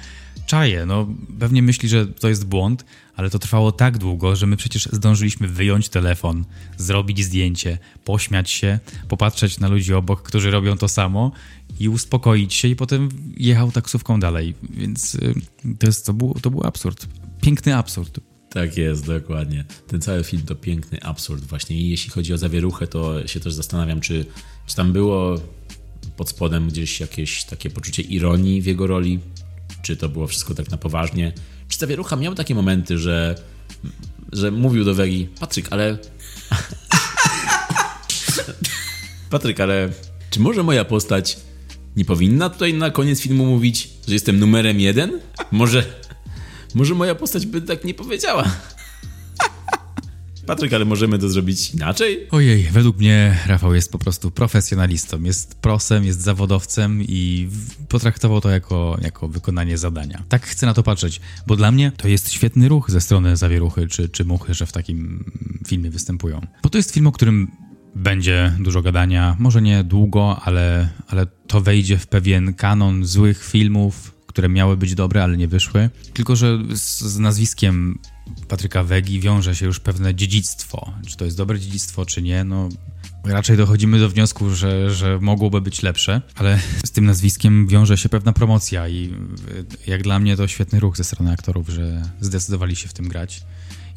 czaje, 0.45 0.85
no 0.85 1.07
pewnie 1.39 1.61
myśli, 1.61 1.89
że 1.89 2.07
to 2.07 2.29
jest 2.29 2.45
błąd, 2.45 2.85
ale 3.15 3.29
to 3.29 3.39
trwało 3.39 3.71
tak 3.71 3.97
długo, 3.97 4.35
że 4.35 4.47
my 4.47 4.57
przecież 4.57 4.89
zdążyliśmy 4.91 5.47
wyjąć 5.47 5.89
telefon, 5.89 6.45
zrobić 6.77 7.23
zdjęcie, 7.23 7.77
pośmiać 8.05 8.49
się, 8.49 8.79
popatrzeć 9.07 9.59
na 9.59 9.67
ludzi 9.67 9.93
obok, 9.93 10.21
którzy 10.21 10.51
robią 10.51 10.77
to 10.77 10.87
samo 10.87 11.31
i 11.79 11.89
uspokoić 11.89 12.53
się 12.53 12.67
i 12.67 12.75
potem 12.75 13.09
jechał 13.37 13.71
taksówką 13.71 14.19
dalej, 14.19 14.55
więc 14.69 15.15
y, 15.15 15.33
to, 15.79 15.87
jest, 15.87 16.05
to, 16.05 16.13
był, 16.13 16.33
to 16.41 16.51
był 16.51 16.63
absurd. 16.63 17.07
Piękny 17.41 17.75
absurd. 17.75 18.19
Tak 18.49 18.77
jest, 18.77 19.05
dokładnie. 19.05 19.65
Ten 19.87 20.01
cały 20.01 20.23
film 20.23 20.41
to 20.41 20.55
piękny 20.55 21.03
absurd 21.03 21.43
właśnie. 21.43 21.75
I 21.75 21.89
jeśli 21.89 22.11
chodzi 22.11 22.33
o 22.33 22.37
zawieruchę, 22.37 22.87
to 22.87 23.27
się 23.27 23.39
też 23.39 23.53
zastanawiam, 23.53 24.01
czy, 24.01 24.25
czy 24.65 24.75
tam 24.75 24.93
było 24.93 25.41
pod 26.17 26.29
spodem 26.29 26.67
gdzieś 26.67 26.99
jakieś 26.99 27.43
takie 27.43 27.69
poczucie 27.69 28.03
ironii 28.03 28.61
w 28.61 28.65
jego 28.65 28.87
roli, 28.87 29.19
czy 29.81 29.97
to 29.97 30.09
było 30.09 30.27
wszystko 30.27 30.53
tak 30.53 30.71
na 30.71 30.77
poważnie. 30.77 31.33
Czy 31.67 31.79
zawierucha 31.79 32.15
miał 32.15 32.35
takie 32.35 32.55
momenty, 32.55 32.97
że, 32.97 33.35
że 34.31 34.51
mówił 34.51 34.85
do 34.85 34.95
Wegi, 34.95 35.27
Patryk, 35.39 35.67
ale... 35.69 35.97
Patryk, 39.29 39.59
ale 39.59 39.89
czy 40.29 40.39
może 40.39 40.63
moja 40.63 40.85
postać 40.85 41.37
nie 41.95 42.05
powinna 42.05 42.49
tutaj 42.49 42.73
na 42.73 42.91
koniec 42.91 43.21
filmu 43.21 43.45
mówić, 43.45 43.89
że 44.07 44.13
jestem 44.13 44.39
numerem 44.39 44.79
jeden? 44.79 45.19
Może, 45.51 45.83
może 46.75 46.95
moja 46.95 47.15
postać 47.15 47.45
by 47.45 47.61
tak 47.61 47.83
nie 47.83 47.93
powiedziała. 47.93 48.51
Patryk, 50.49 50.73
ale 50.73 50.85
możemy 50.85 51.19
to 51.19 51.29
zrobić 51.29 51.73
inaczej? 51.73 52.27
Ojej, 52.31 52.63
według 52.63 52.97
mnie 52.97 53.37
Rafał 53.47 53.75
jest 53.75 53.91
po 53.91 53.99
prostu 53.99 54.31
profesjonalistą. 54.31 55.23
Jest 55.23 55.55
prosem, 55.61 56.05
jest 56.05 56.21
zawodowcem 56.21 57.03
i 57.03 57.49
potraktował 57.89 58.41
to 58.41 58.49
jako, 58.49 58.97
jako 59.01 59.27
wykonanie 59.27 59.77
zadania. 59.77 60.23
Tak 60.29 60.45
chcę 60.45 60.65
na 60.65 60.73
to 60.73 60.83
patrzeć, 60.83 61.21
bo 61.47 61.55
dla 61.55 61.71
mnie 61.71 61.91
to 61.97 62.07
jest 62.07 62.31
świetny 62.31 62.69
ruch 62.69 62.91
ze 62.91 63.01
strony 63.01 63.37
Zawieruchy 63.37 63.87
czy, 63.87 64.09
czy 64.09 64.25
Muchy, 64.25 64.53
że 64.53 64.65
w 64.65 64.71
takim 64.71 65.31
filmie 65.67 65.89
występują. 65.89 66.41
Bo 66.63 66.69
to 66.69 66.77
jest 66.77 66.91
film, 66.91 67.07
o 67.07 67.11
którym 67.11 67.51
będzie 67.95 68.53
dużo 68.59 68.81
gadania, 68.81 69.35
może 69.39 69.61
nie 69.61 69.83
długo, 69.83 70.41
ale, 70.43 70.89
ale 71.07 71.25
to 71.47 71.61
wejdzie 71.61 71.97
w 71.97 72.07
pewien 72.07 72.53
kanon 72.53 73.05
złych 73.05 73.43
filmów, 73.43 74.15
które 74.27 74.49
miały 74.49 74.77
być 74.77 74.95
dobre, 74.95 75.23
ale 75.23 75.37
nie 75.37 75.47
wyszły. 75.47 75.89
Tylko, 76.13 76.35
że 76.35 76.59
z, 76.73 77.01
z 77.01 77.19
nazwiskiem 77.19 77.99
Patryka 78.47 78.83
Wegi 78.83 79.19
wiąże 79.19 79.55
się 79.55 79.65
już 79.65 79.79
pewne 79.79 80.15
dziedzictwo. 80.15 80.93
Czy 81.07 81.17
to 81.17 81.25
jest 81.25 81.37
dobre 81.37 81.59
dziedzictwo, 81.59 82.05
czy 82.05 82.21
nie? 82.21 82.43
No, 82.43 82.69
raczej 83.23 83.57
dochodzimy 83.57 83.99
do 83.99 84.09
wniosku, 84.09 84.49
że, 84.49 84.95
że 84.95 85.19
mogłoby 85.21 85.61
być 85.61 85.83
lepsze, 85.83 86.21
ale 86.35 86.59
z 86.85 86.91
tym 86.91 87.05
nazwiskiem 87.05 87.67
wiąże 87.67 87.97
się 87.97 88.09
pewna 88.09 88.33
promocja 88.33 88.87
i 88.87 89.13
jak 89.87 90.03
dla 90.03 90.19
mnie 90.19 90.37
to 90.37 90.47
świetny 90.47 90.79
ruch 90.79 90.97
ze 90.97 91.03
strony 91.03 91.31
aktorów, 91.31 91.69
że 91.69 92.01
zdecydowali 92.21 92.75
się 92.75 92.87
w 92.87 92.93
tym 92.93 93.07
grać. 93.07 93.41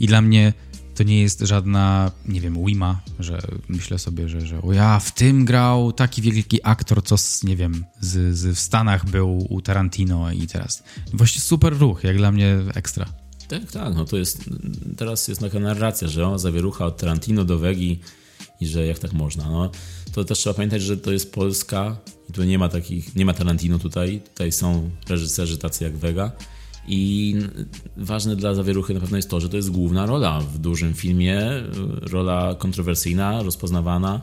I 0.00 0.06
dla 0.06 0.22
mnie 0.22 0.52
to 0.94 1.02
nie 1.02 1.22
jest 1.22 1.40
żadna, 1.40 2.10
nie 2.28 2.40
wiem, 2.40 2.64
Wima, 2.66 3.00
że 3.18 3.40
myślę 3.68 3.98
sobie, 3.98 4.28
że, 4.28 4.40
że 4.40 4.62
o 4.62 4.72
ja, 4.72 4.98
w 4.98 5.14
tym 5.14 5.44
grał 5.44 5.92
taki 5.92 6.22
wielki 6.22 6.60
aktor, 6.62 7.04
co 7.04 7.18
z, 7.18 7.44
nie 7.44 7.56
wiem, 7.56 7.84
z, 8.00 8.38
z 8.38 8.56
w 8.56 8.60
Stanach 8.60 9.10
był 9.10 9.46
u 9.50 9.62
Tarantino 9.62 10.32
i 10.32 10.46
teraz. 10.46 10.82
Właśnie 11.12 11.40
super 11.40 11.78
ruch, 11.78 12.04
jak 12.04 12.16
dla 12.16 12.32
mnie 12.32 12.58
ekstra. 12.74 13.06
Tak, 13.48 13.72
tak, 13.72 13.94
no 13.94 14.04
to 14.04 14.16
jest, 14.16 14.50
teraz 14.96 15.28
jest 15.28 15.40
taka 15.40 15.60
narracja, 15.60 16.08
że 16.08 16.28
o, 16.28 16.38
zawierucha 16.38 16.86
od 16.86 16.96
Tarantino 16.96 17.44
do 17.44 17.58
Wegi 17.58 17.98
i 18.60 18.66
że 18.66 18.86
jak 18.86 18.98
tak 18.98 19.12
można, 19.12 19.50
no. 19.50 19.70
To 20.12 20.24
też 20.24 20.38
trzeba 20.38 20.54
pamiętać, 20.54 20.82
że 20.82 20.96
to 20.96 21.12
jest 21.12 21.32
Polska 21.32 21.96
i 22.30 22.32
tu 22.32 22.44
nie 22.44 22.58
ma 22.58 22.68
takich, 22.68 23.16
nie 23.16 23.26
ma 23.26 23.34
Tarantino 23.34 23.78
tutaj, 23.78 24.20
tutaj 24.20 24.52
są 24.52 24.90
reżyserzy 25.08 25.58
tacy 25.58 25.84
jak 25.84 25.96
Wega 25.96 26.32
i 26.88 27.36
ważne 27.96 28.36
dla 28.36 28.54
zawieruchy 28.54 28.94
na 28.94 29.00
pewno 29.00 29.16
jest 29.16 29.30
to, 29.30 29.40
że 29.40 29.48
to 29.48 29.56
jest 29.56 29.70
główna 29.70 30.06
rola 30.06 30.40
w 30.40 30.58
dużym 30.58 30.94
filmie, 30.94 31.40
rola 32.02 32.54
kontrowersyjna, 32.54 33.42
rozpoznawana 33.42 34.20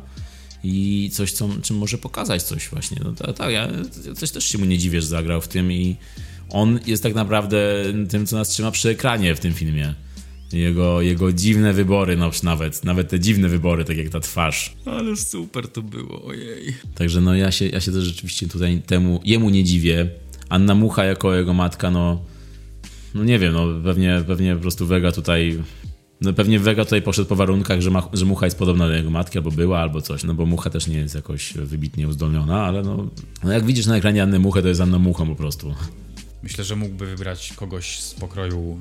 i 0.63 1.09
coś, 1.13 1.31
co, 1.31 1.49
czym 1.61 1.77
może 1.77 1.97
pokazać 1.97 2.43
coś 2.43 2.69
właśnie. 2.69 3.01
No 3.03 3.13
tak, 3.13 3.37
ta, 3.37 3.51
ja 3.51 3.67
coś 4.15 4.31
też 4.31 4.45
się 4.45 4.57
mu 4.57 4.65
nie 4.65 4.77
dziwię, 4.77 5.01
że 5.01 5.07
zagrał 5.07 5.41
w 5.41 5.47
tym 5.47 5.71
i 5.71 5.95
on 6.49 6.79
jest 6.87 7.03
tak 7.03 7.15
naprawdę 7.15 7.83
tym, 8.09 8.25
co 8.25 8.35
nas 8.35 8.49
trzyma 8.49 8.71
przy 8.71 8.89
ekranie 8.89 9.35
w 9.35 9.39
tym 9.39 9.53
filmie. 9.53 9.93
Jego, 10.53 11.01
jego 11.01 11.33
dziwne 11.33 11.73
wybory, 11.73 12.17
no 12.17 12.31
nawet, 12.43 12.83
nawet 12.83 13.09
te 13.09 13.19
dziwne 13.19 13.49
wybory, 13.49 13.85
tak 13.85 13.97
jak 13.97 14.09
ta 14.09 14.19
twarz. 14.19 14.73
Ale 14.85 15.15
super 15.15 15.67
to 15.67 15.81
było, 15.81 16.25
ojej. 16.25 16.73
Także 16.95 17.21
no 17.21 17.35
ja 17.35 17.51
się, 17.51 17.67
ja 17.67 17.79
się 17.79 17.91
też 17.91 18.03
rzeczywiście 18.03 18.47
tutaj 18.47 18.81
temu, 18.85 19.21
jemu 19.25 19.49
nie 19.49 19.63
dziwię. 19.63 20.09
Anna 20.49 20.75
Mucha 20.75 21.05
jako 21.05 21.35
jego 21.35 21.53
matka, 21.53 21.91
no 21.91 22.21
no 23.15 23.23
nie 23.23 23.39
wiem, 23.39 23.53
no 23.53 23.67
pewnie, 23.83 24.23
pewnie 24.27 24.55
po 24.55 24.61
prostu 24.61 24.87
Vega 24.87 25.11
tutaj 25.11 25.59
no 26.21 26.33
pewnie 26.33 26.59
Vega 26.59 26.85
tutaj 26.85 27.01
poszedł 27.01 27.29
po 27.29 27.35
warunkach, 27.35 27.81
że, 27.81 27.91
ma, 27.91 28.09
że 28.13 28.25
Mucha 28.25 28.45
jest 28.45 28.59
podobna 28.59 28.87
do 28.87 28.93
jego 28.93 29.09
matki, 29.09 29.37
albo 29.37 29.51
była, 29.51 29.79
albo 29.79 30.01
coś, 30.01 30.23
no 30.23 30.33
bo 30.33 30.45
Mucha 30.45 30.69
też 30.69 30.87
nie 30.87 30.97
jest 30.97 31.15
jakoś 31.15 31.53
wybitnie 31.53 32.07
uzdolniona, 32.07 32.63
ale 32.63 32.81
no, 32.81 33.07
no 33.43 33.51
jak 33.51 33.65
widzisz 33.65 33.85
na 33.85 33.97
ekranie 33.97 34.23
Annę 34.23 34.39
Muchę, 34.39 34.61
to 34.61 34.67
jest 34.67 34.81
Anna 34.81 34.99
Mucha 34.99 35.25
po 35.25 35.35
prostu. 35.35 35.73
Myślę, 36.43 36.63
że 36.63 36.75
mógłby 36.75 37.05
wybrać 37.05 37.53
kogoś 37.55 37.99
z 37.99 38.13
pokroju 38.13 38.79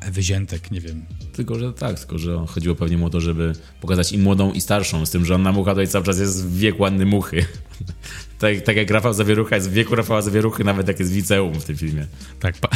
Ewy 0.00 0.22
Ziętek, 0.22 0.70
nie 0.70 0.80
wiem. 0.80 1.04
Tylko, 1.32 1.58
że 1.58 1.72
tak, 1.72 1.98
tylko, 1.98 2.18
że 2.18 2.44
chodziło 2.48 2.74
pewnie 2.74 2.98
mu 2.98 3.06
o 3.06 3.10
to, 3.10 3.20
żeby 3.20 3.52
pokazać 3.80 4.12
i 4.12 4.18
młodą, 4.18 4.52
i 4.52 4.60
starszą, 4.60 5.06
z 5.06 5.10
tym, 5.10 5.24
że 5.24 5.34
Anna 5.34 5.52
Mucha 5.52 5.70
tutaj 5.70 5.88
cały 5.88 6.04
czas 6.04 6.18
jest 6.18 6.46
w 6.46 6.58
wieku 6.58 6.84
Anny 6.84 7.06
Muchy. 7.06 7.46
tak, 8.38 8.60
tak 8.60 8.76
jak 8.76 8.90
Rafał 8.90 9.14
Zawierucha 9.14 9.56
jest 9.56 9.70
w 9.70 9.72
wieku 9.72 9.94
Rafała 9.94 10.22
Zawieruchy, 10.22 10.64
nawet 10.64 10.88
jak 10.88 10.98
jest 10.98 11.12
w 11.12 11.16
liceum 11.16 11.60
w 11.60 11.64
tym 11.64 11.76
filmie. 11.76 12.06
Tak, 12.40 12.58
pa 12.58 12.68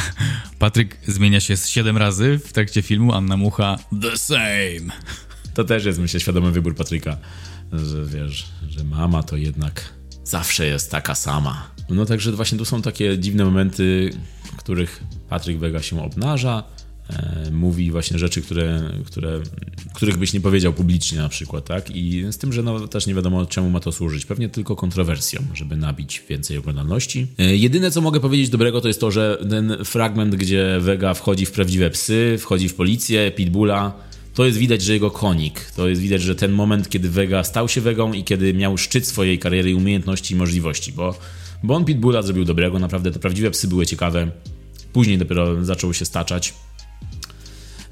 Patryk 0.59 0.96
zmienia 1.07 1.40
się 1.40 1.57
z 1.57 1.68
siedem 1.68 1.96
razy 1.96 2.40
w 2.44 2.53
trakcie 2.53 2.82
filmu, 2.82 3.12
Anna 3.12 3.36
Mucha 3.36 3.78
the 4.03 4.18
same. 4.18 4.92
To 5.55 5.64
też 5.64 5.84
jest, 5.84 5.98
myślę, 5.98 6.20
świadomy 6.20 6.51
wybór 6.51 6.74
Patryka, 6.74 7.16
że 7.72 8.05
wiesz, 8.05 8.48
że 8.68 8.84
mama 8.84 9.22
to 9.22 9.36
jednak 9.36 9.94
zawsze 10.24 10.66
jest 10.66 10.90
taka 10.90 11.14
sama. 11.14 11.70
No 11.91 12.07
także 12.07 12.32
właśnie 12.32 12.59
tu 12.59 12.64
są 12.64 12.82
takie 12.82 13.18
dziwne 13.18 13.45
momenty, 13.45 14.11
w 14.45 14.57
których 14.57 15.05
Patryk 15.28 15.59
Wega 15.59 15.82
się 15.82 16.05
obnaża, 16.05 16.62
e, 17.11 17.51
mówi 17.51 17.91
właśnie 17.91 18.18
rzeczy, 18.18 18.43
które, 18.43 18.82
które, 19.07 19.41
których 19.95 20.16
byś 20.16 20.32
nie 20.32 20.41
powiedział 20.41 20.72
publicznie 20.72 21.18
na 21.18 21.28
przykład, 21.28 21.64
tak? 21.64 21.97
I 21.97 22.24
z 22.30 22.38
tym, 22.38 22.53
że 22.53 22.62
no, 22.62 22.88
też 22.88 23.07
nie 23.07 23.14
wiadomo 23.14 23.47
czemu 23.47 23.70
ma 23.70 23.80
to 23.80 23.93
służyć. 23.93 24.26
Pewnie 24.26 24.49
tylko 24.49 24.76
kontrowersją, 24.76 25.43
żeby 25.55 25.76
nabić 25.76 26.22
więcej 26.28 26.59
oglądalności. 26.59 27.26
E, 27.38 27.57
jedyne, 27.57 27.91
co 27.91 28.01
mogę 28.01 28.20
powiedzieć 28.20 28.49
dobrego, 28.49 28.80
to 28.80 28.88
jest 28.88 29.01
to, 29.01 29.11
że 29.11 29.38
ten 29.51 29.76
fragment, 29.84 30.34
gdzie 30.34 30.78
Vega 30.80 31.14
wchodzi 31.14 31.47
w 31.47 31.53
prawdziwe 31.53 31.91
psy, 31.91 32.36
wchodzi 32.41 32.68
w 32.68 32.74
policję, 32.74 33.30
Pitbulla, 33.30 33.93
to 34.34 34.47
jest 34.47 34.59
widać, 34.59 34.82
że 34.82 34.93
jego 34.93 35.11
konik. 35.11 35.70
To 35.76 35.88
jest 35.88 36.01
widać, 36.01 36.22
że 36.22 36.34
ten 36.34 36.53
moment, 36.53 36.88
kiedy 36.88 37.11
Vega 37.11 37.45
stał 37.45 37.68
się 37.68 37.80
Vegą 37.80 38.12
i 38.12 38.24
kiedy 38.24 38.55
miał 38.55 38.78
szczyt 38.78 39.07
swojej 39.07 39.38
kariery, 39.38 39.76
umiejętności 39.76 40.34
i 40.34 40.36
możliwości, 40.36 40.93
bo, 40.93 41.14
bo 41.62 41.74
on 41.74 41.84
Pitbulla 41.84 42.22
zrobił 42.22 42.44
dobrego, 42.44 42.78
naprawdę 42.78 43.11
te 43.11 43.18
prawdziwe 43.18 43.50
psy 43.50 43.68
były 43.68 43.86
ciekawe. 43.86 44.30
Później 44.92 45.18
dopiero 45.18 45.64
zaczął 45.64 45.94
się 45.94 46.04
staczać. 46.04 46.54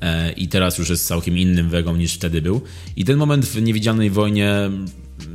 E, 0.00 0.32
I 0.32 0.48
teraz 0.48 0.78
już 0.78 0.90
jest 0.90 1.06
całkiem 1.06 1.38
innym 1.38 1.70
Vegą 1.70 1.96
niż 1.96 2.14
wtedy 2.14 2.42
był. 2.42 2.60
I 2.96 3.04
ten 3.04 3.16
moment 3.16 3.46
w 3.46 3.62
Niewidzialnej 3.62 4.10
Wojnie 4.10 4.70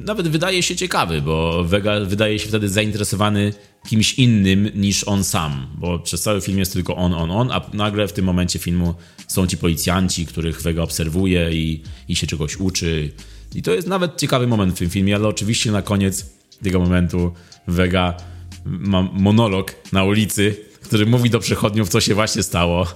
nawet 0.06 0.28
wydaje 0.28 0.64
się 0.64 0.76
ciekawy, 0.76 1.22
bo 1.22 1.64
Vega 1.64 2.00
wydaje 2.00 2.40
się 2.40 2.48
wtedy 2.48 2.70
zainteresowany 2.70 3.54
kimś 3.88 4.14
innym 4.14 4.70
niż 4.76 5.04
on 5.04 5.24
sam, 5.24 5.68
bo 5.78 6.00
przez 6.00 6.22
cały 6.22 6.42
film 6.42 6.60
jest 6.60 6.74
tylko 6.74 6.96
on, 6.96 7.14
on, 7.14 7.32
on, 7.32 7.52
a 7.52 7.62
nagle 7.74 8.08
w 8.08 8.14
tym 8.14 8.26
momencie 8.26 8.60
filmu 8.60 8.94
są 9.28 9.48
ci 9.48 9.58
policjanci, 9.58 10.26
których 10.26 10.62
Vega 10.62 10.82
obserwuje 10.82 11.54
i, 11.54 11.84
i 12.08 12.16
się 12.16 12.28
czegoś 12.28 12.58
uczy. 12.58 13.12
I 13.56 13.62
to 13.62 13.74
jest 13.74 13.88
nawet 13.88 14.20
ciekawy 14.20 14.48
moment 14.48 14.76
w 14.76 14.78
tym 14.78 14.90
filmie, 14.90 15.16
ale 15.16 15.28
oczywiście 15.28 15.72
na 15.72 15.82
koniec 15.82 16.26
tego 16.64 16.80
momentu 16.80 17.34
Vega 17.68 18.18
ma 18.66 19.02
monolog 19.02 19.76
na 19.92 20.04
ulicy, 20.04 20.56
który 20.82 21.06
mówi 21.06 21.30
do 21.30 21.40
przechodniów, 21.40 21.90
co 21.90 22.02
się 22.02 22.16
właśnie 22.16 22.44
stało. 22.44 22.88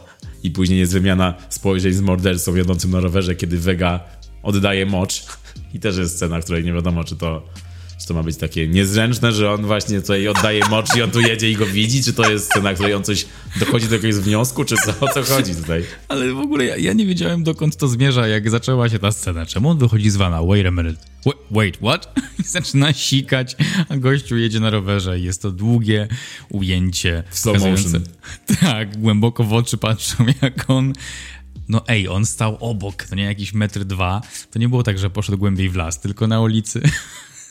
I 0.44 0.52
później 0.52 0.80
jest 0.80 0.94
wymiana 0.94 1.34
spojrzeń 1.50 1.94
z 1.94 2.02
mordercą 2.02 2.56
jadącym 2.56 2.92
na 2.92 3.00
rowerze, 3.00 3.36
kiedy 3.36 3.58
Vega 3.58 4.00
oddaje 4.44 4.86
mocz. 4.86 5.26
I 5.74 5.80
też 5.80 5.98
jest 5.98 6.16
scena, 6.16 6.42
w 6.42 6.44
której 6.44 6.64
nie 6.64 6.74
wiadomo, 6.74 7.04
czy 7.04 7.16
to, 7.16 7.44
czy 8.00 8.08
to 8.08 8.14
ma 8.14 8.24
być 8.24 8.38
takie 8.38 8.68
niezręczne, 8.68 9.32
że 9.32 9.52
on 9.52 9.66
właśnie 9.66 10.02
tutaj 10.02 10.28
oddaje 10.28 10.62
mocz 10.70 10.96
i 10.96 11.02
on 11.02 11.12
tu 11.12 11.22
jedzie 11.22 11.52
i 11.52 11.56
go 11.56 11.66
widzi, 11.66 12.04
czy 12.04 12.14
to 12.14 12.32
jest 12.32 12.46
scena, 12.46 12.74
której 12.74 12.94
on 12.94 13.04
coś 13.04 13.26
dochodzi 13.60 13.88
do 13.88 13.96
jakiegoś 13.96 14.16
wniosku, 14.16 14.66
czy 14.66 14.76
co, 14.76 15.06
o 15.06 15.08
co 15.08 15.24
chodzi 15.24 15.56
tutaj? 15.56 15.84
Ale 16.08 16.34
w 16.34 16.40
ogóle 16.40 16.66
ja, 16.66 16.78
ja 16.78 16.94
nie 16.94 17.06
wiedziałem, 17.06 17.44
dokąd 17.44 17.78
to 17.78 17.88
zmierza, 17.88 18.28
jak 18.28 18.50
zaczęła 18.50 18.90
się 18.90 19.00
ta 19.00 19.12
scena. 19.12 19.46
Czemu 19.46 19.70
on 19.70 19.78
wychodzi 19.78 20.10
z 20.10 20.16
wana? 20.16 20.44
Wait 20.44 20.66
a 20.68 20.72
minute. 20.72 20.98
Wait, 21.26 21.38
wait 21.52 21.78
what? 21.78 22.14
I 22.40 22.44
zaczyna 22.44 22.94
sikać, 22.94 23.56
a 23.90 23.98
gościu 23.98 24.38
jedzie 24.38 24.60
na 24.60 24.70
rowerze 24.70 25.20
i 25.20 25.24
jest 25.24 25.42
to 25.42 25.52
długie 25.52 26.08
ujęcie. 26.50 27.24
W 27.30 27.40
slow 27.40 27.58
motion. 27.60 28.04
Tak, 28.62 28.98
głęboko 29.02 29.44
w 29.44 29.54
oczy 29.54 29.78
patrzą, 29.78 30.26
jak 30.42 30.70
on 30.70 30.94
no 31.70 31.88
ej, 31.88 32.08
on 32.08 32.26
stał 32.26 32.58
obok, 32.60 33.04
to 33.04 33.16
nie 33.16 33.24
jakiś 33.24 33.54
metr 33.54 33.86
dwa. 33.86 34.22
To 34.52 34.60
nie 34.60 34.70
było 34.70 34.84
tak, 34.84 35.00
że 35.00 35.10
poszedł 35.10 35.38
głębiej 35.38 35.70
w 35.70 35.76
las, 35.76 36.00
tylko 36.00 36.28
na 36.28 36.42
ulicy. 36.42 36.82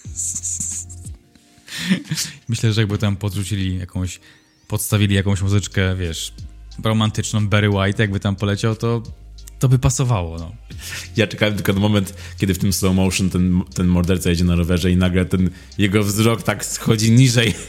Myślę, 2.48 2.72
że 2.72 2.80
jakby 2.80 2.98
tam 2.98 3.16
podrzucili 3.16 3.78
jakąś, 3.78 4.20
podstawili 4.68 5.14
jakąś 5.14 5.42
muzyczkę, 5.42 5.96
wiesz, 5.96 6.32
romantyczną 6.84 7.48
Barry 7.48 7.70
White, 7.70 8.02
jakby 8.02 8.20
tam 8.20 8.36
poleciał, 8.36 8.76
to 8.76 9.02
to 9.58 9.68
by 9.68 9.78
pasowało, 9.78 10.38
no. 10.38 10.52
Ja 11.16 11.26
czekałem 11.26 11.54
tylko 11.54 11.72
na 11.72 11.80
moment, 11.80 12.14
kiedy 12.38 12.54
w 12.54 12.58
tym 12.58 12.72
slow 12.72 12.94
motion 12.94 13.30
ten, 13.30 13.62
ten 13.74 13.86
morderca 13.86 14.30
jedzie 14.30 14.44
na 14.44 14.56
rowerze 14.56 14.90
i 14.90 14.96
nagle 14.96 15.24
ten 15.24 15.50
jego 15.78 16.02
wzrok 16.02 16.42
tak 16.42 16.64
schodzi 16.64 17.10
niżej. 17.10 17.54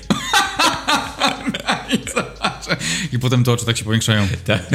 I 3.14 3.20
potem 3.20 3.44
te 3.44 3.52
oczy 3.52 3.66
tak 3.66 3.78
się 3.78 3.86
powiększają. 3.86 4.28
Tak. 4.46 4.62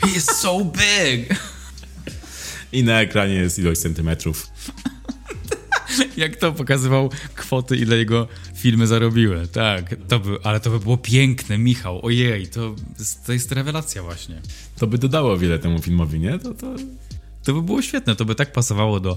He 0.00 0.10
is 0.16 0.24
so 0.24 0.64
big! 0.64 1.34
I 2.72 2.84
na 2.84 3.00
ekranie 3.00 3.34
jest 3.34 3.58
ilość 3.58 3.80
centymetrów. 3.80 4.50
Jak 6.16 6.36
to 6.36 6.52
pokazywał 6.52 7.10
kwoty, 7.34 7.76
ile 7.76 7.96
jego 7.96 8.28
filmy 8.54 8.86
zarobiły. 8.86 9.48
Tak, 9.52 9.96
to 10.08 10.18
by, 10.18 10.36
ale 10.42 10.60
to 10.60 10.70
by 10.70 10.80
było 10.80 10.96
piękne, 10.96 11.58
Michał. 11.58 12.06
Ojej, 12.06 12.46
to, 12.46 12.74
to 13.26 13.32
jest 13.32 13.52
rewelacja 13.52 14.02
właśnie. 14.02 14.40
To 14.78 14.86
by 14.86 14.98
dodało 14.98 15.38
wiele 15.38 15.58
temu 15.58 15.78
filmowi, 15.78 16.20
nie? 16.20 16.38
To, 16.38 16.54
to... 16.54 16.74
To 17.44 17.54
by 17.54 17.62
było 17.62 17.82
świetne, 17.82 18.16
to 18.16 18.24
by 18.24 18.34
tak 18.34 18.52
pasowało 18.52 19.00
do 19.00 19.16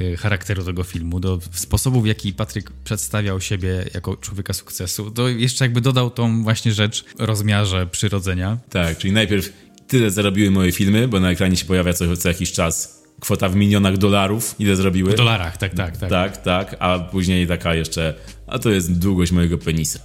y, 0.00 0.16
charakteru 0.16 0.64
tego 0.64 0.84
filmu, 0.84 1.20
do 1.20 1.40
sposobu, 1.52 2.00
w 2.00 2.06
jaki 2.06 2.32
Patryk 2.32 2.70
przedstawiał 2.84 3.40
siebie 3.40 3.84
jako 3.94 4.16
człowieka 4.16 4.52
sukcesu. 4.52 5.10
To 5.10 5.28
jeszcze 5.28 5.64
jakby 5.64 5.80
dodał 5.80 6.10
tą 6.10 6.42
właśnie 6.42 6.72
rzecz 6.72 7.04
rozmiarze 7.18 7.86
przyrodzenia. 7.86 8.58
Tak, 8.70 8.98
czyli 8.98 9.12
najpierw 9.12 9.52
tyle 9.88 10.10
zarobiły 10.10 10.50
moje 10.50 10.72
filmy, 10.72 11.08
bo 11.08 11.20
na 11.20 11.30
ekranie 11.30 11.56
się 11.56 11.64
pojawia 11.64 11.92
co, 11.92 12.16
co 12.16 12.28
jakiś 12.28 12.52
czas 12.52 12.97
kwota 13.20 13.48
w 13.48 13.56
milionach 13.56 13.96
dolarów, 13.96 14.54
ile 14.58 14.76
zrobiły. 14.76 15.12
W 15.12 15.14
dolarach, 15.14 15.56
tak, 15.56 15.74
tak, 15.74 15.96
tak. 15.96 16.10
Tak, 16.10 16.36
tak, 16.36 16.76
a 16.78 16.98
później 16.98 17.46
taka 17.46 17.74
jeszcze, 17.74 18.14
a 18.46 18.58
to 18.58 18.70
jest 18.70 18.98
długość 18.98 19.32
mojego 19.32 19.58
penisa. 19.58 19.98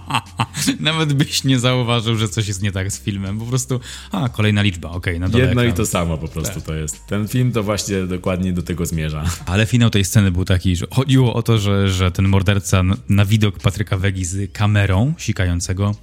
Nawet 0.80 1.12
byś 1.12 1.44
nie 1.44 1.58
zauważył, 1.58 2.16
że 2.16 2.28
coś 2.28 2.48
jest 2.48 2.62
nie 2.62 2.72
tak 2.72 2.92
z 2.92 3.00
filmem. 3.00 3.38
Po 3.38 3.46
prostu, 3.46 3.80
a, 4.12 4.28
kolejna 4.28 4.62
liczba, 4.62 4.88
okej, 4.88 4.98
okay, 4.98 5.20
na 5.20 5.28
dole 5.28 5.44
Jedno 5.44 5.62
ekranu. 5.62 5.74
i 5.74 5.76
to 5.76 5.86
samo 5.86 6.18
po 6.18 6.28
prostu 6.28 6.54
tak. 6.54 6.62
to 6.62 6.74
jest. 6.74 7.06
Ten 7.06 7.28
film 7.28 7.52
to 7.52 7.62
właśnie 7.62 8.02
dokładnie 8.02 8.52
do 8.52 8.62
tego 8.62 8.86
zmierza. 8.86 9.24
Ale 9.46 9.66
finał 9.66 9.90
tej 9.90 10.04
sceny 10.04 10.30
był 10.30 10.44
taki, 10.44 10.76
że 10.76 10.86
chodziło 10.90 11.34
o 11.34 11.42
to, 11.42 11.58
że, 11.58 11.88
że 11.88 12.10
ten 12.10 12.28
morderca 12.28 12.82
na 13.08 13.24
widok 13.24 13.58
Patryka 13.58 13.96
Wegi 13.96 14.24
z 14.24 14.52
kamerą 14.52 15.14
sikającego 15.18 15.94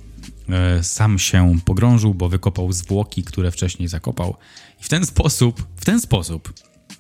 sam 0.81 1.19
się 1.19 1.59
pogrążył, 1.65 2.13
bo 2.13 2.29
wykopał 2.29 2.71
zwłoki, 2.71 3.23
które 3.23 3.51
wcześniej 3.51 3.87
zakopał. 3.87 4.37
I 4.81 4.83
w 4.83 4.89
ten 4.89 5.05
sposób, 5.05 5.67
w 5.75 5.85
ten 5.85 6.01
sposób 6.01 6.53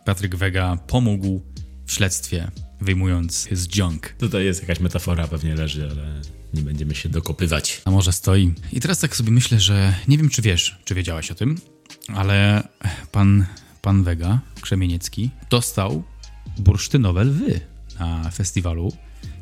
Patryk 0.05 0.35
Wega 0.35 0.77
pomógł 0.87 1.41
w 1.85 1.91
śledztwie, 1.91 2.51
wyjmując 2.81 3.47
z 3.51 3.77
junk. 3.77 4.15
Tutaj 4.19 4.45
jest 4.45 4.61
jakaś 4.61 4.79
metafora, 4.79 5.27
pewnie 5.27 5.55
leży, 5.55 5.89
ale 5.91 6.21
nie 6.53 6.61
będziemy 6.61 6.95
się 6.95 7.09
dokopywać. 7.09 7.81
A 7.85 7.91
może 7.91 8.11
stoi. 8.11 8.53
I 8.73 8.79
teraz 8.79 8.99
tak 8.99 9.15
sobie 9.15 9.31
myślę, 9.31 9.59
że 9.59 9.95
nie 10.07 10.17
wiem, 10.17 10.29
czy 10.29 10.41
wiesz, 10.41 10.79
czy 10.85 10.95
wiedziałaś 10.95 11.31
o 11.31 11.35
tym, 11.35 11.57
ale 12.15 12.67
pan, 13.11 13.45
pan 13.81 14.03
Wega, 14.03 14.39
Krzemieniecki, 14.61 15.29
dostał 15.49 16.03
bursztynowe 16.57 17.23
lwy 17.23 17.59
na 17.99 18.31
festiwalu 18.31 18.91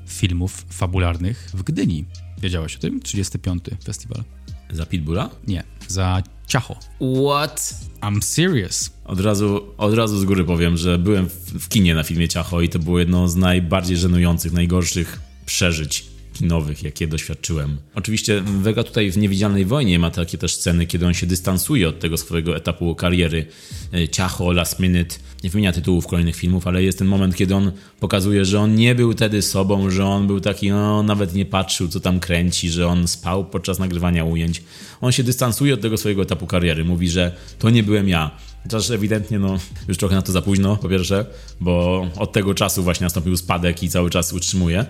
filmów 0.08 0.66
fabularnych 0.70 1.50
w 1.54 1.64
Gdyni. 1.64 2.06
Wiedziałaś 2.42 2.76
o 2.76 2.80
tym? 2.80 3.00
35. 3.00 3.64
festiwal. 3.84 4.24
Za 4.72 4.86
Pitbulla? 4.86 5.30
Nie, 5.48 5.64
za 5.88 6.24
Ciacho. 6.48 6.76
What? 7.28 7.76
I'm 8.02 8.22
serious. 8.22 8.92
Od 9.06 9.20
razu, 9.20 9.62
od 9.78 9.94
razu 9.94 10.20
z 10.20 10.26
góry 10.26 10.44
powiem, 10.44 10.78
że 10.78 10.98
byłem 10.98 11.30
w, 11.30 11.34
w 11.34 11.70
kinie 11.70 11.96
na 11.96 12.04
filmie 12.04 12.28
Ciacho 12.28 12.62
i 12.62 12.70
to 12.70 12.80
było 12.80 13.00
jedno 13.00 13.28
z 13.28 13.36
najbardziej 13.36 13.98
żenujących, 13.98 14.52
najgorszych 14.52 15.20
przeżyć 15.46 16.15
kinowych, 16.36 16.84
jakie 16.84 17.08
doświadczyłem. 17.08 17.78
Oczywiście 17.96 18.42
Vega 18.42 18.84
tutaj 18.84 19.12
w 19.12 19.18
Niewidzialnej 19.18 19.66
Wojnie 19.66 20.00
ma 20.00 20.12
takie 20.12 20.38
też 20.38 20.56
sceny, 20.56 20.88
kiedy 20.88 21.08
on 21.08 21.14
się 21.14 21.28
dystansuje 21.28 21.90
od 21.90 22.00
tego 22.00 22.18
swojego 22.18 22.56
etapu 22.56 22.96
kariery. 22.96 23.46
Ciacho, 24.12 24.52
Last 24.52 24.80
Minute, 24.80 25.16
nie 25.44 25.50
wymienia 25.50 25.72
tytułów 25.72 26.08
kolejnych 26.08 26.36
filmów, 26.36 26.68
ale 26.68 26.84
jest 26.84 27.00
ten 27.00 27.08
moment, 27.08 27.36
kiedy 27.36 27.56
on 27.56 27.72
pokazuje, 28.00 28.46
że 28.46 28.60
on 28.60 28.76
nie 28.76 28.96
był 28.96 29.14
wtedy 29.14 29.42
sobą, 29.42 29.90
że 29.90 30.06
on 30.06 30.28
był 30.28 30.40
taki, 30.40 30.70
no 30.70 31.04
nawet 31.04 31.34
nie 31.34 31.46
patrzył, 31.46 31.88
co 31.88 32.00
tam 32.00 32.20
kręci, 32.20 32.70
że 32.70 32.88
on 32.88 33.08
spał 33.08 33.46
podczas 33.46 33.80
nagrywania 33.80 34.26
ujęć. 34.26 34.64
On 35.02 35.12
się 35.12 35.24
dystansuje 35.24 35.74
od 35.74 35.82
tego 35.82 35.98
swojego 35.98 36.22
etapu 36.22 36.48
kariery. 36.48 36.86
Mówi, 36.86 37.10
że 37.10 37.32
to 37.60 37.70
nie 37.70 37.84
byłem 37.84 38.10
ja. 38.10 38.32
Chociaż 38.66 38.90
ewidentnie, 38.90 39.40
no, 39.40 39.60
już 39.88 39.98
trochę 39.98 40.16
na 40.16 40.22
to 40.22 40.32
za 40.32 40.42
późno, 40.42 40.78
po 40.78 40.90
pierwsze, 40.90 41.26
bo 41.62 42.06
od 42.18 42.32
tego 42.32 42.54
czasu 42.54 42.84
właśnie 42.84 43.06
nastąpił 43.06 43.38
spadek 43.38 43.84
i 43.84 43.90
cały 43.90 44.10
czas 44.10 44.34
utrzymuje 44.34 44.86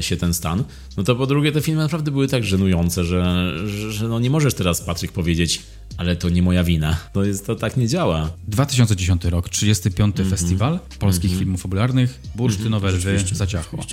się 0.00 0.16
ten 0.16 0.34
stan. 0.34 0.64
No 0.96 1.04
to 1.04 1.16
po 1.16 1.26
drugie, 1.26 1.52
te 1.52 1.60
filmy 1.60 1.82
naprawdę 1.82 2.10
były 2.10 2.28
tak 2.28 2.44
żenujące, 2.44 3.04
że, 3.04 3.52
że, 3.66 4.08
no 4.08 4.20
nie 4.20 4.30
możesz 4.30 4.54
teraz, 4.54 4.80
Patryk, 4.80 5.12
powiedzieć, 5.12 5.62
ale 5.96 6.16
to 6.16 6.28
nie 6.28 6.42
moja 6.42 6.64
wina. 6.64 6.96
To, 7.12 7.24
jest, 7.24 7.46
to 7.46 7.54
tak 7.54 7.76
nie 7.76 7.88
działa. 7.88 8.30
2010 8.48 9.24
rok, 9.24 9.48
35. 9.48 10.20
Mm 10.20 10.26
-hmm. 10.26 10.30
Festiwal 10.30 10.78
Polskich 10.98 11.30
mm 11.30 11.36
-hmm. 11.36 11.40
Filmów 11.40 11.62
Fabularnych, 11.62 12.20
Bursztynowe 12.34 12.88
mm 12.88 13.00
-hmm. 13.00 13.24
Lwy, 13.24 13.34
Zaciachło. 13.34 13.84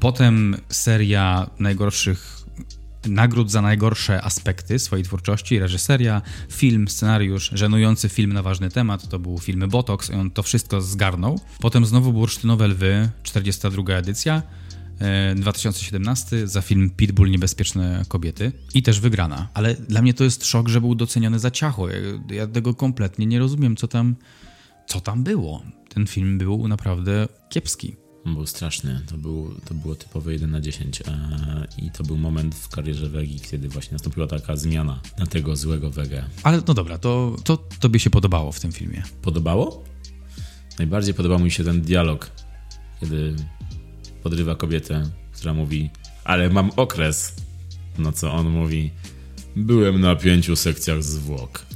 Potem 0.00 0.56
seria 0.68 1.50
najgorszych 1.58 2.43
nagród 3.06 3.50
za 3.50 3.62
najgorsze 3.62 4.22
aspekty 4.22 4.78
swojej 4.78 5.04
twórczości, 5.04 5.58
reżyseria, 5.58 6.22
film, 6.50 6.88
scenariusz, 6.88 7.50
żenujący 7.54 8.08
film 8.08 8.32
na 8.32 8.42
ważny 8.42 8.70
temat, 8.70 9.08
to 9.08 9.18
był 9.18 9.38
film 9.38 9.68
Botox 9.68 10.10
i 10.10 10.14
on 10.14 10.30
to 10.30 10.42
wszystko 10.42 10.80
zgarnął. 10.80 11.40
Potem 11.60 11.86
znowu 11.86 12.12
Bursztynowe 12.12 12.68
Lwy, 12.68 13.08
42 13.22 13.92
edycja, 13.92 14.42
2017 15.36 16.48
za 16.48 16.60
film 16.60 16.90
Pitbull 16.90 17.30
Niebezpieczne 17.30 18.04
Kobiety 18.08 18.52
i 18.74 18.82
też 18.82 19.00
wygrana. 19.00 19.48
Ale 19.54 19.74
dla 19.74 20.02
mnie 20.02 20.14
to 20.14 20.24
jest 20.24 20.44
szok, 20.44 20.68
że 20.68 20.80
był 20.80 20.94
doceniony 20.94 21.38
za 21.38 21.50
ciacho. 21.50 21.88
Ja, 21.88 21.96
ja 22.30 22.46
tego 22.46 22.74
kompletnie 22.74 23.26
nie 23.26 23.38
rozumiem, 23.38 23.76
co 23.76 23.88
tam, 23.88 24.16
co 24.86 25.00
tam 25.00 25.24
było. 25.24 25.62
Ten 25.88 26.06
film 26.06 26.38
był 26.38 26.68
naprawdę 26.68 27.28
kiepski. 27.48 28.03
Był 28.26 28.46
straszny. 28.46 29.00
To, 29.06 29.18
był, 29.18 29.54
to 29.64 29.74
było 29.74 29.94
typowe 29.94 30.32
1 30.32 30.50
na 30.50 30.60
10. 30.60 31.02
I 31.78 31.90
to 31.90 32.04
był 32.04 32.16
moment 32.16 32.54
w 32.54 32.68
karierze 32.68 33.08
Wegi, 33.08 33.40
kiedy 33.40 33.68
właśnie 33.68 33.92
nastąpiła 33.92 34.26
taka 34.26 34.56
zmiana 34.56 35.00
na 35.18 35.26
tego 35.26 35.56
złego 35.56 35.90
Wegę. 35.90 36.24
Ale 36.42 36.62
no 36.68 36.74
dobra, 36.74 36.98
to, 36.98 37.36
to 37.44 37.56
tobie 37.56 38.00
się 38.00 38.10
podobało 38.10 38.52
w 38.52 38.60
tym 38.60 38.72
filmie. 38.72 39.02
Podobało? 39.22 39.84
Najbardziej 40.78 41.14
podobał 41.14 41.38
mi 41.38 41.50
się 41.50 41.64
ten 41.64 41.80
dialog, 41.80 42.30
kiedy 43.00 43.36
podrywa 44.22 44.54
kobietę, 44.54 45.10
która 45.32 45.54
mówi, 45.54 45.90
ale 46.24 46.50
mam 46.50 46.70
okres. 46.76 47.34
No 47.98 48.12
co 48.12 48.32
on 48.32 48.50
mówi, 48.50 48.90
byłem 49.56 50.00
na 50.00 50.16
pięciu 50.16 50.56
sekcjach 50.56 51.02
zwłok. 51.02 51.66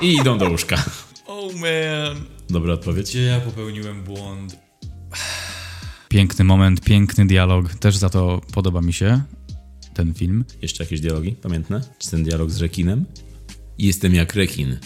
I 0.00 0.14
idą 0.14 0.38
do 0.38 0.50
łóżka. 0.50 0.84
Oh 1.26 1.54
man. 1.54 2.24
Dobra 2.50 2.72
odpowiedź? 2.74 3.10
Gdzie 3.10 3.22
ja 3.22 3.40
popełniłem 3.40 4.04
błąd? 4.04 4.56
Piękny 6.12 6.44
moment, 6.44 6.80
piękny 6.80 7.26
dialog. 7.26 7.74
Też 7.74 7.96
za 7.96 8.10
to 8.10 8.40
podoba 8.52 8.80
mi 8.80 8.92
się 8.92 9.20
ten 9.94 10.14
film. 10.14 10.44
Jeszcze 10.62 10.84
jakieś 10.84 11.00
dialogi 11.00 11.32
pamiętne? 11.32 11.80
Czy 11.98 12.10
ten 12.10 12.24
dialog 12.24 12.50
z 12.50 12.60
rekinem? 12.60 13.04
Jestem 13.78 14.14
jak 14.14 14.34
rekin. 14.34 14.76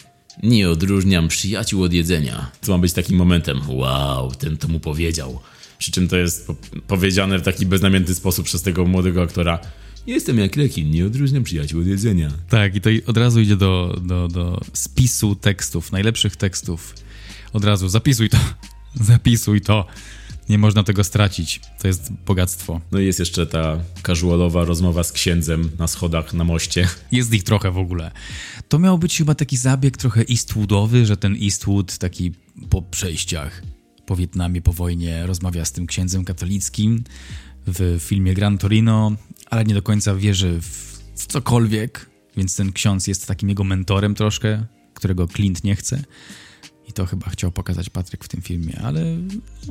Nie 0.42 0.70
odróżniam 0.70 1.28
przyjaciół 1.28 1.82
od 1.82 1.92
jedzenia. 1.92 2.50
To 2.60 2.72
ma 2.72 2.78
być 2.78 2.92
takim 2.92 3.16
momentem. 3.16 3.60
Wow, 3.68 4.34
ten 4.34 4.56
to 4.56 4.68
mu 4.68 4.80
powiedział. 4.80 5.40
Przy 5.78 5.92
czym 5.92 6.08
to 6.08 6.16
jest 6.16 6.46
po 6.46 6.54
powiedziane 6.86 7.38
w 7.38 7.42
taki 7.42 7.66
beznamiętny 7.66 8.14
sposób 8.14 8.44
przez 8.44 8.62
tego 8.62 8.84
młodego 8.84 9.22
aktora. 9.22 9.58
Jestem 10.06 10.38
jak 10.38 10.56
rekin, 10.56 10.90
nie 10.90 11.06
odróżniam 11.06 11.44
przyjaciół 11.44 11.80
od 11.80 11.86
jedzenia. 11.86 12.30
Tak, 12.48 12.76
i 12.76 12.80
to 12.80 12.90
od 13.06 13.16
razu 13.16 13.40
idzie 13.40 13.56
do, 13.56 14.00
do, 14.04 14.28
do 14.28 14.60
spisu 14.72 15.34
tekstów, 15.34 15.92
najlepszych 15.92 16.36
tekstów. 16.36 16.94
Od 17.52 17.64
razu 17.64 17.88
zapisuj 17.88 18.28
to, 18.28 18.38
zapisuj 19.10 19.60
to. 19.60 19.86
Nie 20.48 20.58
można 20.58 20.82
tego 20.82 21.04
stracić. 21.04 21.60
To 21.80 21.88
jest 21.88 22.12
bogactwo. 22.26 22.80
No 22.92 23.00
i 23.00 23.06
jest 23.06 23.18
jeszcze 23.18 23.46
ta 23.46 23.78
casualowa 24.06 24.64
rozmowa 24.64 25.04
z 25.04 25.12
księdzem 25.12 25.70
na 25.78 25.86
schodach 25.86 26.34
na 26.34 26.44
moście. 26.44 26.88
Jest 27.12 27.32
ich 27.32 27.42
trochę 27.42 27.70
w 27.70 27.78
ogóle. 27.78 28.10
To 28.68 28.78
miał 28.78 28.98
być 28.98 29.18
chyba 29.18 29.34
taki 29.34 29.56
zabieg 29.56 29.96
trochę 29.96 30.24
Eastwoodowy, 30.30 31.06
że 31.06 31.16
ten 31.16 31.36
Eastwood 31.42 31.98
taki 31.98 32.32
po 32.70 32.82
przejściach 32.82 33.62
po 34.06 34.16
Wietnamie, 34.16 34.62
po 34.62 34.72
wojnie 34.72 35.26
rozmawia 35.26 35.64
z 35.64 35.72
tym 35.72 35.86
księdzem 35.86 36.24
katolickim 36.24 37.04
w 37.66 37.96
filmie 38.00 38.34
Gran 38.34 38.58
Torino, 38.58 39.12
ale 39.50 39.64
nie 39.64 39.74
do 39.74 39.82
końca 39.82 40.14
wierzy 40.14 40.60
w 41.14 41.26
cokolwiek, 41.26 42.10
więc 42.36 42.56
ten 42.56 42.72
ksiądz 42.72 43.06
jest 43.06 43.26
takim 43.26 43.48
jego 43.48 43.64
mentorem 43.64 44.14
troszkę, 44.14 44.66
którego 44.94 45.26
Clint 45.26 45.64
nie 45.64 45.76
chce. 45.76 46.02
I 46.88 46.92
to 46.92 47.06
chyba 47.06 47.30
chciał 47.30 47.52
pokazać 47.52 47.90
Patryk 47.90 48.24
w 48.24 48.28
tym 48.28 48.42
filmie, 48.42 48.80
ale 48.84 49.04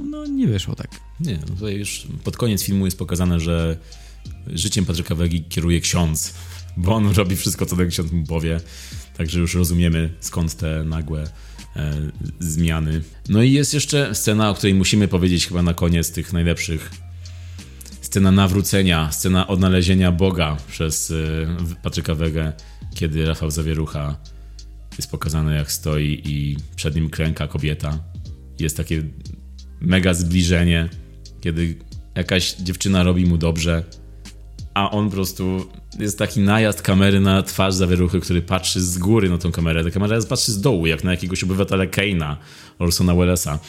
no 0.03 0.26
nie 0.26 0.47
wyszło 0.47 0.76
tak. 0.76 0.88
Nie, 1.20 1.38
no 1.38 1.55
tutaj 1.55 1.76
już 1.76 2.07
pod 2.24 2.38
koniec 2.38 2.63
filmu 2.63 2.86
jest 2.86 2.97
pokazane, 2.97 3.39
że 3.39 3.78
życiem 4.47 4.86
Patryka 4.86 5.16
Wegi 5.16 5.43
kieruje 5.43 5.82
ksiądz, 5.82 6.34
bo 6.78 6.95
on 6.95 7.11
robi 7.11 7.36
wszystko, 7.36 7.66
co 7.66 7.76
ten 7.76 7.89
ksiądz 7.89 8.11
mu 8.11 8.26
powie. 8.26 8.59
Także 9.18 9.39
już 9.39 9.55
rozumiemy, 9.55 10.13
skąd 10.20 10.55
te 10.55 10.84
nagłe 10.84 11.30
e, 11.76 11.93
zmiany. 12.39 13.01
No 13.30 13.43
i 13.43 13.51
jest 13.51 13.74
jeszcze 13.74 14.16
scena, 14.16 14.49
o 14.49 14.53
której 14.53 14.74
musimy 14.74 15.07
powiedzieć 15.07 15.47
chyba 15.47 15.61
na 15.61 15.74
koniec 15.74 16.11
tych 16.11 16.34
najlepszych. 16.34 16.91
Scena 18.01 18.32
nawrócenia, 18.32 19.11
scena 19.11 19.47
odnalezienia 19.47 20.11
Boga 20.11 20.57
przez 20.68 21.11
e, 21.11 21.76
Patryka 21.84 22.16
Wegę, 22.16 22.53
kiedy 22.95 23.26
Rafał 23.26 23.51
Zawierucha 23.51 24.16
jest 24.98 25.12
pokazane 25.12 25.56
jak 25.56 25.72
stoi 25.72 26.22
i 26.26 26.58
przed 26.76 26.96
nim 26.96 27.10
kręka 27.10 27.48
kobieta. 27.48 28.00
Jest 28.60 28.78
takie 28.78 29.04
mega 29.82 30.14
zbliżenie, 30.14 30.89
kiedy 31.41 31.76
jakaś 32.16 32.56
dziewczyna 32.56 33.04
robi 33.04 33.26
mu 33.26 33.38
dobrze, 33.38 33.84
a 34.74 34.91
on 34.91 35.10
po 35.10 35.16
prostu 35.16 35.66
jest 36.00 36.20
taki 36.20 36.39
najazd 36.39 36.82
kamery 36.82 37.20
na 37.20 37.43
twarz 37.43 37.74
zawieruchy, 37.74 38.20
który 38.20 38.41
patrzy 38.41 38.82
z 38.82 38.98
góry 38.98 39.30
na 39.30 39.38
tą 39.38 39.52
kamerę. 39.52 39.84
Ta 39.84 39.91
kamera 39.91 40.22
patrzy 40.30 40.52
z 40.52 40.62
dołu, 40.62 40.88
jak 40.88 41.04
na 41.04 41.12
jakiegoś 41.12 41.43
obywatela 41.43 41.86
Keina, 41.86 42.38
Orsona 42.80 43.16
Wellesa. 43.16 43.60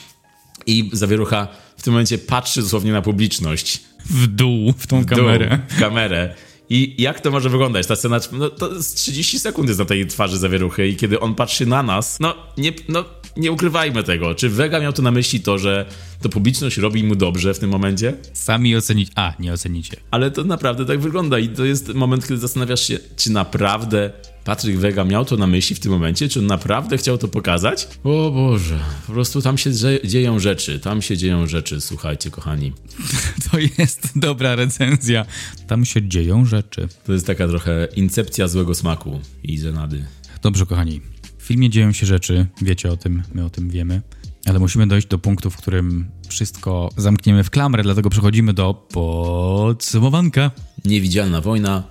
I 0.66 0.90
zawierucha 0.92 1.48
w 1.76 1.82
tym 1.82 1.92
momencie 1.92 2.18
patrzy 2.18 2.62
dosłownie 2.62 2.92
na 2.92 3.02
publiczność. 3.02 3.82
W 4.04 4.26
dół, 4.26 4.72
w 4.78 4.86
tą 4.86 5.02
w 5.02 5.06
kamerę. 5.06 5.48
Dół, 5.48 5.76
w 5.76 5.80
kamerę. 5.80 6.34
I 6.70 7.02
jak 7.02 7.20
to 7.20 7.30
może 7.30 7.50
wyglądać? 7.50 7.86
Ta 7.86 7.96
scena, 7.96 8.20
no 8.32 8.50
to 8.50 8.82
z 8.82 8.94
30 8.94 9.38
sekund 9.38 9.68
jest 9.68 9.80
na 9.80 9.86
tej 9.86 10.06
twarzy 10.06 10.38
zawieruchy 10.38 10.88
i 10.88 10.96
kiedy 10.96 11.20
on 11.20 11.34
patrzy 11.34 11.66
na 11.66 11.82
nas, 11.82 12.20
no 12.20 12.34
nie, 12.58 12.72
no 12.88 13.04
nie 13.36 13.52
ukrywajmy 13.52 14.02
tego. 14.02 14.34
Czy 14.34 14.48
Vega 14.48 14.80
miał 14.80 14.92
to 14.92 15.02
na 15.02 15.10
myśli 15.10 15.40
to, 15.40 15.58
że 15.58 15.86
to 16.22 16.28
publiczność 16.28 16.76
robi 16.76 17.04
mu 17.04 17.14
dobrze 17.14 17.54
w 17.54 17.58
tym 17.58 17.70
momencie? 17.70 18.14
Sami 18.32 18.76
ocenić. 18.76 19.10
A, 19.14 19.32
nie 19.38 19.52
ocenicie. 19.52 19.96
Ale 20.10 20.30
to 20.30 20.44
naprawdę 20.44 20.86
tak 20.86 21.00
wygląda 21.00 21.38
i 21.38 21.48
to 21.48 21.64
jest 21.64 21.94
moment, 21.94 22.22
kiedy 22.28 22.38
zastanawiasz 22.38 22.88
się, 22.88 22.98
czy 23.16 23.32
naprawdę 23.32 24.10
Patryk 24.46 24.78
Wega 24.78 25.04
miał 25.04 25.24
to 25.24 25.36
na 25.36 25.46
myśli 25.46 25.76
w 25.76 25.80
tym 25.80 25.92
momencie, 25.92 26.28
czy 26.28 26.38
on 26.38 26.46
naprawdę 26.46 26.98
chciał 26.98 27.18
to 27.18 27.28
pokazać? 27.28 27.88
O 28.04 28.30
Boże, 28.30 28.78
po 29.06 29.12
prostu 29.12 29.42
tam 29.42 29.58
się 29.58 29.70
dzieją 30.04 30.38
rzeczy, 30.38 30.80
tam 30.80 31.02
się 31.02 31.16
dzieją 31.16 31.46
rzeczy, 31.46 31.80
słuchajcie, 31.80 32.30
kochani. 32.30 32.72
To 33.50 33.58
jest 33.78 34.18
dobra 34.18 34.56
recenzja. 34.56 35.26
Tam 35.66 35.84
się 35.84 36.08
dzieją 36.08 36.44
rzeczy. 36.44 36.88
To 37.04 37.12
jest 37.12 37.26
taka 37.26 37.48
trochę 37.48 37.88
incepcja 37.96 38.48
złego 38.48 38.74
smaku 38.74 39.20
i 39.42 39.58
żenady. 39.58 40.04
Dobrze, 40.42 40.66
kochani. 40.66 41.00
W 41.38 41.42
filmie 41.42 41.70
dzieją 41.70 41.92
się 41.92 42.06
rzeczy, 42.06 42.46
wiecie 42.62 42.92
o 42.92 42.96
tym, 42.96 43.22
my 43.34 43.44
o 43.44 43.50
tym 43.50 43.70
wiemy, 43.70 44.02
ale 44.44 44.58
musimy 44.58 44.86
dojść 44.86 45.06
do 45.06 45.18
punktu, 45.18 45.50
w 45.50 45.56
którym 45.56 46.10
wszystko 46.28 46.90
zamkniemy 46.96 47.44
w 47.44 47.50
klamrę, 47.50 47.82
dlatego 47.82 48.10
przechodzimy 48.10 48.54
do 48.54 48.74
podsumowanka. 48.74 50.50
Niewidzialna 50.84 51.40
wojna 51.40 51.82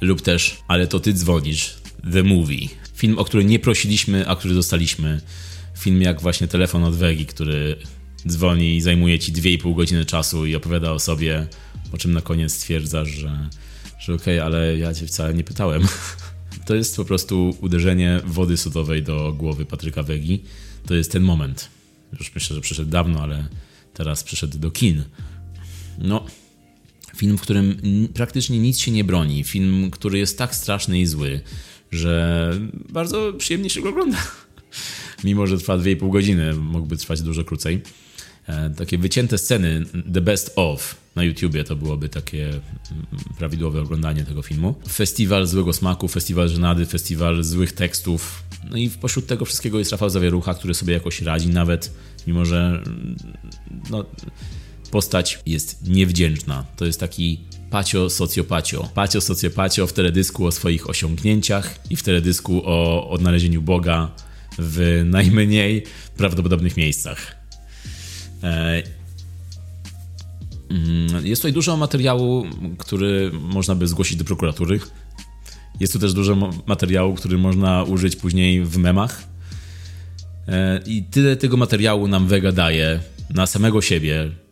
lub 0.00 0.22
też 0.22 0.58
Ale 0.68 0.86
to 0.86 1.00
ty 1.00 1.12
dzwonisz, 1.12 1.74
The 2.12 2.22
Movie. 2.22 2.68
Film, 2.94 3.18
o 3.18 3.24
który 3.24 3.44
nie 3.44 3.58
prosiliśmy, 3.58 4.28
a 4.28 4.36
który 4.36 4.54
dostaliśmy. 4.54 5.20
Film 5.78 6.02
jak 6.02 6.20
właśnie 6.20 6.48
telefon 6.48 6.84
od 6.84 6.94
Wegi, 6.94 7.26
który 7.26 7.76
dzwoni 8.28 8.76
i 8.76 8.80
zajmuje 8.80 9.18
ci 9.18 9.32
2,5 9.32 9.76
godziny 9.76 10.04
czasu 10.04 10.46
i 10.46 10.54
opowiada 10.54 10.92
o 10.92 10.98
sobie, 10.98 11.46
po 11.90 11.98
czym 11.98 12.12
na 12.12 12.20
koniec 12.20 12.52
stwierdzasz, 12.52 13.08
że, 13.08 13.48
że 13.98 14.14
okej, 14.14 14.38
okay, 14.38 14.44
ale 14.44 14.78
ja 14.78 14.94
cię 14.94 15.06
wcale 15.06 15.34
nie 15.34 15.44
pytałem. 15.44 15.82
To 16.66 16.74
jest 16.74 16.96
po 16.96 17.04
prostu 17.04 17.56
uderzenie 17.60 18.20
wody 18.24 18.56
sodowej 18.56 19.02
do 19.02 19.32
głowy 19.32 19.64
Patryka 19.64 20.02
Wegi. 20.02 20.42
To 20.86 20.94
jest 20.94 21.12
ten 21.12 21.22
moment. 21.22 21.68
Już 22.18 22.34
myślę, 22.34 22.54
że 22.54 22.60
przyszedł 22.60 22.90
dawno, 22.90 23.20
ale 23.20 23.46
teraz 23.94 24.24
przyszedł 24.24 24.58
do 24.58 24.70
kin. 24.70 25.04
No, 25.98 26.24
film, 27.16 27.38
w 27.38 27.40
którym 27.40 27.78
praktycznie 28.14 28.58
nic 28.58 28.78
się 28.78 28.90
nie 28.90 29.04
broni. 29.04 29.44
Film, 29.44 29.90
który 29.90 30.18
jest 30.18 30.38
tak 30.38 30.54
straszny 30.54 31.00
i 31.00 31.06
zły, 31.06 31.40
że 31.92 32.50
bardzo 32.88 33.32
przyjemnie 33.32 33.70
się 33.70 33.80
go 33.80 33.88
ogląda. 33.88 34.18
Mimo, 35.24 35.46
że 35.46 35.58
trwa 35.58 35.78
2,5 35.78 36.10
godziny, 36.12 36.54
mógłby 36.54 36.96
trwać 36.96 37.22
dużo 37.22 37.44
krócej. 37.44 37.82
E, 38.46 38.70
takie 38.70 38.98
wycięte 38.98 39.38
sceny, 39.38 39.84
The 40.14 40.20
Best 40.20 40.52
of 40.56 41.04
na 41.16 41.24
YouTubie 41.24 41.64
to 41.64 41.76
byłoby 41.76 42.08
takie 42.08 42.50
prawidłowe 43.38 43.80
oglądanie 43.80 44.24
tego 44.24 44.42
filmu. 44.42 44.74
Festiwal 44.92 45.46
złego 45.46 45.72
smaku, 45.72 46.08
festiwal 46.08 46.48
żenady, 46.48 46.86
festiwal 46.86 47.44
złych 47.44 47.72
tekstów. 47.72 48.42
No 48.70 48.76
i 48.76 48.90
pośród 48.90 49.26
tego 49.26 49.44
wszystkiego 49.44 49.78
jest 49.78 49.92
Rafał 49.92 50.10
Zawierucha, 50.10 50.54
który 50.54 50.74
sobie 50.74 50.94
jakoś 50.94 51.22
radzi, 51.22 51.48
nawet 51.48 51.92
mimo, 52.26 52.44
że 52.44 52.82
no, 53.90 54.04
postać 54.94 55.38
jest 55.46 55.88
niewdzięczna. 55.88 56.64
To 56.76 56.84
jest 56.84 57.00
taki 57.00 57.40
pacio 57.70 58.10
socjopacio. 58.10 58.88
Pacio 58.94 59.20
socjopacio 59.20 59.86
w 59.86 59.92
teledysku 59.92 60.46
o 60.46 60.52
swoich 60.52 60.90
osiągnięciach 60.90 61.80
i 61.90 61.96
w 61.96 62.02
teledysku 62.02 62.62
o 62.64 63.10
odnalezieniu 63.10 63.62
Boga 63.62 64.10
w 64.58 65.02
najmniej 65.04 65.84
prawdopodobnych 66.16 66.76
miejscach. 66.76 67.36
E, 68.42 68.82
mm, 70.70 71.26
jest 71.26 71.42
tutaj 71.42 71.52
dużo 71.52 71.76
materiału, 71.76 72.46
który 72.78 73.30
można 73.32 73.74
by 73.74 73.86
zgłosić 73.86 74.16
do 74.16 74.24
prokuratury. 74.24 74.80
Jest 75.80 75.92
tu 75.92 75.98
też 75.98 76.12
dużo 76.12 76.50
materiału, 76.66 77.14
który 77.14 77.38
można 77.38 77.82
użyć 77.82 78.16
później 78.16 78.64
w 78.64 78.76
memach. 78.76 79.24
E, 80.48 80.80
I 80.86 81.02
tyle 81.02 81.36
tego 81.36 81.56
materiału 81.56 82.08
nam 82.08 82.26
Vega 82.26 82.52
daje 82.52 83.00
na 83.30 83.46
samego 83.46 83.82
siebie, 83.82 84.43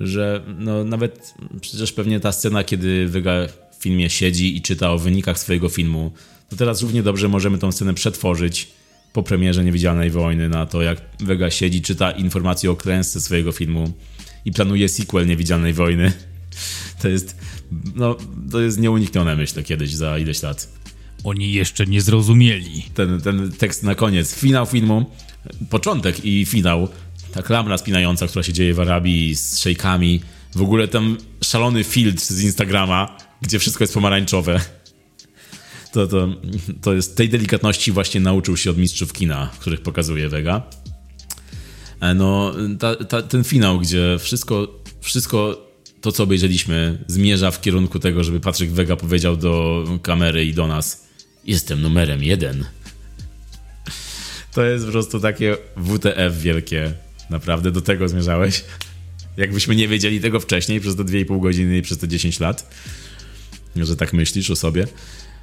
że 0.00 0.42
no 0.58 0.84
nawet 0.84 1.34
przecież 1.60 1.92
pewnie 1.92 2.20
ta 2.20 2.32
scena, 2.32 2.64
kiedy 2.64 3.08
Vega 3.08 3.46
w 3.78 3.82
filmie 3.82 4.10
siedzi 4.10 4.56
i 4.56 4.62
czyta 4.62 4.90
o 4.90 4.98
wynikach 4.98 5.38
swojego 5.38 5.68
filmu, 5.68 6.12
to 6.48 6.56
teraz 6.56 6.82
równie 6.82 7.02
dobrze 7.02 7.28
możemy 7.28 7.58
tą 7.58 7.72
scenę 7.72 7.94
przetworzyć 7.94 8.68
po 9.12 9.22
premierze 9.22 9.64
Niewidzialnej 9.64 10.10
Wojny 10.10 10.48
na 10.48 10.66
to, 10.66 10.82
jak 10.82 11.00
Vega 11.20 11.50
siedzi, 11.50 11.82
czyta 11.82 12.10
informacje 12.10 12.70
o 12.70 12.76
klęsce 12.76 13.20
swojego 13.20 13.52
filmu 13.52 13.92
i 14.44 14.52
planuje 14.52 14.88
sequel 14.88 15.26
Niewidzialnej 15.26 15.72
Wojny. 15.72 16.12
To 17.02 17.08
jest, 17.08 17.36
no, 17.94 18.16
to 18.50 18.60
jest 18.60 18.78
nieuniknione, 18.78 19.36
myślę, 19.36 19.62
kiedyś 19.62 19.94
za 19.94 20.18
ileś 20.18 20.42
lat. 20.42 20.68
Oni 21.24 21.52
jeszcze 21.52 21.86
nie 21.86 22.00
zrozumieli. 22.00 22.82
Ten, 22.94 23.20
ten 23.20 23.52
tekst 23.52 23.82
na 23.82 23.94
koniec, 23.94 24.34
finał 24.34 24.66
filmu, 24.66 25.10
początek 25.70 26.24
i 26.24 26.46
finał 26.46 26.88
ta 27.34 27.42
klamra 27.42 27.78
spinająca, 27.78 28.26
która 28.26 28.42
się 28.42 28.52
dzieje 28.52 28.74
w 28.74 28.80
Arabii 28.80 29.34
z 29.34 29.58
szejkami. 29.58 30.20
W 30.54 30.62
ogóle 30.62 30.88
tam 30.88 31.16
szalony 31.44 31.84
filtr 31.84 32.22
z 32.22 32.42
Instagrama, 32.42 33.18
gdzie 33.42 33.58
wszystko 33.58 33.84
jest 33.84 33.94
pomarańczowe. 33.94 34.60
To, 35.92 36.06
to, 36.06 36.28
to 36.82 36.94
jest 36.94 37.16
tej 37.16 37.28
delikatności 37.28 37.92
właśnie 37.92 38.20
nauczył 38.20 38.56
się 38.56 38.70
od 38.70 38.78
mistrzów 38.78 39.12
kina, 39.12 39.50
których 39.60 39.80
pokazuje 39.80 40.28
Vega. 40.28 40.62
E, 42.00 42.14
no, 42.14 42.52
ta, 42.78 42.96
ta, 42.96 43.22
ten 43.22 43.44
finał, 43.44 43.78
gdzie 43.78 44.16
wszystko, 44.18 44.80
wszystko 45.00 45.68
to, 46.00 46.12
co 46.12 46.22
obejrzeliśmy, 46.22 47.04
zmierza 47.06 47.50
w 47.50 47.60
kierunku 47.60 47.98
tego, 47.98 48.24
żeby 48.24 48.40
Patryk 48.40 48.70
Vega 48.70 48.96
powiedział 48.96 49.36
do 49.36 49.84
kamery 50.02 50.46
i 50.46 50.54
do 50.54 50.66
nas: 50.66 51.08
Jestem 51.44 51.82
numerem 51.82 52.22
jeden. 52.22 52.64
To 54.52 54.64
jest 54.64 54.84
po 54.84 54.92
prostu 54.92 55.20
takie 55.20 55.56
WTF 55.76 56.40
wielkie. 56.40 57.03
Naprawdę 57.30 57.70
do 57.70 57.80
tego 57.80 58.08
zmierzałeś? 58.08 58.64
Jakbyśmy 59.36 59.76
nie 59.76 59.88
wiedzieli 59.88 60.20
tego 60.20 60.40
wcześniej 60.40 60.80
przez 60.80 60.96
te 60.96 61.04
2,5 61.04 61.40
godziny 61.40 61.78
i 61.78 61.82
przez 61.82 61.98
te 61.98 62.08
10 62.08 62.40
lat, 62.40 62.70
że 63.76 63.96
tak 63.96 64.12
myślisz 64.12 64.50
o 64.50 64.56
sobie. 64.56 64.86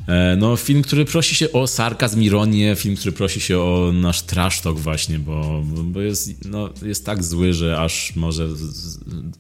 E, 0.08 0.36
no, 0.36 0.58
film, 0.58 0.82
który 0.82 1.06
prosi 1.06 1.36
się 1.36 1.52
o 1.52 1.68
sarkazm, 1.68 2.22
ironię, 2.22 2.76
film, 2.76 2.96
który 2.96 3.12
prosi 3.12 3.42
się 3.42 3.60
o 3.60 3.92
nasz 3.94 4.22
trash 4.22 4.62
talk 4.62 4.80
właśnie, 4.80 5.20
bo, 5.20 5.64
bo 5.66 6.02
jest, 6.02 6.46
no, 6.46 6.70
jest 6.82 7.06
tak 7.06 7.24
zły, 7.24 7.54
że 7.54 7.80
aż 7.80 8.16
może 8.16 8.48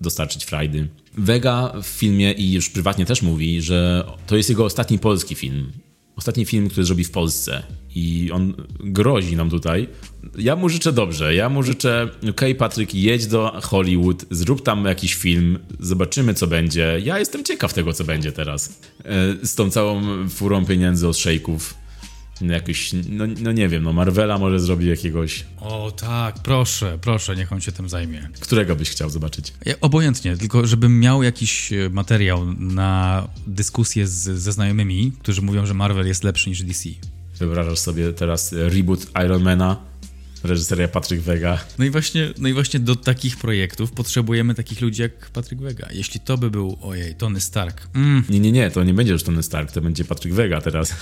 dostarczyć 0.01 0.45
frajdy. 0.45 0.87
Vega 1.17 1.73
w 1.83 1.87
filmie 1.87 2.31
i 2.31 2.51
już 2.51 2.69
prywatnie 2.69 3.05
też 3.05 3.21
mówi, 3.21 3.61
że 3.61 4.05
to 4.27 4.37
jest 4.37 4.49
jego 4.49 4.65
ostatni 4.65 4.99
polski 4.99 5.35
film. 5.35 5.71
Ostatni 6.15 6.45
film, 6.45 6.69
który 6.69 6.85
zrobi 6.85 7.03
w 7.03 7.11
Polsce 7.11 7.63
i 7.95 8.29
on 8.33 8.53
grozi 8.79 9.35
nam 9.35 9.49
tutaj. 9.49 9.87
Ja 10.37 10.55
mu 10.55 10.69
życzę 10.69 10.93
dobrze. 10.93 11.35
Ja 11.35 11.49
mu 11.49 11.63
życzę, 11.63 12.09
okej, 12.17 12.29
okay, 12.29 12.55
Patryk, 12.55 12.95
jedź 12.95 13.27
do 13.27 13.61
Hollywood, 13.63 14.25
zrób 14.31 14.63
tam 14.63 14.85
jakiś 14.85 15.15
film, 15.15 15.59
zobaczymy, 15.79 16.33
co 16.33 16.47
będzie. 16.47 17.01
Ja 17.03 17.19
jestem 17.19 17.43
ciekaw 17.43 17.73
tego, 17.73 17.93
co 17.93 18.03
będzie 18.03 18.31
teraz. 18.31 18.79
E, 19.05 19.45
z 19.45 19.55
tą 19.55 19.69
całą 19.69 20.29
furą 20.29 20.65
pieniędzy 20.65 21.07
od 21.07 21.17
szejków. 21.17 21.80
Jakiś, 22.41 22.91
no, 23.09 23.25
no 23.41 23.51
nie 23.51 23.69
wiem, 23.69 23.83
no 23.83 23.93
Marvela 23.93 24.37
może 24.37 24.59
zrobi 24.59 24.87
jakiegoś. 24.87 25.45
O 25.59 25.91
tak, 25.91 26.39
proszę, 26.39 26.97
proszę, 27.01 27.35
niech 27.35 27.53
on 27.53 27.61
się 27.61 27.71
tym 27.71 27.89
zajmie. 27.89 28.29
Którego 28.39 28.75
byś 28.75 28.89
chciał 28.89 29.09
zobaczyć? 29.09 29.53
Obojętnie, 29.81 30.37
tylko 30.37 30.67
żebym 30.67 30.99
miał 30.99 31.23
jakiś 31.23 31.73
e, 31.73 31.89
materiał 31.89 32.53
na 32.53 33.27
dyskusję 33.47 34.07
z, 34.07 34.13
ze 34.13 34.51
znajomymi, 34.51 35.11
którzy 35.19 35.41
mówią, 35.41 35.65
że 35.65 35.73
Marvel 35.73 36.07
jest 36.07 36.23
lepszy 36.23 36.49
niż 36.49 36.63
DC. 36.63 36.89
Wyobrażasz 37.39 37.79
sobie 37.79 38.13
teraz 38.13 38.53
reboot 38.53 39.05
Ironmana, 39.25 39.77
reżyseria 40.43 40.87
Patryk 40.87 41.21
Vega. 41.21 41.59
No 41.79 41.85
i, 41.85 41.89
właśnie, 41.89 42.33
no 42.37 42.49
i 42.49 42.53
właśnie 42.53 42.79
do 42.79 42.95
takich 42.95 43.37
projektów 43.37 43.91
potrzebujemy 43.91 44.55
takich 44.55 44.81
ludzi 44.81 45.01
jak 45.01 45.29
Patryk 45.29 45.59
Vega. 45.59 45.87
Jeśli 45.91 46.19
to 46.19 46.37
by 46.37 46.51
był, 46.51 46.77
ojej, 46.81 47.15
Tony 47.15 47.41
Stark. 47.41 47.87
Mm. 47.95 48.23
Nie, 48.29 48.39
nie, 48.39 48.51
nie, 48.51 48.71
to 48.71 48.83
nie 48.83 48.93
będzie 48.93 49.13
już 49.13 49.23
Tony 49.23 49.43
Stark, 49.43 49.71
to 49.71 49.81
będzie 49.81 50.05
Patryk 50.05 50.33
Vega 50.33 50.61
teraz. 50.61 50.95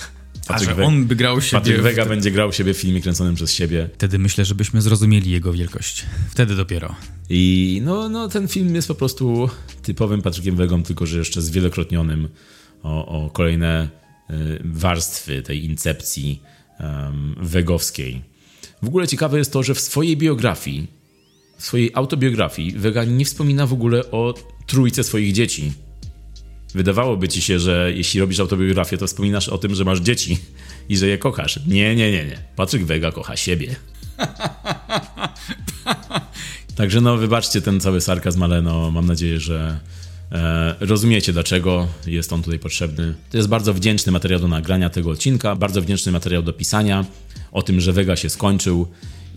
Patryk 0.46 0.78
A, 0.78 0.82
on 0.82 1.04
by 1.04 1.16
grał 1.16 1.40
siebie. 1.40 1.60
Patryk 1.60 1.82
Vega 1.82 2.04
w... 2.04 2.08
będzie 2.08 2.30
grał 2.30 2.52
siebie 2.52 2.74
w 2.74 2.78
filmie 2.78 3.00
kręconym 3.00 3.34
przez 3.34 3.52
siebie. 3.52 3.88
Wtedy 3.94 4.18
myślę, 4.18 4.44
żebyśmy 4.44 4.82
zrozumieli 4.82 5.30
jego 5.30 5.52
wielkość. 5.52 6.06
Wtedy 6.30 6.56
dopiero. 6.56 6.94
I 7.30 7.80
no, 7.84 8.08
no 8.08 8.28
ten 8.28 8.48
film 8.48 8.74
jest 8.74 8.88
po 8.88 8.94
prostu 8.94 9.50
typowym 9.82 10.22
Patrykiem 10.22 10.56
Vegą, 10.56 10.82
tylko 10.82 11.06
że 11.06 11.18
jeszcze 11.18 11.42
zwielokrotnionym 11.42 12.28
o, 12.82 13.24
o 13.24 13.30
kolejne 13.30 14.00
Y, 14.30 14.60
warstwy 14.64 15.42
tej 15.42 15.64
incepcji 15.64 16.42
um, 16.80 17.34
wegowskiej. 17.40 18.22
W 18.82 18.86
ogóle 18.86 19.08
ciekawe 19.08 19.38
jest 19.38 19.52
to, 19.52 19.62
że 19.62 19.74
w 19.74 19.80
swojej 19.80 20.16
biografii, 20.16 20.86
w 21.58 21.64
swojej 21.64 21.90
autobiografii, 21.94 22.72
Vega 22.72 23.04
nie 23.04 23.24
wspomina 23.24 23.66
w 23.66 23.72
ogóle 23.72 24.10
o 24.10 24.34
trójce 24.66 25.04
swoich 25.04 25.32
dzieci. 25.32 25.72
Wydawałoby 26.74 27.28
ci 27.28 27.42
się, 27.42 27.58
że 27.58 27.92
jeśli 27.94 28.20
robisz 28.20 28.40
autobiografię, 28.40 28.98
to 28.98 29.06
wspominasz 29.06 29.48
o 29.48 29.58
tym, 29.58 29.74
że 29.74 29.84
masz 29.84 30.00
dzieci 30.00 30.38
i 30.88 30.96
że 30.96 31.06
je 31.06 31.18
kochasz. 31.18 31.60
Nie, 31.66 31.96
nie, 31.96 32.12
nie, 32.12 32.24
nie. 32.24 32.38
Patryk 32.56 32.84
Vega 32.84 33.12
kocha 33.12 33.36
siebie. 33.36 33.76
Także 36.76 37.00
no, 37.00 37.16
wybaczcie 37.16 37.62
ten 37.62 37.80
cały 37.80 38.00
sarkazm, 38.00 38.42
ale 38.42 38.62
no, 38.62 38.90
mam 38.90 39.06
nadzieję, 39.06 39.40
że 39.40 39.80
E, 40.32 40.74
rozumiecie, 40.80 41.32
dlaczego 41.32 41.86
jest 42.06 42.32
on 42.32 42.42
tutaj 42.42 42.58
potrzebny. 42.58 43.14
To 43.30 43.36
jest 43.36 43.48
bardzo 43.48 43.74
wdzięczny 43.74 44.12
materiał 44.12 44.40
do 44.40 44.48
nagrania 44.48 44.90
tego 44.90 45.10
odcinka, 45.10 45.56
bardzo 45.56 45.82
wdzięczny 45.82 46.12
materiał 46.12 46.42
do 46.42 46.52
pisania 46.52 47.04
o 47.52 47.62
tym, 47.62 47.80
że 47.80 47.92
Vega 47.92 48.16
się 48.16 48.30
skończył 48.30 48.86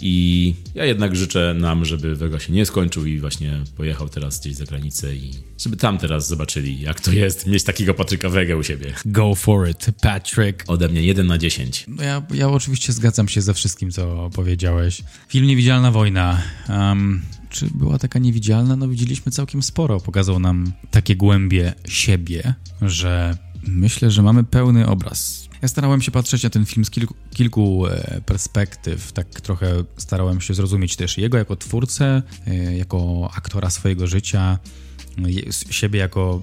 I 0.02 0.56
ja 0.76 0.86
jednak 0.86 1.16
życzę 1.16 1.56
nam, 1.60 1.86
żeby 1.86 2.16
Vega 2.16 2.40
się 2.40 2.54
nie 2.54 2.66
skończył 2.66 3.06
i 3.06 3.20
właśnie 3.20 3.60
pojechał 3.78 4.10
teraz 4.10 4.40
gdzieś 4.40 4.56
za 4.56 4.66
granicę 4.66 5.16
i 5.16 5.32
żeby 5.60 5.78
tam 5.78 5.98
teraz 5.98 6.28
zobaczyli, 6.28 6.82
jak 6.82 7.02
to 7.02 7.12
jest 7.12 7.48
mieć 7.48 7.64
takiego 7.64 7.94
Patryka 7.94 8.30
Wege 8.30 8.58
u 8.58 8.64
siebie. 8.64 8.94
Go 9.06 9.36
for 9.36 9.70
it, 9.70 9.88
Patrick. 10.02 10.64
Ode 10.68 10.90
mnie 10.90 11.04
1 11.04 11.28
na 11.28 11.38
10. 11.38 11.86
No 11.88 12.04
ja, 12.04 12.22
ja 12.34 12.50
oczywiście 12.50 12.94
zgadzam 12.94 13.28
się 13.28 13.42
ze 13.42 13.54
wszystkim, 13.54 13.92
co 13.92 14.30
powiedziałeś. 14.34 15.02
Film 15.28 15.48
Niewidzialna 15.48 15.92
Wojna. 15.92 16.42
Um, 16.70 17.22
czy 17.50 17.68
była 17.76 18.00
taka 18.00 18.20
niewidzialna? 18.20 18.76
No 18.76 18.88
widzieliśmy 18.88 19.32
całkiem 19.32 19.64
sporo. 19.64 20.00
Pokazał 20.00 20.40
nam 20.40 20.74
takie 20.92 21.16
głębie 21.16 21.74
siebie, 21.88 22.54
że 22.82 23.38
myślę, 23.68 24.12
że 24.12 24.22
mamy 24.22 24.44
pełny 24.44 24.88
obraz 24.88 25.44
ja 25.64 25.68
starałem 25.68 26.02
się 26.02 26.12
patrzeć 26.12 26.44
na 26.44 26.50
ten 26.50 26.66
film 26.66 26.86
z 26.86 26.90
kilku, 26.90 27.16
kilku 27.34 27.88
e, 27.88 28.22
perspektyw, 28.26 29.12
tak 29.12 29.28
trochę 29.28 29.84
starałem 29.98 30.42
się 30.42 30.54
zrozumieć 30.54 30.96
też 30.96 31.18
jego 31.18 31.38
jako 31.38 31.56
twórcę, 31.56 32.22
e, 32.48 32.78
jako 32.78 33.30
aktora 33.36 33.70
swojego 33.70 34.08
życia, 34.08 34.60
siebie 35.70 36.00
jako 36.00 36.42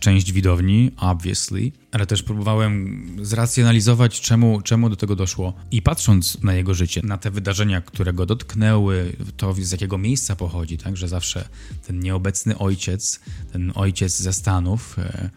część 0.00 0.32
widowni, 0.32 0.90
obviously, 0.96 1.72
ale 1.92 2.06
też 2.06 2.22
próbowałem 2.22 3.06
zracjonalizować, 3.22 4.20
czemu, 4.20 4.60
czemu 4.62 4.90
do 4.90 4.96
tego 4.96 5.16
doszło. 5.16 5.54
I 5.70 5.82
patrząc 5.82 6.42
na 6.42 6.54
jego 6.54 6.74
życie, 6.74 7.00
na 7.04 7.18
te 7.18 7.30
wydarzenia, 7.30 7.80
które 7.80 8.12
go 8.12 8.26
dotknęły, 8.26 9.16
to 9.36 9.54
z 9.58 9.72
jakiego 9.72 9.98
miejsca 9.98 10.36
pochodzi, 10.36 10.78
tak, 10.78 10.96
że 10.96 11.08
zawsze 11.08 11.48
ten 11.86 12.00
nieobecny 12.00 12.58
ojciec, 12.58 13.20
ten 13.52 13.72
ojciec 13.74 14.20
ze 14.20 14.32
Stanów, 14.32 14.98
e, 14.98 15.30